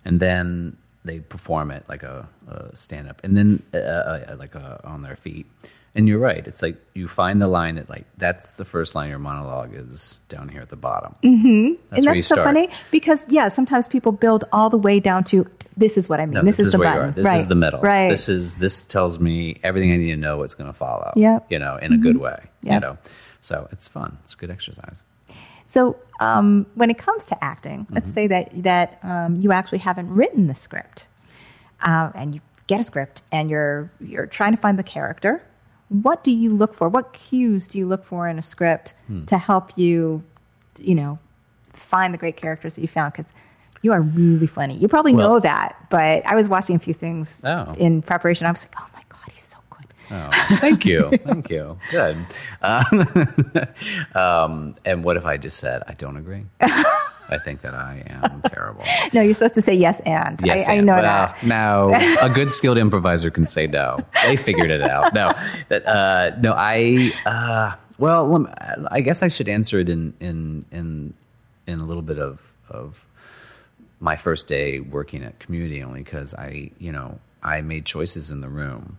and 0.05 0.19
then 0.19 0.77
they 1.05 1.19
perform 1.19 1.71
it 1.71 1.83
like 1.89 2.03
a, 2.03 2.27
a 2.47 2.75
stand 2.75 3.09
up, 3.09 3.21
and 3.23 3.35
then 3.35 3.61
uh, 3.73 3.77
uh, 3.77 4.35
like 4.39 4.55
uh 4.55 4.77
on 4.83 5.01
their 5.01 5.15
feet. 5.15 5.45
And 5.95 6.07
you're 6.07 6.17
right. 6.19 6.45
It's 6.47 6.63
like 6.63 6.75
you 6.95 7.07
find 7.07 7.39
the 7.39 7.47
line 7.47 7.75
that 7.75 7.87
like 7.87 8.05
that's 8.17 8.55
the 8.55 8.65
first 8.65 8.95
line 8.95 9.05
of 9.05 9.09
your 9.11 9.19
monologue 9.19 9.75
is 9.75 10.17
down 10.27 10.49
here 10.49 10.61
at 10.61 10.69
the 10.69 10.75
bottom. 10.75 11.13
Mm-hmm. 11.23 11.73
That's 11.91 11.97
and 11.97 12.05
where 12.05 12.15
you 12.15 12.21
that's 12.21 12.29
so 12.29 12.35
start. 12.35 12.47
funny 12.47 12.69
because 12.89 13.25
yeah, 13.29 13.47
sometimes 13.49 13.87
people 13.87 14.11
build 14.11 14.45
all 14.51 14.71
the 14.71 14.77
way 14.77 14.99
down 14.99 15.23
to 15.25 15.47
this 15.77 15.95
is 15.97 16.09
what 16.09 16.19
I 16.19 16.25
mean. 16.25 16.33
No, 16.33 16.41
this, 16.41 16.59
is, 16.59 16.71
the 16.71 16.79
where 16.79 16.89
button. 16.89 17.03
you 17.03 17.09
are. 17.09 17.11
This 17.11 17.25
right. 17.27 17.39
is 17.39 17.47
the 17.47 17.55
middle. 17.55 17.79
Right. 17.79 18.09
This 18.09 18.27
is 18.27 18.57
this 18.57 18.85
tells 18.87 19.19
me 19.19 19.59
everything 19.63 19.91
I 19.91 19.97
need 19.97 20.11
to 20.11 20.17
know 20.17 20.37
what's 20.37 20.55
going 20.55 20.67
to 20.67 20.73
follow. 20.73 21.13
Yeah. 21.15 21.39
You 21.49 21.59
know, 21.59 21.77
in 21.77 21.93
a 21.93 21.97
good 21.97 22.17
way. 22.17 22.43
Yep. 22.63 22.73
You 22.73 22.79
know, 22.79 22.97
so 23.41 23.67
it's 23.71 23.87
fun. 23.87 24.17
It's 24.23 24.33
a 24.33 24.37
good 24.37 24.49
exercise. 24.49 25.03
So 25.67 25.95
um, 26.19 26.65
when 26.75 26.89
it 26.89 26.97
comes 26.97 27.25
to 27.25 27.43
acting, 27.43 27.85
let's 27.91 28.05
Mm-hmm. 28.07 28.13
say 28.13 28.27
that 28.27 28.63
that 28.63 28.99
um, 29.03 29.35
you 29.41 29.51
actually 29.51 29.79
haven't 29.79 30.09
written 30.09 30.47
the 30.47 30.55
script, 30.55 31.07
uh, 31.81 32.11
and 32.15 32.33
you 32.35 32.41
get 32.67 32.79
a 32.79 32.83
script, 32.83 33.21
and 33.31 33.49
you're 33.49 33.91
you're 33.99 34.25
trying 34.27 34.55
to 34.55 34.61
find 34.61 34.79
the 34.79 34.83
character. 34.83 35.43
What 36.01 36.23
do 36.23 36.31
you 36.31 36.53
look 36.53 36.73
for? 36.73 36.89
What 36.89 37.13
cues 37.13 37.67
do 37.67 37.77
you 37.77 37.85
look 37.85 38.03
for 38.03 38.27
in 38.27 38.39
a 38.39 38.41
script 38.41 38.93
Hmm. 39.07 39.25
to 39.25 39.37
help 39.37 39.77
you, 39.77 40.23
you 40.79 40.95
know, 40.95 41.19
find 41.73 42.13
the 42.13 42.17
great 42.17 42.35
characters 42.35 42.73
that 42.73 42.81
you 42.81 42.87
found? 42.87 43.13
Because 43.13 43.31
you 43.83 43.91
are 43.93 44.01
really 44.01 44.47
funny. 44.47 44.75
You 44.75 44.87
probably 44.87 45.13
Well- 45.13 45.29
know 45.33 45.39
that, 45.41 45.75
but 45.89 46.25
I 46.25 46.35
was 46.35 46.49
watching 46.49 46.75
a 46.75 46.79
few 46.79 46.93
things 46.93 47.41
Oh. 47.45 47.75
in 47.77 48.01
preparation. 48.01 48.47
I 48.47 48.51
was 48.51 48.65
like, 48.65 48.75
oh 48.81 48.87
my 48.95 49.03
god, 49.09 49.29
he's 49.31 49.43
so 49.43 49.57
good. 49.69 49.85
Oh, 50.11 50.29
thank 50.59 50.85
you, 50.85 51.11
thank 51.25 51.49
you. 51.49 51.77
Good. 51.91 52.17
Um, 52.63 53.07
um, 54.15 54.75
and 54.85 55.03
what 55.03 55.17
if 55.17 55.25
I 55.25 55.37
just 55.37 55.59
said 55.59 55.83
I 55.87 55.93
don't 55.93 56.17
agree? 56.17 56.45
I 57.29 57.37
think 57.37 57.61
that 57.61 57.73
I 57.73 58.03
am 58.07 58.41
terrible. 58.43 58.83
No, 59.13 59.21
you're 59.21 59.33
supposed 59.33 59.53
to 59.55 59.61
say 59.61 59.75
yes 59.75 59.99
and. 60.05 60.39
Yes, 60.43 60.67
I, 60.67 60.77
I 60.77 60.79
know 60.79 60.93
well, 60.93 61.03
that. 61.03 61.43
Now, 61.43 61.93
a 62.21 62.29
good 62.29 62.49
skilled 62.57 62.77
improviser 62.77 63.29
can 63.29 63.45
say 63.45 63.67
no. 63.67 63.99
They 64.25 64.35
figured 64.35 64.71
it 64.71 64.81
out. 64.81 65.13
No, 65.13 65.31
that 65.67 65.87
uh, 65.87 66.31
no, 66.39 66.53
I 66.57 67.11
uh, 67.25 67.75
well, 67.97 68.47
I 68.89 69.01
guess 69.01 69.21
I 69.21 69.27
should 69.27 69.49
answer 69.49 69.79
it 69.79 69.89
in 69.89 70.13
in 70.19 70.65
in 70.71 71.13
in 71.67 71.79
a 71.79 71.85
little 71.85 72.01
bit 72.01 72.17
of 72.17 72.41
of 72.69 73.05
my 73.99 74.15
first 74.15 74.47
day 74.47 74.79
working 74.79 75.23
at 75.23 75.39
community 75.39 75.83
only 75.83 76.03
because 76.03 76.33
I 76.33 76.71
you 76.79 76.91
know 76.91 77.19
I 77.41 77.61
made 77.61 77.85
choices 77.85 78.31
in 78.31 78.41
the 78.41 78.49
room. 78.49 78.97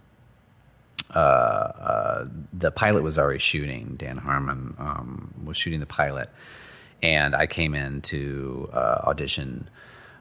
Uh, 1.15 1.19
uh, 1.19 2.29
the 2.53 2.71
pilot 2.71 3.03
was 3.03 3.19
already 3.19 3.39
shooting. 3.39 3.97
Dan 3.97 4.17
Harmon 4.17 4.75
um, 4.79 5.35
was 5.45 5.57
shooting 5.57 5.81
the 5.81 5.87
pilot, 5.87 6.31
and 7.03 7.35
I 7.35 7.47
came 7.47 7.75
in 7.75 8.01
to 8.03 8.71
uh, 8.73 9.03
audition 9.07 9.69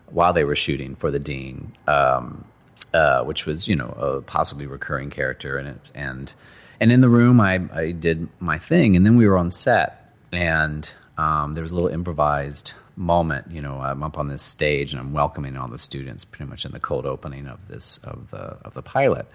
while 0.07 0.33
they 0.33 0.43
were 0.43 0.55
shooting 0.55 0.95
for 0.95 1.11
the 1.11 1.19
dean, 1.19 1.75
um, 1.87 2.45
uh, 2.93 3.23
which 3.23 3.45
was 3.45 3.67
you 3.67 3.75
know 3.75 3.89
a 3.89 4.21
possibly 4.21 4.67
recurring 4.67 5.09
character, 5.09 5.57
and 5.57 5.69
it, 5.69 5.91
and 5.95 6.33
and 6.79 6.91
in 6.91 7.01
the 7.01 7.09
room 7.09 7.39
I, 7.39 7.61
I 7.73 7.91
did 7.91 8.27
my 8.39 8.59
thing, 8.59 8.95
and 8.95 9.05
then 9.05 9.15
we 9.15 9.27
were 9.27 9.37
on 9.37 9.51
set, 9.51 10.13
and 10.31 10.93
um, 11.17 11.53
there 11.53 11.61
was 11.61 11.71
a 11.71 11.75
little 11.75 11.89
improvised 11.89 12.73
moment. 12.95 13.51
You 13.51 13.61
know, 13.61 13.79
I'm 13.79 14.03
up 14.03 14.17
on 14.17 14.27
this 14.27 14.41
stage 14.41 14.93
and 14.93 14.99
I'm 14.99 15.13
welcoming 15.13 15.57
all 15.57 15.67
the 15.67 15.77
students, 15.77 16.25
pretty 16.25 16.49
much 16.49 16.65
in 16.65 16.71
the 16.71 16.79
cold 16.79 17.05
opening 17.05 17.47
of 17.47 17.67
this 17.67 17.97
of 17.97 18.31
the 18.31 18.57
of 18.63 18.73
the 18.73 18.81
pilot. 18.81 19.27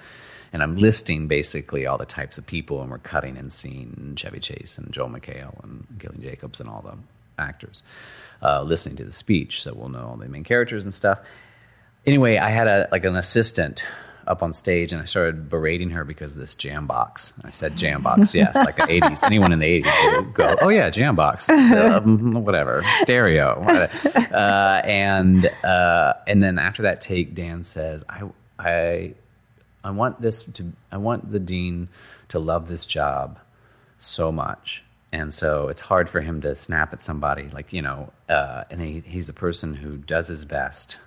And 0.53 0.62
I'm 0.62 0.79
listing 0.79 1.29
basically 1.29 1.87
all 1.87 1.98
the 1.98 2.07
types 2.07 2.38
of 2.38 2.46
people, 2.46 2.81
and 2.81 2.90
we're 2.90 2.98
cutting 2.98 3.37
and 3.37 3.53
seeing 3.53 4.14
Chevy 4.16 4.40
Chase 4.40 4.79
and 4.79 4.90
Joel 4.90 5.11
McHale 5.11 5.62
and 5.62 5.87
Gillian 5.98 6.22
Jacobs 6.22 6.59
and 6.59 6.70
all 6.70 6.81
the 6.81 6.96
actors 7.38 7.83
uh, 8.42 8.62
listening 8.62 8.96
to 8.96 9.05
the 9.05 9.12
speech, 9.12 9.62
so 9.62 9.74
we'll 9.74 9.88
know 9.88 10.07
all 10.07 10.16
the 10.16 10.29
main 10.29 10.44
characters 10.44 10.85
and 10.85 10.94
stuff. 10.94 11.18
Anyway, 12.07 12.37
I 12.37 12.51
had 12.51 12.68
a 12.68 12.88
like 12.92 13.05
an 13.05 13.16
assistant 13.16 13.85
up 14.27 14.42
on 14.42 14.53
stage, 14.53 14.92
and 14.92 15.01
I 15.01 15.05
started 15.07 15.48
berating 15.48 15.90
her 15.90 16.05
because 16.05 16.37
of 16.37 16.40
this 16.40 16.55
jam 16.55 16.87
box. 16.87 17.33
I 17.42 17.51
said 17.51 17.77
jam 17.77 18.03
box, 18.03 18.35
yes, 18.35 18.55
like 18.55 18.77
the 18.77 18.83
'80s. 18.83 19.24
Anyone 19.24 19.53
in 19.53 19.59
the 19.59 19.83
'80s 19.83 20.16
would 20.16 20.35
go, 20.35 20.57
"Oh 20.61 20.68
yeah, 20.68 20.90
jam 20.90 21.16
box, 21.16 21.48
um, 21.48 22.44
whatever, 22.44 22.85
stereo." 23.01 23.61
whatever. 23.61 24.18
Uh, 24.35 24.81
and 24.85 25.46
uh, 25.64 26.14
and 26.27 26.42
then 26.42 26.59
after 26.59 26.83
that 26.83 27.01
take, 27.01 27.35
Dan 27.35 27.64
says, 27.64 28.05
"I 28.09 28.22
I 28.59 29.14
I 29.83 29.90
want 29.90 30.20
this 30.20 30.42
to 30.42 30.72
I 30.92 30.98
want 30.98 31.33
the 31.33 31.40
dean 31.40 31.88
to 32.29 32.38
love 32.38 32.68
this 32.68 32.87
job 32.87 33.38
so 33.96 34.31
much." 34.31 34.85
And 35.11 35.33
so 35.33 35.68
it's 35.68 35.81
hard 35.81 36.11
for 36.11 36.21
him 36.21 36.42
to 36.42 36.55
snap 36.55 36.92
at 36.92 37.01
somebody 37.01 37.49
like 37.49 37.73
you 37.73 37.83
know, 37.83 38.12
uh, 38.29 38.64
and 38.71 38.81
he, 38.81 39.03
he's 39.07 39.29
a 39.29 39.35
person 39.35 39.75
who 39.75 39.97
does 39.97 40.29
his 40.29 40.44
best 40.44 40.99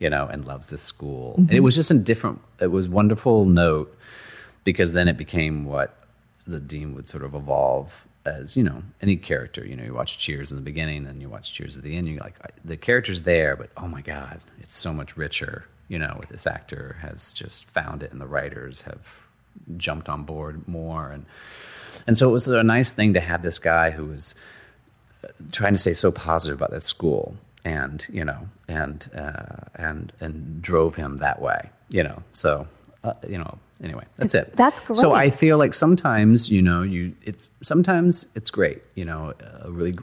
you 0.00 0.10
know, 0.10 0.26
and 0.26 0.44
loves 0.44 0.70
this 0.70 0.82
school. 0.82 1.34
And 1.36 1.52
it 1.52 1.60
was 1.60 1.76
just 1.76 1.90
a 1.92 1.94
different, 1.94 2.40
it 2.58 2.68
was 2.68 2.88
wonderful 2.88 3.44
note 3.44 3.96
because 4.64 4.94
then 4.94 5.06
it 5.06 5.16
became 5.16 5.66
what 5.66 5.94
the 6.46 6.58
dean 6.58 6.94
would 6.94 7.08
sort 7.08 7.22
of 7.22 7.34
evolve 7.34 8.06
as, 8.24 8.56
you 8.56 8.64
know, 8.64 8.82
any 9.02 9.16
character. 9.16 9.64
You 9.64 9.76
know, 9.76 9.84
you 9.84 9.94
watch 9.94 10.18
Cheers 10.18 10.50
in 10.50 10.56
the 10.56 10.62
beginning 10.62 11.06
and 11.06 11.20
you 11.20 11.28
watch 11.28 11.52
Cheers 11.52 11.76
at 11.76 11.84
the 11.84 11.96
end. 11.96 12.08
You're 12.08 12.18
like, 12.18 12.38
the 12.64 12.78
character's 12.78 13.22
there, 13.22 13.56
but 13.56 13.70
oh 13.76 13.86
my 13.86 14.00
God, 14.00 14.40
it's 14.60 14.76
so 14.76 14.92
much 14.92 15.16
richer. 15.16 15.66
You 15.88 15.98
know, 15.98 16.14
with 16.18 16.30
this 16.30 16.46
actor 16.46 16.96
has 17.02 17.32
just 17.34 17.66
found 17.66 18.02
it 18.02 18.10
and 18.10 18.20
the 18.20 18.26
writers 18.26 18.82
have 18.82 19.26
jumped 19.76 20.08
on 20.08 20.22
board 20.22 20.66
more. 20.66 21.10
And, 21.10 21.26
and 22.06 22.16
so 22.16 22.28
it 22.28 22.32
was 22.32 22.48
a 22.48 22.62
nice 22.62 22.92
thing 22.92 23.14
to 23.14 23.20
have 23.20 23.42
this 23.42 23.58
guy 23.58 23.90
who 23.90 24.06
was 24.06 24.34
trying 25.52 25.74
to 25.74 25.78
stay 25.78 25.94
so 25.94 26.10
positive 26.10 26.58
about 26.58 26.70
this 26.70 26.84
school 26.84 27.36
and 27.64 28.06
you 28.10 28.24
know 28.24 28.48
and 28.68 29.10
uh, 29.14 29.64
and 29.74 30.12
and 30.20 30.62
drove 30.62 30.94
him 30.94 31.18
that 31.18 31.40
way 31.40 31.70
you 31.88 32.02
know 32.02 32.22
so 32.30 32.66
uh, 33.04 33.12
you 33.28 33.38
know 33.38 33.58
anyway, 33.82 34.04
that's 34.16 34.34
it. 34.34 34.54
That's 34.56 34.80
great. 34.80 34.96
So. 34.96 35.12
I 35.12 35.30
feel 35.30 35.58
like 35.58 35.74
sometimes, 35.74 36.50
you 36.50 36.62
know, 36.62 36.82
you 36.82 37.14
it's 37.22 37.50
sometimes 37.62 38.26
it's 38.34 38.50
great. 38.50 38.82
You 38.94 39.04
know, 39.04 39.34
a 39.60 39.70
really 39.70 39.96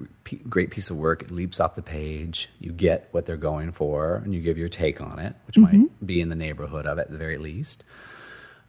great 0.50 0.72
piece 0.72 0.90
of 0.90 0.98
work. 0.98 1.24
It 1.24 1.32
leaps 1.32 1.60
off 1.60 1.76
the 1.76 1.82
page. 1.82 2.50
You 2.60 2.72
get 2.72 3.08
what 3.12 3.26
they're 3.26 3.38
going 3.38 3.72
for, 3.72 4.16
and 4.18 4.34
you 4.34 4.42
give 4.42 4.58
your 4.58 4.70
take 4.70 5.02
on 5.02 5.20
it, 5.20 5.36
which 5.46 5.56
Mm-hmm. 5.56 5.82
might 5.82 6.06
be 6.06 6.22
in 6.22 6.30
the 6.30 6.36
neighborhood 6.36 6.86
of 6.86 6.98
it 6.98 7.02
at 7.02 7.12
the 7.12 7.18
very 7.18 7.38
least. 7.38 7.84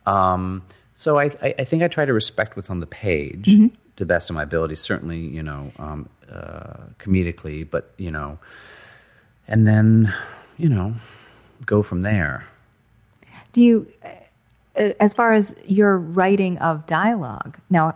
Um, 0.06 0.64
so 0.98 1.16
I, 1.16 1.26
I, 1.40 1.54
I 1.60 1.64
think 1.64 1.84
I 1.84 1.88
try 1.88 2.04
to 2.04 2.12
respect 2.12 2.56
what's 2.56 2.70
on 2.70 2.80
the 2.80 2.86
page 2.86 3.46
Mm-hmm. 3.46 3.68
to 3.68 4.04
the 4.04 4.04
best 4.04 4.28
of 4.30 4.34
my 4.34 4.42
ability. 4.42 4.74
Certainly, 4.74 5.20
you 5.20 5.44
know, 5.44 5.70
um, 5.78 6.08
uh, 6.30 6.88
comedically, 6.98 7.68
but 7.68 7.92
you 7.98 8.10
know, 8.10 8.38
and 9.46 9.64
then 9.66 10.12
you 10.56 10.68
know, 10.68 10.94
go 11.64 11.82
from 11.82 12.02
there. 12.02 12.46
Do 13.52 13.62
you, 13.62 13.86
uh, 14.04 14.90
as 14.98 15.14
far 15.14 15.32
as 15.32 15.54
your 15.64 15.96
writing 15.98 16.58
of 16.58 16.84
dialogue, 16.86 17.58
now, 17.70 17.94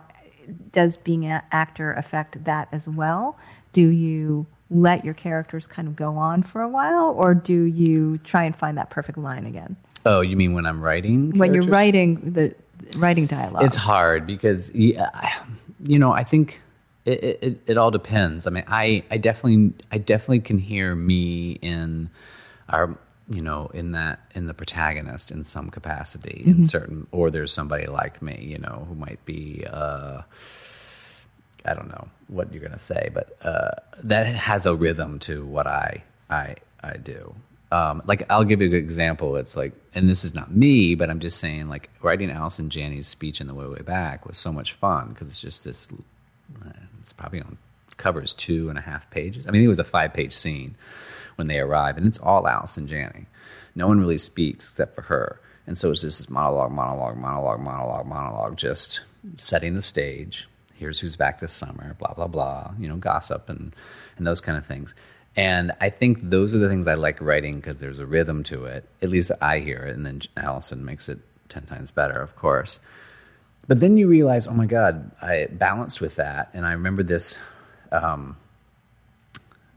does 0.71 0.95
being 0.95 1.25
an 1.25 1.41
actor 1.51 1.91
affect 1.91 2.45
that 2.45 2.69
as 2.71 2.87
well? 2.87 3.37
Do 3.73 3.85
you 3.87 4.45
let 4.71 5.03
your 5.03 5.13
characters 5.13 5.67
kind 5.67 5.87
of 5.89 5.95
go 5.95 6.15
on 6.17 6.41
for 6.41 6.61
a 6.61 6.69
while, 6.69 7.13
or 7.17 7.33
do 7.33 7.63
you 7.63 8.17
try 8.19 8.45
and 8.45 8.55
find 8.55 8.77
that 8.77 8.89
perfect 8.89 9.17
line 9.17 9.45
again? 9.45 9.75
Oh, 10.05 10.21
you 10.21 10.35
mean 10.37 10.53
when 10.53 10.65
I'm 10.65 10.81
writing? 10.81 11.37
When 11.37 11.53
you're 11.53 11.63
writing 11.63 12.33
the 12.33 12.55
writing 12.97 13.25
dialogue, 13.25 13.63
It's 13.63 13.75
hard 13.75 14.25
because 14.27 14.73
you 14.73 14.97
know 15.99 16.11
I 16.11 16.23
think 16.23 16.61
it, 17.05 17.39
it, 17.41 17.61
it 17.67 17.77
all 17.77 17.91
depends. 17.91 18.47
I 18.47 18.49
mean, 18.49 18.63
I, 18.67 19.03
I 19.11 19.17
definitely 19.17 19.73
I 19.91 19.97
definitely 19.97 20.39
can 20.39 20.57
hear 20.57 20.95
me 20.95 21.53
in 21.61 22.09
our 22.69 22.97
you 23.29 23.41
know 23.41 23.67
in 23.73 23.91
that 23.91 24.19
in 24.35 24.47
the 24.47 24.53
protagonist 24.53 25.31
in 25.31 25.43
some 25.43 25.69
capacity 25.69 26.43
in 26.45 26.65
certain 26.65 27.07
or 27.11 27.31
there's 27.31 27.53
somebody 27.53 27.87
like 27.87 28.21
me 28.21 28.37
you 28.41 28.57
know 28.57 28.85
who 28.89 28.95
might 28.95 29.23
be 29.25 29.65
uh, 29.69 30.21
I 31.65 31.73
don't 31.73 31.87
know 31.87 32.09
what 32.27 32.51
you're 32.51 32.61
gonna 32.61 32.77
say, 32.77 33.09
but 33.13 33.37
uh, 33.41 33.71
that 34.03 34.25
has 34.27 34.65
a 34.65 34.75
rhythm 34.75 35.19
to 35.19 35.45
what 35.45 35.67
I 35.67 36.03
I 36.29 36.55
I 36.81 36.97
do. 36.97 37.35
Um, 37.73 38.03
like 38.05 38.23
I'll 38.29 38.43
give 38.43 38.61
you 38.61 38.67
an 38.67 38.75
example. 38.75 39.35
It's 39.35 39.55
like, 39.55 39.73
and 39.95 40.07
this 40.07 40.23
is 40.23 40.35
not 40.35 40.55
me, 40.55 40.93
but 40.93 41.09
I'm 41.09 41.19
just 41.19 41.39
saying, 41.39 41.69
like 41.69 41.89
writing 42.03 42.29
Allison 42.29 42.69
Janney's 42.69 43.07
speech 43.07 43.41
in 43.41 43.47
the 43.47 43.55
way 43.55 43.65
way 43.65 43.81
back 43.81 44.27
was 44.27 44.37
so 44.37 44.51
much 44.51 44.73
fun 44.73 45.09
because 45.09 45.27
it's 45.27 45.41
just 45.41 45.63
this. 45.63 45.87
It's 47.01 47.13
probably 47.13 47.41
on 47.41 47.57
covers 47.97 48.35
two 48.35 48.69
and 48.69 48.77
a 48.77 48.81
half 48.81 49.09
pages. 49.09 49.47
I 49.47 49.51
mean, 49.51 49.63
it 49.63 49.67
was 49.69 49.79
a 49.79 49.83
five 49.83 50.13
page 50.13 50.33
scene 50.33 50.75
when 51.35 51.47
they 51.47 51.59
arrive, 51.59 51.97
and 51.97 52.05
it's 52.05 52.19
all 52.19 52.47
Allison 52.47 52.85
Janney. 52.85 53.25
No 53.73 53.87
one 53.87 53.99
really 53.99 54.19
speaks 54.19 54.69
except 54.69 54.93
for 54.93 55.01
her, 55.01 55.41
and 55.65 55.75
so 55.75 55.89
it's 55.89 56.01
just 56.01 56.19
this 56.19 56.29
monologue, 56.29 56.71
monologue, 56.71 57.17
monologue, 57.17 57.59
monologue, 57.59 58.05
monologue, 58.05 58.55
just 58.55 59.01
setting 59.37 59.73
the 59.73 59.81
stage. 59.81 60.47
Here's 60.75 60.99
who's 60.99 61.15
back 61.15 61.39
this 61.39 61.53
summer, 61.53 61.95
blah 61.97 62.13
blah 62.13 62.27
blah. 62.27 62.73
You 62.77 62.87
know, 62.87 62.97
gossip 62.97 63.49
and 63.49 63.75
and 64.17 64.27
those 64.27 64.41
kind 64.41 64.59
of 64.59 64.65
things. 64.67 64.93
And 65.35 65.71
I 65.81 65.89
think 65.89 66.19
those 66.21 66.53
are 66.53 66.59
the 66.59 66.69
things 66.69 66.87
I 66.87 66.93
like 66.93 67.19
writing 67.19 67.55
because 67.55 67.79
there's 67.79 67.99
a 67.99 68.05
rhythm 68.05 68.43
to 68.43 68.65
it. 68.65 68.87
At 69.01 69.09
least 69.09 69.31
I 69.41 69.59
hear 69.59 69.79
it, 69.79 69.95
and 69.95 70.05
then 70.05 70.21
Allison 70.37 70.85
makes 70.85 71.09
it 71.09 71.19
ten 71.49 71.63
times 71.63 71.91
better, 71.91 72.19
of 72.19 72.35
course. 72.35 72.79
But 73.67 73.79
then 73.79 73.97
you 73.97 74.07
realize, 74.07 74.45
oh 74.45 74.53
my 74.53 74.65
God, 74.65 75.11
I 75.21 75.47
balanced 75.49 76.01
with 76.01 76.17
that. 76.17 76.49
And 76.53 76.65
I 76.65 76.73
remember 76.73 77.01
this, 77.01 77.39
um, 77.91 78.37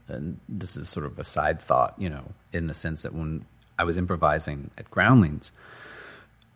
and 0.07 0.39
this 0.49 0.75
is 0.75 0.89
sort 0.89 1.05
of 1.05 1.17
a 1.17 1.23
side 1.23 1.61
thought, 1.61 1.95
you 1.97 2.09
know, 2.09 2.31
in 2.51 2.67
the 2.67 2.73
sense 2.73 3.03
that 3.03 3.13
when 3.13 3.45
I 3.79 3.85
was 3.85 3.97
improvising 3.97 4.71
at 4.77 4.91
Groundlings, 4.91 5.51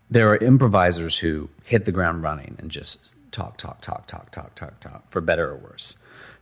there 0.10 0.30
are 0.30 0.38
improvisers 0.38 1.18
who 1.18 1.50
hit 1.64 1.86
the 1.86 1.92
ground 1.92 2.22
running 2.22 2.58
and 2.60 2.70
just 2.70 3.16
talk, 3.32 3.58
talk, 3.58 3.80
talk, 3.80 4.08
talk, 4.08 4.30
talk, 4.32 4.54
talk, 4.56 4.80
talk, 4.82 5.10
for 5.10 5.22
better 5.22 5.50
or 5.50 5.56
worse. 5.56 5.96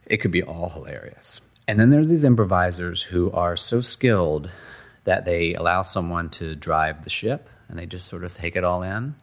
It 0.07 0.17
could 0.17 0.31
be 0.31 0.41
all 0.41 0.69
hilarious. 0.69 1.39
And 1.69 1.79
then 1.79 1.91
there's 1.91 2.09
these 2.09 2.23
improvisers 2.23 3.03
who 3.03 3.29
are 3.29 3.55
so 3.55 3.79
skilled 3.79 4.49
that 5.03 5.25
they 5.25 5.53
allow 5.53 5.83
someone 5.83 6.31
to 6.31 6.55
drive 6.55 7.03
the 7.03 7.11
ship 7.11 7.47
and 7.67 7.77
they 7.77 7.85
just 7.85 8.09
sort 8.09 8.23
of 8.23 8.33
take 8.33 8.55
it 8.55 8.63
all 8.63 8.81
in. 8.81 9.13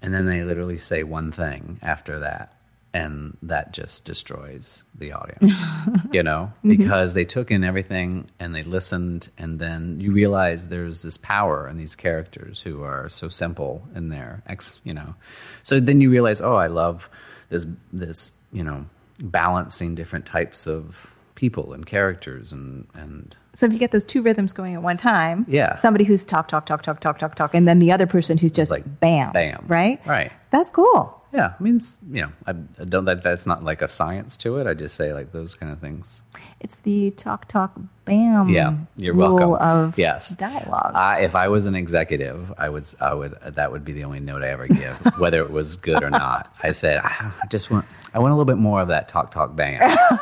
And 0.00 0.14
then 0.14 0.24
they 0.24 0.44
literally 0.44 0.78
say 0.78 1.02
one 1.02 1.30
thing 1.30 1.78
after 1.82 2.20
that. 2.20 2.54
And 2.94 3.36
that 3.42 3.74
just 3.74 4.06
destroys 4.06 4.82
the 4.94 5.12
audience, 5.12 5.62
you 6.10 6.22
know, 6.22 6.54
mm-hmm. 6.64 6.70
because 6.70 7.12
they 7.12 7.26
took 7.26 7.50
in 7.50 7.64
everything 7.64 8.30
and 8.40 8.54
they 8.54 8.62
listened. 8.62 9.28
And 9.36 9.58
then 9.58 10.00
you 10.00 10.10
realize 10.10 10.68
there's 10.68 11.02
this 11.02 11.18
power 11.18 11.68
in 11.68 11.76
these 11.76 11.94
characters 11.94 12.62
who 12.62 12.82
are 12.82 13.10
so 13.10 13.28
simple 13.28 13.86
in 13.94 14.08
their 14.08 14.42
ex, 14.46 14.80
you 14.84 14.94
know. 14.94 15.16
So 15.64 15.80
then 15.80 16.00
you 16.00 16.08
realize, 16.08 16.40
oh, 16.40 16.54
I 16.54 16.68
love 16.68 17.10
this, 17.50 17.66
this, 17.92 18.30
you 18.54 18.64
know, 18.64 18.86
balancing 19.22 19.94
different 19.94 20.24
types 20.24 20.66
of 20.66 21.12
people 21.42 21.72
and 21.72 21.84
characters 21.86 22.52
and, 22.52 22.86
and 22.94 23.34
So 23.52 23.66
if 23.66 23.72
you 23.72 23.78
get 23.80 23.90
those 23.90 24.04
two 24.04 24.22
rhythms 24.22 24.52
going 24.52 24.74
at 24.76 24.82
one 24.82 24.96
time, 24.96 25.44
Yeah. 25.48 25.74
somebody 25.74 26.04
who's 26.04 26.24
talk, 26.24 26.46
talk, 26.46 26.66
talk, 26.66 26.82
talk, 26.82 27.00
talk, 27.00 27.18
talk, 27.18 27.34
talk, 27.34 27.52
and 27.52 27.66
then 27.66 27.80
the 27.80 27.90
other 27.90 28.06
person 28.06 28.38
who's 28.38 28.52
just 28.52 28.70
like, 28.70 28.84
bam, 29.00 29.32
bam. 29.32 29.64
right, 29.66 30.00
Right. 30.06 30.30
That's 30.52 30.70
cool. 30.70 31.18
Yeah, 31.32 31.54
I 31.58 31.62
mean, 31.62 31.76
it's, 31.76 31.98
you 32.12 32.20
know, 32.22 32.32
I, 32.46 32.50
I 32.50 32.84
don't 32.84 33.06
that 33.06 33.22
that's 33.24 33.44
not 33.46 33.64
like 33.64 33.80
a 33.82 33.88
science 33.88 34.36
to 34.36 34.58
it. 34.58 34.66
I 34.68 34.74
just 34.74 34.94
say 34.94 35.12
like 35.14 35.32
those 35.32 35.54
kind 35.54 35.72
of 35.72 35.80
things. 35.80 36.20
It's 36.60 36.80
the 36.80 37.10
talk, 37.12 37.48
talk, 37.48 37.72
bam. 38.04 38.50
Yeah, 38.50 38.74
you're 38.98 39.14
rule 39.14 39.36
welcome. 39.36 39.54
Of 39.66 39.98
yes, 39.98 40.34
dialogue. 40.34 40.92
I, 40.94 41.20
if 41.22 41.34
I 41.34 41.48
was 41.48 41.66
an 41.66 41.74
executive, 41.74 42.52
I 42.58 42.68
would 42.68 42.86
I 43.00 43.14
would 43.14 43.32
that 43.56 43.72
would 43.72 43.82
be 43.82 43.94
the 43.94 44.04
only 44.04 44.20
note 44.20 44.42
I 44.42 44.48
ever 44.50 44.66
give, 44.68 44.94
whether 45.18 45.40
it 45.40 45.50
was 45.50 45.74
good 45.76 46.02
or 46.02 46.10
not. 46.10 46.54
I 46.62 46.72
said 46.72 47.00
"Ah, 47.02 47.34
I 47.42 47.46
just 47.46 47.70
want 47.70 47.86
I 48.12 48.18
want 48.18 48.32
a 48.32 48.34
little 48.36 48.44
bit 48.54 48.58
more 48.58 48.82
of 48.82 48.88
that 48.88 49.08
talk 49.08 49.30
talk 49.30 49.56
bam. 49.56 49.80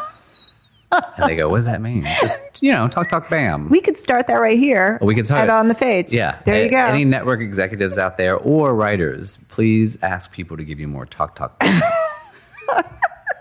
and 0.93 1.29
they 1.31 1.37
go, 1.37 1.49
"What 1.49 1.57
does 1.59 1.67
that 1.67 1.81
mean?" 1.81 2.03
Just 2.21 2.39
you 2.63 2.73
know, 2.73 2.89
talk 2.89 3.09
talk 3.09 3.29
bam. 3.31 3.69
we 3.69 3.81
could 3.81 3.99
start 3.99 4.27
that 4.27 4.41
right 4.41 4.59
here. 4.59 4.99
We 5.03 5.15
could 5.15 5.27
start 5.27 5.45
it. 5.45 5.51
on 5.51 5.69
the 5.69 5.75
page. 5.75 6.13
Yeah. 6.13 6.39
there 6.45 6.57
A- 6.57 6.65
you 6.65 6.71
go. 6.71 6.79
Any 6.79 7.05
network 7.05 7.41
executives 7.41 7.99
out 7.99 8.17
there 8.17 8.37
or 8.37 8.75
writers, 8.75 9.39
please 9.49 9.97
ask 10.03 10.33
people 10.33 10.57
to 10.57 10.65
give 10.65 10.81
you 10.81 10.89
more 10.89 11.07
talk 11.07 11.35
talk. 11.37 11.59
Bam. 11.61 11.83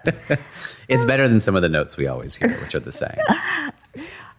it's 0.87 1.05
better 1.05 1.27
than 1.27 1.39
some 1.39 1.55
of 1.55 1.61
the 1.61 1.69
notes 1.69 1.97
we 1.97 2.07
always 2.07 2.35
hear, 2.35 2.49
which 2.61 2.73
are 2.75 2.79
the 2.79 2.91
same. 2.91 3.17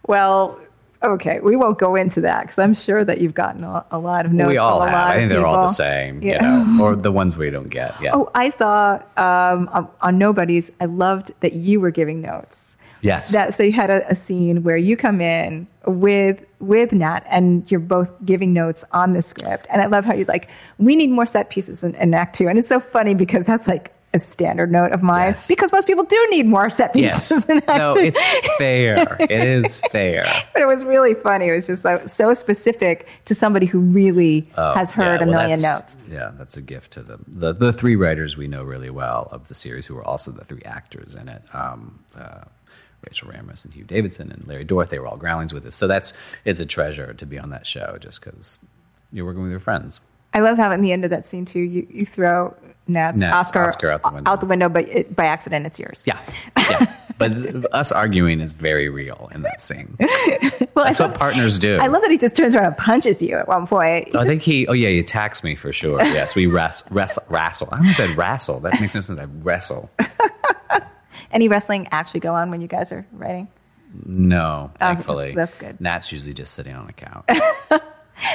well, 0.07 0.59
okay, 1.03 1.39
we 1.39 1.55
won't 1.55 1.77
go 1.79 1.95
into 1.95 2.21
that 2.21 2.41
because 2.43 2.59
I'm 2.59 2.73
sure 2.73 3.03
that 3.05 3.19
you've 3.21 3.33
gotten 3.33 3.63
a, 3.63 3.85
a 3.91 3.97
lot 3.99 4.25
of 4.25 4.33
notes. 4.33 4.49
we 4.49 4.57
all 4.57 4.81
have. 4.81 4.93
I 4.93 5.17
think 5.17 5.29
they're 5.29 5.45
all 5.45 5.63
the 5.63 5.67
same, 5.73 6.21
Yeah. 6.21 6.59
you 6.59 6.65
know, 6.77 6.83
or 6.83 6.95
the 7.07 7.11
ones 7.11 7.35
we 7.35 7.49
don't 7.49 7.69
get. 7.69 7.95
Yeah. 8.01 8.11
Oh, 8.13 8.29
I 8.35 8.49
saw 8.49 8.95
um, 9.17 9.69
on, 9.71 9.87
on 10.01 10.17
Nobodies. 10.17 10.71
I 10.79 10.85
loved 10.85 11.31
that 11.41 11.53
you 11.53 11.79
were 11.79 11.91
giving 11.91 12.21
notes. 12.21 12.70
Yes. 13.01 13.31
That 13.31 13.53
so 13.53 13.63
you 13.63 13.71
had 13.71 13.89
a, 13.89 14.09
a 14.09 14.15
scene 14.15 14.63
where 14.63 14.77
you 14.77 14.95
come 14.97 15.21
in 15.21 15.67
with 15.85 16.43
with 16.59 16.91
Nat 16.93 17.21
and 17.29 17.69
you're 17.71 17.79
both 17.79 18.11
giving 18.25 18.53
notes 18.53 18.85
on 18.91 19.13
the 19.13 19.21
script. 19.21 19.67
And 19.69 19.81
I 19.81 19.87
love 19.87 20.05
how 20.05 20.13
you're 20.13 20.25
like, 20.25 20.49
we 20.77 20.95
need 20.95 21.09
more 21.09 21.25
set 21.25 21.49
pieces 21.49 21.83
in, 21.83 21.95
in 21.95 22.13
Act 22.13 22.35
Two. 22.35 22.47
And 22.47 22.59
it's 22.59 22.69
so 22.69 22.79
funny 22.79 23.13
because 23.15 23.45
that's 23.45 23.67
like 23.67 23.93
a 24.13 24.19
standard 24.19 24.69
note 24.69 24.91
of 24.91 25.01
mine 25.01 25.29
Yes. 25.29 25.47
because 25.47 25.71
most 25.71 25.87
people 25.87 26.03
do 26.03 26.27
need 26.31 26.45
more 26.45 26.69
set 26.69 26.91
pieces 26.91 27.31
yes. 27.31 27.49
in 27.49 27.57
Act 27.59 27.67
No, 27.69 27.93
it's 27.95 28.57
fair. 28.57 29.15
It 29.21 29.31
is 29.31 29.79
fair. 29.89 30.25
but 30.53 30.61
it 30.61 30.65
was 30.65 30.83
really 30.83 31.13
funny. 31.13 31.47
It 31.47 31.53
was 31.53 31.67
just 31.67 31.81
so, 31.81 32.05
so 32.07 32.33
specific 32.33 33.07
to 33.23 33.33
somebody 33.33 33.65
who 33.67 33.79
really 33.79 34.49
has 34.57 34.91
heard 34.91 35.21
Oh, 35.21 35.25
Yeah, 35.25 35.29
a 35.29 35.31
well, 35.31 35.39
million 35.47 35.61
notes. 35.61 35.97
Yeah, 36.09 36.31
that's 36.37 36.57
a 36.57 36.61
gift 36.61 36.91
to 36.91 37.03
them. 37.03 37.23
The 37.25 37.53
the 37.53 37.71
three 37.71 37.95
writers 37.95 38.35
we 38.35 38.47
know 38.49 38.63
really 38.63 38.89
well 38.89 39.29
of 39.31 39.47
the 39.47 39.55
series, 39.55 39.85
who 39.85 39.95
are 39.97 40.03
also 40.03 40.31
the 40.31 40.43
three 40.43 40.61
actors 40.65 41.15
in 41.15 41.29
it. 41.29 41.41
Um, 41.53 42.03
uh, 42.13 42.41
Rachel 43.07 43.29
Ramras 43.29 43.65
and 43.65 43.73
Hugh 43.73 43.83
Davidson 43.83 44.31
and 44.31 44.47
Larry 44.47 44.63
Dorf, 44.63 44.89
they 44.89 44.99
were 44.99 45.07
all 45.07 45.17
groundlings 45.17 45.53
with 45.53 45.65
us. 45.65 45.75
So 45.75 45.87
that's 45.87 46.13
it's 46.45 46.59
a 46.59 46.65
treasure 46.65 47.13
to 47.13 47.25
be 47.25 47.39
on 47.39 47.49
that 47.49 47.65
show 47.65 47.97
just 47.99 48.21
because 48.21 48.59
you're 49.11 49.25
working 49.25 49.41
with 49.41 49.51
your 49.51 49.59
friends. 49.59 50.01
I 50.33 50.39
love 50.39 50.57
how 50.57 50.71
in 50.71 50.81
the 50.81 50.91
end 50.91 51.03
of 51.03 51.09
that 51.09 51.25
scene 51.27 51.45
too, 51.45 51.59
you, 51.59 51.85
you 51.89 52.05
throw 52.05 52.55
Nat's, 52.87 53.17
Nat's 53.17 53.35
Oscar, 53.35 53.63
Oscar 53.63 53.91
out 53.91 54.03
the 54.03 54.11
window. 54.11 54.31
out 54.31 54.39
the 54.39 54.45
window, 54.45 54.69
but 54.69 54.87
it, 54.87 55.15
by 55.15 55.25
accident 55.25 55.65
it's 55.65 55.77
yours. 55.77 56.03
Yeah, 56.05 56.19
yeah. 56.57 56.95
but 57.17 57.31
us 57.73 57.91
arguing 57.91 58.39
is 58.39 58.53
very 58.53 58.89
real 58.89 59.29
in 59.33 59.41
that 59.41 59.61
scene. 59.61 59.95
well, 59.99 60.85
That's 60.85 60.99
I 60.99 61.07
what 61.07 61.17
partners 61.17 61.59
do. 61.59 61.77
I 61.77 61.87
love 61.87 62.01
that 62.01 62.11
he 62.11 62.17
just 62.17 62.35
turns 62.35 62.55
around 62.55 62.67
and 62.67 62.77
punches 62.77 63.21
you 63.21 63.37
at 63.37 63.47
one 63.47 63.67
point. 63.67 64.15
I 64.15 64.25
think 64.25 64.41
he. 64.41 64.67
Oh 64.67 64.73
yeah, 64.73 64.89
he 64.89 64.99
attacks 64.99 65.43
me 65.43 65.55
for 65.55 65.73
sure. 65.73 66.01
Yes, 66.01 66.33
we 66.33 66.47
wrestle. 66.47 66.87
wrestle, 66.91 67.23
wrestle. 67.29 67.69
I 67.71 67.77
almost 67.77 67.97
said 67.97 68.15
wrestle. 68.17 68.59
That 68.61 68.79
makes 68.79 68.95
no 68.95 69.01
sense. 69.01 69.19
I 69.19 69.25
wrestle. 69.25 69.89
Any 71.31 71.47
wrestling 71.47 71.87
actually 71.91 72.19
go 72.19 72.33
on 72.33 72.51
when 72.51 72.61
you 72.61 72.67
guys 72.67 72.91
are 72.91 73.05
writing? 73.11 73.47
No, 74.05 74.71
thankfully. 74.79 75.31
Oh, 75.31 75.35
that's 75.35 75.55
good. 75.55 75.81
Nat's 75.81 76.11
usually 76.11 76.33
just 76.33 76.53
sitting 76.53 76.75
on 76.75 76.89
a 76.89 76.93
couch. 76.93 77.81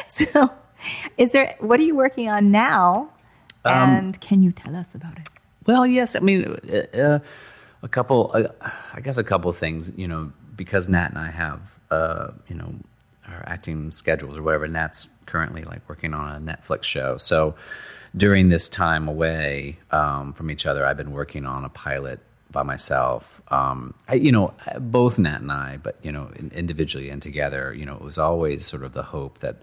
So, 0.09 0.51
is 1.17 1.33
there 1.33 1.55
what 1.61 1.79
are 1.81 1.85
you 1.85 1.95
working 1.95 2.29
on 2.29 2.51
now? 2.51 3.11
Um, 3.65 3.91
and 3.91 4.21
can 4.21 4.43
you 4.43 4.53
tell 4.53 4.75
us 4.75 4.95
about 4.95 5.19
it? 5.19 5.29
Well, 5.67 5.87
yes. 5.87 6.17
I 6.17 6.21
mean, 6.21 6.57
uh, 6.69 6.97
uh, 6.97 7.19
a 7.83 7.89
couple. 7.89 8.31
Uh, 8.35 8.69
I 8.95 9.01
guess 9.01 9.19
a 9.19 9.25
couple 9.25 9.51
things. 9.53 9.93
You 9.97 10.09
know, 10.09 10.33
because 10.55 10.89
Nat 10.89 11.09
and 11.09 11.19
I 11.19 11.31
have, 11.31 11.61
uh, 11.91 12.33
you 12.49 12.57
know, 12.57 12.75
our 13.29 13.45
acting 13.47 13.93
schedules 13.93 14.39
or 14.39 14.43
whatever. 14.43 14.69
Nat's 14.69 15.09
currently 15.27 15.65
like 15.65 15.89
working 15.89 16.15
on 16.15 16.35
a 16.37 16.41
Netflix 16.41 16.85
show. 16.85 17.17
So 17.17 17.55
during 18.17 18.49
this 18.49 18.69
time 18.69 19.09
away 19.09 19.79
um, 19.91 20.33
from 20.33 20.51
each 20.51 20.67
other, 20.67 20.87
I've 20.87 20.97
been 20.97 21.13
working 21.13 21.45
on 21.47 21.65
a 21.65 21.69
pilot 21.69 22.21
by 22.57 22.63
myself. 22.63 23.43
Um, 23.49 23.93
I, 24.09 24.15
you 24.15 24.33
know, 24.33 24.55
both 24.81 25.19
Nat 25.19 25.43
and 25.43 25.53
I, 25.53 25.77
but 25.77 25.99
you 26.03 26.11
know, 26.11 26.31
individually 26.53 27.11
and 27.11 27.21
together. 27.21 27.75
You 27.75 27.85
know, 27.85 27.95
it 27.97 28.01
was 28.01 28.17
always 28.17 28.65
sort 28.65 28.83
of 28.83 28.95
the 28.95 29.03
hope 29.03 29.41
that 29.41 29.57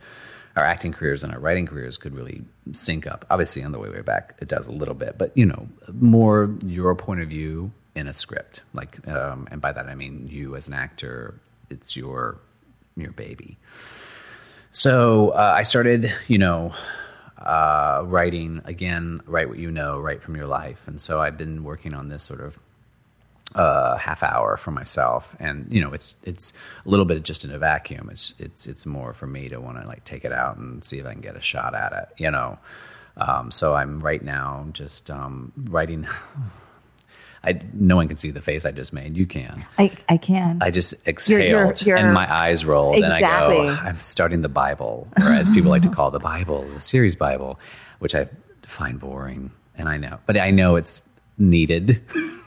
our 0.55 0.63
acting 0.63 0.93
careers 0.93 1.23
and 1.23 1.33
our 1.33 1.39
writing 1.39 1.65
careers 1.65 1.97
could 1.97 2.13
really 2.13 2.43
sync 2.71 3.07
up. 3.07 3.25
Obviously, 3.31 3.63
on 3.63 3.71
the 3.71 3.79
way 3.79 3.89
way 3.89 4.01
back, 4.01 4.35
it 4.39 4.47
does 4.47 4.67
a 4.67 4.71
little 4.71 4.93
bit, 4.93 5.17
but 5.17 5.35
you 5.35 5.43
know, 5.43 5.67
more 5.91 6.55
your 6.63 6.93
point 6.93 7.19
of 7.19 7.29
view 7.29 7.71
in 7.95 8.07
a 8.07 8.13
script. 8.13 8.61
Like, 8.75 9.07
um, 9.07 9.47
and 9.49 9.59
by 9.59 9.71
that 9.71 9.87
I 9.87 9.95
mean 9.95 10.27
you 10.27 10.55
as 10.55 10.67
an 10.67 10.75
actor. 10.75 11.39
It's 11.71 11.97
your 11.97 12.37
your 12.95 13.13
baby. 13.13 13.57
So 14.69 15.29
uh, 15.29 15.53
I 15.57 15.63
started, 15.63 16.13
you 16.27 16.37
know, 16.37 16.75
uh, 17.39 18.03
writing 18.05 18.61
again, 18.65 19.21
write 19.25 19.49
what 19.49 19.57
you 19.57 19.71
know, 19.71 19.99
write 19.99 20.21
from 20.21 20.35
your 20.35 20.45
life, 20.45 20.87
and 20.87 21.01
so 21.01 21.19
I've 21.19 21.39
been 21.39 21.63
working 21.63 21.95
on 21.95 22.09
this 22.09 22.21
sort 22.21 22.41
of 22.41 22.59
uh, 23.55 23.97
half 23.97 24.23
hour 24.23 24.57
for 24.57 24.71
myself, 24.71 25.35
and 25.39 25.67
you 25.71 25.81
know, 25.81 25.93
it's 25.93 26.15
it's 26.23 26.53
a 26.85 26.89
little 26.89 27.05
bit 27.05 27.21
just 27.23 27.45
in 27.45 27.51
a 27.53 27.57
vacuum. 27.59 28.09
It's 28.11 28.33
it's 28.39 28.67
it's 28.67 28.85
more 28.85 29.13
for 29.13 29.27
me 29.27 29.49
to 29.49 29.59
want 29.59 29.79
to 29.81 29.87
like 29.87 30.03
take 30.05 30.25
it 30.25 30.31
out 30.33 30.57
and 30.57 30.83
see 30.83 30.99
if 30.99 31.05
I 31.05 31.13
can 31.13 31.21
get 31.21 31.35
a 31.35 31.41
shot 31.41 31.75
at 31.75 31.93
it, 31.93 32.09
you 32.21 32.31
know. 32.31 32.57
Um, 33.17 33.51
so 33.51 33.75
I'm 33.75 33.99
right 33.99 34.21
now 34.23 34.65
just 34.73 35.11
um, 35.11 35.51
writing. 35.69 36.07
I, 37.45 37.59
no 37.73 37.97
one 37.97 38.07
can 38.07 38.15
see 38.15 38.31
the 38.31 38.41
face 38.41 38.63
I 38.65 38.71
just 38.71 38.93
made. 38.93 39.17
You 39.17 39.25
can. 39.25 39.65
I, 39.77 39.91
I 40.07 40.15
can. 40.15 40.59
I 40.61 40.71
just 40.71 40.93
exhaled 41.05 41.49
you're- 41.49 41.73
you're- 41.85 41.99
and 41.99 42.13
my 42.13 42.33
eyes 42.33 42.63
rolled, 42.63 42.95
and 43.03 43.11
I 43.11 43.17
Exactly. 43.19 43.55
go, 43.57 43.67
I'm 43.69 44.01
starting 44.01 44.41
the 44.43 44.47
Bible, 44.49 45.09
or 45.19 45.25
as 45.27 45.49
people 45.49 45.69
like 45.69 45.81
to 45.81 45.89
call 45.89 46.09
the 46.09 46.19
Bible, 46.19 46.65
the 46.73 46.79
series 46.79 47.17
Bible, 47.17 47.59
which 47.99 48.15
I 48.15 48.29
find 48.61 48.97
boring, 48.97 49.51
and 49.75 49.89
I 49.89 49.97
know, 49.97 50.19
but 50.25 50.37
I 50.37 50.51
know 50.51 50.77
it's 50.77 51.01
needed. 51.37 52.01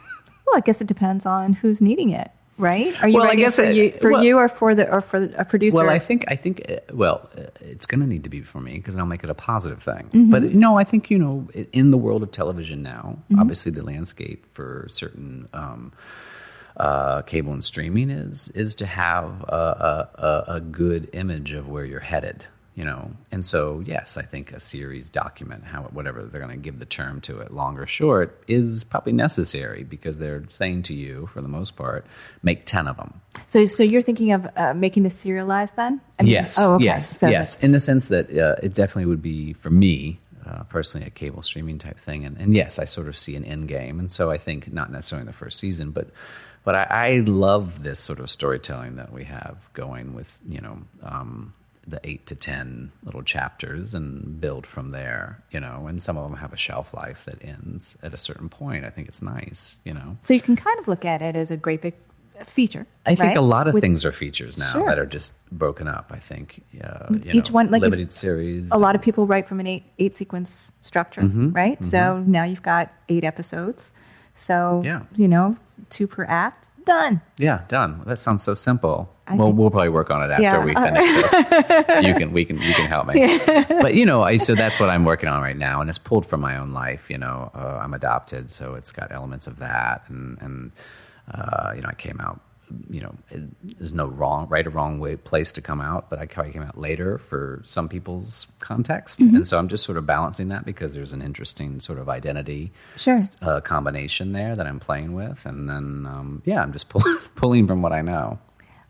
well, 0.47 0.57
I 0.57 0.61
guess 0.61 0.81
it 0.81 0.87
depends 0.87 1.25
on 1.25 1.53
who's 1.53 1.81
needing 1.81 2.09
it, 2.09 2.31
right? 2.57 2.95
Are 3.03 3.09
you 3.09 3.15
Well, 3.17 3.29
I 3.29 3.35
guess 3.35 3.57
for, 3.57 3.63
it- 3.63 3.75
you, 3.75 3.91
for 3.99 4.11
well- 4.11 4.23
you 4.23 4.37
or 4.37 4.47
for 4.49 4.73
the 4.73 4.89
or 4.89 5.01
for 5.01 5.23
a 5.35 5.45
producer? 5.45 5.77
Well, 5.77 5.89
I 5.89 5.99
think 5.99 6.25
I 6.29 6.35
think 6.35 6.63
uh, 6.69 6.75
well, 6.93 7.29
uh, 7.37 7.43
it's 7.61 7.85
going 7.85 7.99
to 8.01 8.07
need 8.07 8.23
to 8.23 8.29
be 8.29 8.41
for 8.41 8.59
me 8.61 8.77
because 8.77 8.97
I'll 8.97 9.05
make 9.05 9.23
it 9.23 9.29
a 9.29 9.33
positive 9.35 9.83
thing. 9.83 10.09
Mm-hmm. 10.13 10.31
But 10.31 10.43
no, 10.53 10.77
I 10.77 10.83
think 10.83 11.11
you 11.11 11.19
know, 11.19 11.47
in 11.73 11.91
the 11.91 11.97
world 11.97 12.23
of 12.23 12.31
television 12.31 12.81
now, 12.81 13.17
obviously 13.37 13.71
the 13.71 13.83
landscape 13.83 14.45
for 14.53 14.87
certain 14.89 15.47
um, 15.53 15.91
uh, 16.77 17.21
cable 17.23 17.53
and 17.53 17.63
streaming 17.63 18.09
is 18.09 18.49
is 18.49 18.75
to 18.75 18.85
have 18.85 19.25
a, 19.49 20.09
a, 20.47 20.53
a 20.55 20.61
good 20.61 21.09
image 21.13 21.53
of 21.53 21.67
where 21.67 21.83
you're 21.85 21.99
headed. 21.99 22.45
You 22.77 22.85
know, 22.85 23.09
and 23.31 23.43
so 23.43 23.81
yes, 23.83 24.17
I 24.17 24.21
think 24.21 24.51
a 24.51 24.59
series 24.59 25.09
document, 25.09 25.63
how 25.63 25.81
whatever 25.85 26.21
they're 26.21 26.39
going 26.39 26.55
to 26.55 26.63
give 26.63 26.77
the 26.77 26.85
term 26.85 27.21
to 27.21 27.39
it, 27.39 27.51
long 27.51 27.75
or 27.79 27.87
short, 27.87 28.39
is 28.47 28.83
probably 28.83 29.13
necessary 29.13 29.83
because 29.83 30.19
they're 30.19 30.43
saying 30.49 30.83
to 30.83 30.93
you, 30.93 31.25
for 31.25 31.41
the 31.41 31.47
most 31.47 31.75
part, 31.75 32.05
make 32.43 32.67
ten 32.67 32.87
of 32.87 32.95
them. 32.97 33.19
so. 33.47 33.65
So 33.65 33.81
you're 33.81 34.03
thinking 34.03 34.31
of 34.31 34.47
uh, 34.55 34.75
making 34.75 35.01
this 35.01 35.15
serialized 35.15 35.75
then? 35.75 36.01
I 36.19 36.23
mean- 36.23 36.33
yes. 36.33 36.57
Oh, 36.59 36.75
okay. 36.75 36.85
Yes. 36.85 37.17
So 37.17 37.27
yes. 37.29 37.59
In 37.63 37.71
the 37.71 37.79
sense 37.79 38.09
that 38.09 38.29
uh, 38.29 38.57
it 38.61 38.75
definitely 38.75 39.07
would 39.07 39.23
be 39.23 39.53
for 39.53 39.71
me 39.71 40.19
uh, 40.45 40.61
personally 40.65 41.07
a 41.07 41.09
cable 41.09 41.41
streaming 41.41 41.79
type 41.79 41.97
thing, 41.99 42.25
and, 42.25 42.37
and 42.37 42.55
yes, 42.55 42.77
I 42.77 42.85
sort 42.85 43.07
of 43.07 43.17
see 43.17 43.35
an 43.35 43.43
end 43.43 43.67
game, 43.69 43.99
and 43.99 44.11
so 44.11 44.29
I 44.29 44.37
think 44.37 44.71
not 44.71 44.91
necessarily 44.91 45.21
in 45.21 45.27
the 45.27 45.33
first 45.33 45.57
season, 45.59 45.89
but 45.89 46.09
but 46.63 46.75
I, 46.75 46.83
I 46.91 47.19
love 47.25 47.81
this 47.81 47.99
sort 47.99 48.19
of 48.19 48.29
storytelling 48.29 48.97
that 48.97 49.11
we 49.11 49.23
have 49.23 49.67
going 49.73 50.13
with 50.13 50.37
you 50.47 50.61
know. 50.61 50.77
Um, 51.01 51.53
the 51.87 51.99
eight 52.03 52.25
to 52.27 52.35
ten 52.35 52.91
little 53.03 53.23
chapters 53.23 53.95
and 53.95 54.39
build 54.41 54.67
from 54.67 54.91
there, 54.91 55.41
you 55.51 55.59
know. 55.59 55.87
And 55.87 56.01
some 56.01 56.17
of 56.17 56.27
them 56.29 56.37
have 56.37 56.51
a 56.53 56.57
shelf 56.57 56.93
life 56.93 57.23
that 57.25 57.43
ends 57.43 57.97
at 58.03 58.13
a 58.13 58.17
certain 58.17 58.49
point. 58.49 58.83
I 58.85 58.89
think 58.89 59.07
it's 59.07 59.21
nice, 59.21 59.79
you 59.85 59.93
know. 59.93 60.17
So 60.21 60.33
you 60.33 60.41
can 60.41 60.55
kind 60.55 60.77
of 60.79 60.87
look 60.87 61.05
at 61.05 61.21
it 61.21 61.35
as 61.35 61.49
a 61.51 61.57
great 61.57 61.81
big 61.81 61.93
feature. 62.45 62.85
I 63.05 63.15
think 63.15 63.35
a 63.35 63.41
lot 63.41 63.67
of 63.67 63.73
With 63.73 63.81
things 63.81 64.05
are 64.05 64.11
features 64.11 64.57
now 64.59 64.73
Sure. 64.73 64.85
that 64.87 64.99
are 64.99 65.05
just 65.07 65.33
broken 65.51 65.87
up. 65.87 66.11
I 66.11 66.19
think 66.19 66.61
uh, 66.83 67.07
you 67.09 67.31
each 67.33 67.49
know, 67.49 67.53
one, 67.55 67.71
like 67.71 67.81
limited 67.81 68.11
series. 68.11 68.71
A 68.71 68.77
lot 68.77 68.93
of 68.93 69.01
people 69.01 69.25
write 69.25 69.47
from 69.47 69.59
an 69.59 69.65
eight 69.67 69.83
eight 69.97 70.13
sequence 70.13 70.71
structure, 70.81 71.21
Mm-hmm. 71.21 71.49
right? 71.53 71.83
So 71.83 72.19
now 72.27 72.43
you've 72.43 72.61
got 72.61 72.93
eight 73.09 73.23
episodes. 73.23 73.91
So 74.35 74.81
Yeah. 74.85 75.03
you 75.15 75.27
know, 75.27 75.55
two 75.89 76.05
per 76.05 76.25
act, 76.25 76.69
done. 76.87 77.21
Yeah, 77.37 77.61
done. 77.67 78.01
That 78.07 78.19
sounds 78.19 78.43
so 78.43 78.53
simple. 78.55 79.13
I 79.27 79.35
well, 79.35 79.47
think- 79.47 79.59
we'll 79.59 79.69
probably 79.69 79.89
work 79.89 80.09
on 80.09 80.23
it 80.23 80.31
after 80.31 80.41
Yeah. 80.43 80.63
we 80.65 80.73
finish 80.73 81.05
this. 81.05 81.33
you 82.07 82.13
can, 82.15 82.31
we 82.31 82.45
can, 82.45 82.57
you 82.61 82.73
can 82.73 82.87
help 82.89 83.07
me. 83.07 83.39
But 83.67 83.93
you 83.93 84.05
know, 84.05 84.23
I, 84.23 84.37
so 84.37 84.55
that's 84.55 84.79
what 84.79 84.89
I'm 84.89 85.05
working 85.05 85.29
on 85.29 85.41
right 85.41 85.57
now, 85.57 85.81
and 85.81 85.89
it's 85.89 85.99
pulled 85.99 86.25
from 86.25 86.41
my 86.41 86.57
own 86.57 86.71
life. 86.73 87.09
You 87.09 87.17
know, 87.17 87.51
uh, 87.53 87.79
I'm 87.83 87.93
adopted, 87.93 88.49
so 88.49 88.73
it's 88.75 88.91
got 88.91 89.11
elements 89.11 89.45
of 89.47 89.59
that, 89.59 90.03
and 90.07 90.37
and 90.41 90.71
uh, 91.33 91.73
you 91.75 91.81
know, 91.81 91.89
I 91.89 91.93
came 91.95 92.19
out. 92.21 92.39
You 92.89 93.01
know, 93.01 93.15
it, 93.29 93.77
there's 93.79 93.93
no 93.93 94.07
wrong, 94.07 94.47
right 94.49 94.65
or 94.67 94.69
wrong 94.71 94.99
way 94.99 95.15
place 95.15 95.51
to 95.53 95.61
come 95.61 95.79
out, 95.79 96.09
but 96.09 96.19
I 96.19 96.25
probably 96.25 96.51
came 96.51 96.63
out 96.63 96.77
later 96.77 97.17
for 97.17 97.61
some 97.65 97.87
people's 97.87 98.47
context, 98.59 99.21
Mm-hmm. 99.21 99.35
and 99.37 99.47
so 99.47 99.57
I'm 99.57 99.67
just 99.69 99.85
sort 99.85 99.97
of 99.97 100.05
balancing 100.05 100.49
that 100.49 100.65
because 100.65 100.93
there's 100.93 101.13
an 101.13 101.21
interesting 101.21 101.79
sort 101.79 101.97
of 101.97 102.09
identity 102.09 102.71
Sure. 102.97 103.17
uh, 103.41 103.61
combination 103.61 104.33
there 104.33 104.55
that 104.55 104.67
I'm 104.67 104.79
playing 104.79 105.13
with, 105.13 105.45
and 105.45 105.69
then 105.69 106.05
um, 106.05 106.41
yeah, 106.45 106.61
I'm 106.61 106.73
just 106.73 106.89
pull, 106.89 107.03
pulling 107.35 107.67
from 107.67 107.81
what 107.81 107.93
I 107.93 108.01
know. 108.01 108.37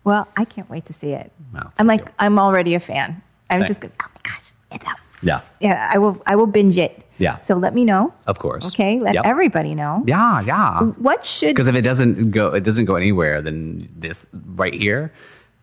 Well, 0.03 0.27
I 0.37 0.45
can't 0.45 0.69
wait 0.69 0.85
to 0.85 0.93
see 0.93 1.11
it. 1.11 1.31
Wow, 1.53 1.71
I'm 1.77 1.85
like, 1.87 2.01
you. 2.05 2.11
I'm 2.19 2.39
already 2.39 2.73
a 2.75 2.79
fan. 2.79 3.21
I'm 3.49 3.59
Thank- 3.59 3.67
just 3.67 3.81
going. 3.81 3.93
Oh 4.01 4.07
my 4.15 4.21
gosh, 4.23 4.51
it's 4.71 4.85
out. 4.87 4.97
Yeah, 5.21 5.41
Yeah, 5.59 5.89
I 5.93 5.97
will. 5.97 6.21
I 6.25 6.35
will 6.35 6.47
binge 6.47 6.77
it. 6.77 7.03
Yeah. 7.17 7.39
So 7.39 7.55
let 7.55 7.73
me 7.73 7.83
know. 7.85 8.13
of 8.27 8.39
course. 8.39 8.67
Okay. 8.73 8.99
Let 8.99 9.15
Yep. 9.15 9.25
everybody 9.25 9.73
know. 9.75 10.03
Yeah, 10.05 10.41
yeah. 10.41 10.81
What 10.81 11.25
should 11.25 11.49
Because 11.49 11.67
if 11.67 11.75
it 11.75 11.81
doesn't 11.81 12.31
go, 12.31 12.49
it 12.53 12.63
doesn't 12.63 12.85
go 12.85 12.95
anywhere. 12.95 13.41
Then 13.41 13.89
this 13.97 14.27
right 14.55 14.73
here 14.73 15.11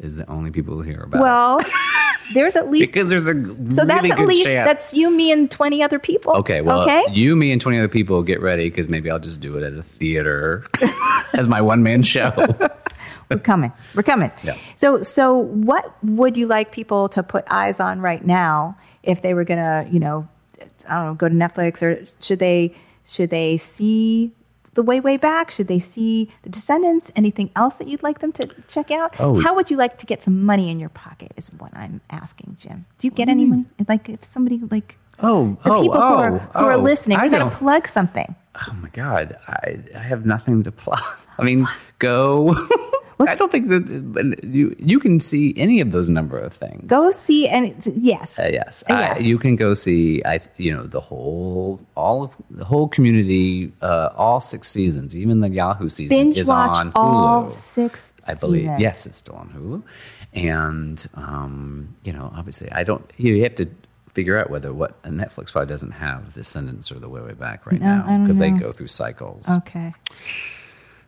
is 0.01 0.17
the 0.17 0.29
only 0.29 0.51
people 0.51 0.75
who 0.75 0.83
hear 0.83 1.03
about 1.03 1.19
it. 1.19 1.23
well, 1.23 1.61
there's 2.35 2.57
at 2.57 2.71
least 2.71 2.93
Because 2.93 3.09
there's 3.11 3.29
a 3.29 3.33
so 3.71 3.85
really 3.85 4.09
that's 4.09 4.11
at 4.21 4.27
least 4.27 4.45
chance. 4.45 4.67
that's 4.67 4.95
you, 4.95 5.11
me, 5.11 5.31
and 5.31 5.49
twenty 5.51 5.83
other 5.83 5.99
people. 6.01 6.35
Okay, 6.39 6.61
well, 6.61 6.83
okay. 6.83 7.05
you, 7.13 7.37
me, 7.37 7.53
and 7.53 7.61
20 7.61 7.79
other 7.79 7.89
people 7.89 8.23
get 8.25 8.41
ready 8.41 8.69
because 8.69 8.89
maybe 8.89 9.09
I'll 9.11 9.21
just 9.21 9.41
do 9.41 9.57
it 9.57 9.63
at 9.63 9.73
a 9.75 9.83
theater 9.83 10.67
as 11.35 11.47
my 11.47 11.61
one 11.61 11.83
man 11.85 12.03
show. 12.03 12.33
We're 13.31 13.39
coming. 13.41 13.73
We're 13.95 14.03
coming. 14.03 14.31
Yeah. 14.43 14.57
So, 14.77 15.03
so 15.03 15.35
what 15.39 15.95
would 16.05 16.37
you 16.37 16.47
like 16.47 16.73
people 16.73 17.09
to 17.11 17.23
put 17.23 17.45
eyes 17.49 17.79
on 17.81 18.01
right 18.01 18.25
now 18.25 18.77
if 19.03 19.23
they 19.23 19.33
were 19.33 19.45
gonna, 19.45 19.87
you 19.91 19.99
know, 20.01 20.29
I 20.89 20.97
don't 20.97 21.07
know, 21.07 21.15
go 21.15 21.29
to 21.29 21.35
Netflix 21.35 21.83
or 21.83 22.05
should 22.21 22.39
they 22.39 22.75
should 23.05 23.31
they 23.31 23.57
see 23.57 24.33
the 24.75 24.83
way 24.83 25.01
way 25.01 25.17
back? 25.17 25.51
Should 25.51 25.69
they 25.69 25.79
see 25.79 26.31
the 26.43 26.51
Descendants? 26.51 27.11
Anything 27.15 27.51
else 27.55 27.77
that 27.77 27.89
you'd 27.89 28.03
like 28.03 28.19
them 28.19 28.33
to 28.33 28.49
check 28.69 28.91
out? 28.91 29.15
Oh. 29.21 29.41
How 29.41 29.55
would 29.55 29.71
you 29.71 29.77
like 29.77 29.99
to 29.99 30.07
get 30.07 30.23
some 30.23 30.45
money 30.45 30.71
in 30.71 30.79
your 30.79 30.89
pocket? 30.89 31.33
Is 31.37 31.53
what 31.53 31.71
I'm 31.75 32.01
asking, 32.11 32.57
Jim. 32.59 32.87
Do 32.99 33.07
you 33.07 33.13
get 33.13 33.29
any 33.29 33.45
money? 33.45 33.67
Like 33.89 34.09
if 34.09 34.25
somebody 34.25 34.61
like 34.71 34.99
Oh, 35.21 35.57
the 35.63 35.73
oh, 35.73 35.83
people 35.83 35.97
oh, 35.97 36.09
who 36.09 36.15
are 36.23 36.39
who 36.39 36.65
are 36.65 36.73
oh. 36.75 36.79
listening, 36.79 37.19
I 37.19 37.25
you 37.25 37.31
got 37.31 37.51
to 37.51 37.57
plug 37.57 37.89
something. 37.89 38.35
Oh 38.57 38.75
my 38.81 38.89
god, 38.91 39.37
I 39.49 39.79
I 39.95 39.99
have 40.01 40.27
nothing 40.27 40.63
to 40.65 40.73
plug. 40.73 41.03
I 41.39 41.43
mean, 41.45 41.67
go. 41.99 42.57
I 43.21 43.37
don't 43.37 43.51
think 43.51 43.69
that 43.69 44.41
you 44.43 44.75
you 44.79 44.99
can 44.99 45.21
see 45.21 45.55
any 45.57 45.81
of 45.81 45.93
those 45.93 46.09
number 46.09 46.37
of 46.39 46.53
things. 46.53 46.89
Go 46.89 47.11
see 47.13 47.47
and 47.49 47.73
yes, 47.97 48.39
Uh, 48.39 48.51
yes, 48.53 48.83
Uh, 48.91 48.95
I- 48.95 49.01
yes. 49.01 49.25
you 49.25 49.39
can 49.39 49.55
go 49.57 49.73
see. 49.75 50.21
I 50.25 50.41
you 50.57 50.75
know 50.75 50.83
the 50.87 51.01
whole 51.01 51.81
all 51.95 52.25
of 52.25 52.37
the 52.51 52.65
whole 52.65 52.89
community, 52.89 53.73
uh, 53.83 54.11
all 54.17 54.41
six 54.41 54.69
seasons, 54.69 55.17
even 55.17 55.41
the 55.41 55.49
Yahoo 55.49 55.89
season 55.89 56.17
binge 56.17 56.39
is 56.39 56.51
on 56.51 56.91
Hulu. 56.93 56.97
all 56.97 57.51
six. 57.51 58.13
I 58.27 58.35
believe 58.35 58.63
seasons. 58.63 58.81
yes, 58.81 59.07
it's 59.07 59.17
still 59.19 59.37
on 59.37 59.49
Hulu, 59.57 59.83
and 60.35 61.07
um, 61.15 61.95
you 62.03 62.13
know 62.13 62.33
obviously 62.37 62.71
I 62.73 62.83
don't. 62.83 63.09
You 63.17 63.43
have 63.45 63.55
to 63.57 63.69
figure 64.15 64.39
out 64.39 64.49
whether 64.49 64.73
what 64.73 65.01
Netflix 65.03 65.53
probably 65.53 65.69
doesn't 65.73 65.91
have 65.91 66.33
Descendants 66.35 66.91
or 66.91 66.99
The 66.99 67.09
Way 67.09 67.21
Way 67.21 67.35
Back 67.35 67.67
right 67.67 67.81
No, 67.81 67.87
now 68.07 68.23
because 68.23 68.39
they 68.39 68.51
go 68.51 68.73
through 68.73 68.89
cycles. 68.89 69.49
Okay. 69.49 69.93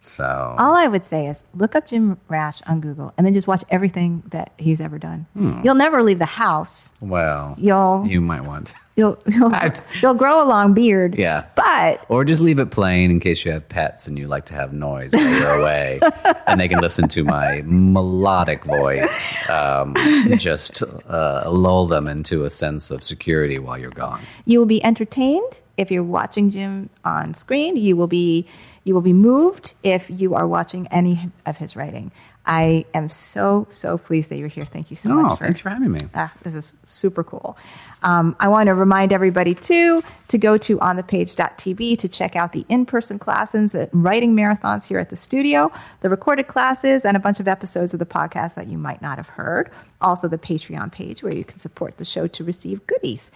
So 0.06 0.54
All 0.58 0.74
I 0.74 0.86
would 0.86 1.04
say 1.04 1.26
is 1.26 1.42
look 1.54 1.74
up 1.74 1.86
Jim 1.88 2.18
Rash 2.28 2.62
on 2.66 2.80
Google 2.80 3.12
and 3.16 3.26
then 3.26 3.34
just 3.34 3.46
watch 3.46 3.64
everything 3.70 4.22
that 4.30 4.52
he's 4.58 4.80
ever 4.80 4.98
done. 4.98 5.26
Hmm. 5.34 5.60
You'll 5.64 5.74
never 5.74 6.02
leave 6.02 6.18
the 6.18 6.24
house. 6.26 6.92
well, 7.00 7.54
You'll 7.58 8.06
you 8.06 8.20
might 8.20 8.42
want. 8.44 8.72
you'll 8.96 9.18
you'll, 9.26 9.52
you'll 10.02 10.14
grow 10.14 10.42
a 10.42 10.46
long 10.46 10.72
beard. 10.74 11.16
Yeah. 11.18 11.44
But 11.54 12.04
Or 12.08 12.24
just 12.24 12.42
leave 12.42 12.58
it 12.58 12.70
plain 12.70 13.10
in 13.10 13.20
case 13.20 13.44
you 13.44 13.52
have 13.52 13.68
pets 13.68 14.06
and 14.06 14.18
you 14.18 14.26
like 14.28 14.46
to 14.46 14.54
have 14.54 14.72
noise 14.72 15.12
while 15.12 15.28
you're 15.40 15.60
away, 15.60 16.00
and 16.46 16.60
they 16.60 16.68
can 16.68 16.80
listen 16.80 17.08
to 17.08 17.24
my 17.24 17.62
melodic 17.64 18.64
voice. 18.64 19.34
Um, 19.50 19.94
just 20.38 20.82
uh, 21.08 21.44
lull 21.50 21.86
them 21.86 22.06
into 22.06 22.44
a 22.44 22.50
sense 22.50 22.90
of 22.90 23.02
security 23.02 23.58
while 23.58 23.78
you're 23.78 23.90
gone. 23.90 24.20
you 24.44 24.58
will 24.58 24.66
be 24.66 24.82
entertained 24.84 25.60
if 25.76 25.90
you're 25.90 26.02
watching 26.04 26.50
Jim 26.50 26.88
on 27.04 27.34
screen. 27.34 27.76
You 27.76 27.96
will 27.96 28.06
be 28.06 28.46
you 28.86 28.94
will 28.94 29.02
be 29.02 29.12
moved 29.12 29.74
if 29.82 30.08
you 30.08 30.34
are 30.34 30.46
watching 30.46 30.86
any 30.88 31.30
of 31.44 31.56
his 31.58 31.74
writing. 31.76 32.12
I 32.48 32.84
am 32.94 33.08
so, 33.08 33.66
so 33.70 33.98
pleased 33.98 34.30
that 34.30 34.36
you're 34.36 34.46
here. 34.46 34.64
Thank 34.64 34.90
you 34.90 34.96
so 34.96 35.10
Oh, 35.10 35.14
much. 35.22 35.40
thanks 35.40 35.58
for 35.58 35.68
having 35.70 35.90
me. 35.90 36.02
Ah, 36.14 36.32
this 36.44 36.54
is 36.54 36.72
super 36.86 37.24
cool. 37.24 37.58
Um, 38.04 38.36
I 38.38 38.46
want 38.46 38.68
to 38.68 38.74
remind 38.74 39.12
everybody 39.12 39.52
too 39.56 40.04
to 40.28 40.38
go 40.38 40.56
to 40.58 40.78
onthepage.tv 40.78 41.98
to 41.98 42.08
check 42.08 42.36
out 42.36 42.52
the 42.52 42.64
in-person 42.68 43.18
classes 43.18 43.74
and 43.74 43.88
writing 43.92 44.36
marathons 44.36 44.84
here 44.86 45.00
at 45.00 45.10
the 45.10 45.16
studio, 45.16 45.72
the 46.02 46.08
recorded 46.08 46.46
classes, 46.46 47.04
and 47.04 47.16
a 47.16 47.20
bunch 47.20 47.40
of 47.40 47.48
episodes 47.48 47.92
of 47.92 47.98
the 47.98 48.06
podcast 48.06 48.54
that 48.54 48.68
you 48.68 48.78
might 48.78 49.02
not 49.02 49.16
have 49.18 49.30
heard. 49.30 49.68
Also, 50.00 50.28
the 50.28 50.38
Patreon 50.38 50.92
page 50.92 51.24
where 51.24 51.34
you 51.34 51.42
can 51.44 51.58
support 51.58 51.96
the 51.96 52.04
show 52.04 52.28
to 52.28 52.44
receive 52.44 52.86
goodies. 52.86 53.32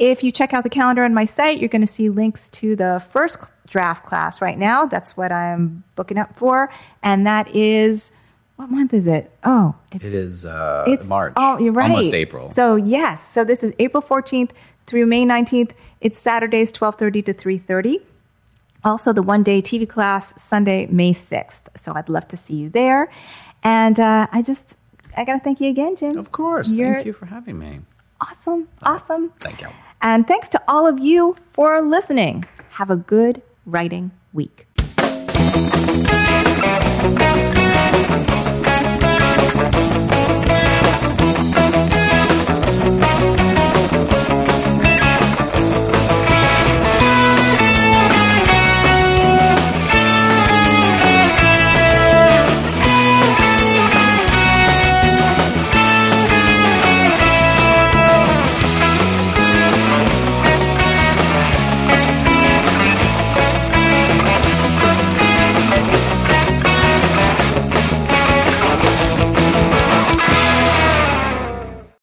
If 0.00 0.24
you 0.24 0.32
check 0.32 0.54
out 0.54 0.64
the 0.64 0.70
calendar 0.70 1.04
on 1.04 1.12
my 1.12 1.26
site, 1.26 1.58
you're 1.58 1.68
going 1.68 1.82
to 1.82 1.86
see 1.86 2.08
links 2.08 2.48
to 2.48 2.74
the 2.74 3.04
first 3.10 3.36
draft 3.66 4.06
class 4.06 4.40
right 4.40 4.56
now. 4.56 4.86
That's 4.86 5.14
what 5.14 5.30
I'm 5.30 5.84
booking 5.94 6.16
up 6.16 6.34
for, 6.34 6.72
and 7.02 7.26
that 7.26 7.54
is 7.54 8.10
what 8.56 8.70
month 8.70 8.94
is 8.94 9.06
it? 9.06 9.30
Oh, 9.44 9.74
it's 9.92 10.04
It 10.04 10.14
is 10.14 10.46
uh, 10.46 10.84
it's 10.86 11.06
March. 11.06 11.34
Oh, 11.36 11.58
you're 11.58 11.74
right. 11.74 11.90
Almost 11.90 12.14
April. 12.14 12.50
So 12.50 12.76
yes, 12.76 13.26
so 13.26 13.44
this 13.44 13.62
is 13.62 13.74
April 13.78 14.02
14th 14.02 14.52
through 14.86 15.04
May 15.04 15.26
19th. 15.26 15.72
It's 16.00 16.18
Saturdays 16.18 16.72
12:30 16.72 17.26
to 17.26 17.34
3:30. 17.34 18.00
Also, 18.82 19.12
the 19.12 19.22
one-day 19.22 19.60
TV 19.60 19.86
class 19.86 20.32
Sunday, 20.42 20.86
May 20.86 21.12
6th. 21.12 21.60
So 21.76 21.92
I'd 21.94 22.08
love 22.08 22.26
to 22.28 22.36
see 22.38 22.54
you 22.54 22.70
there. 22.70 23.10
And 23.62 24.00
uh, 24.00 24.28
I 24.32 24.40
just 24.40 24.76
I 25.14 25.26
gotta 25.26 25.40
thank 25.40 25.60
you 25.60 25.68
again, 25.68 25.96
Jim. 25.96 26.16
of 26.16 26.32
course. 26.32 26.72
You're 26.72 26.94
Thank 26.94 27.06
you 27.06 27.12
for 27.12 27.26
having 27.26 27.58
me. 27.58 27.80
awesome, 28.20 28.68
awesome. 28.82 29.32
Thank 29.40 29.60
you. 29.60 29.68
And 30.02 30.26
thanks 30.26 30.48
to 30.50 30.62
all 30.66 30.86
of 30.86 30.98
you 30.98 31.36
for 31.52 31.80
listening. 31.82 32.44
Have 32.70 32.90
a 32.90 32.96
good 32.96 33.42
writing 33.66 34.12
week. 34.32 34.66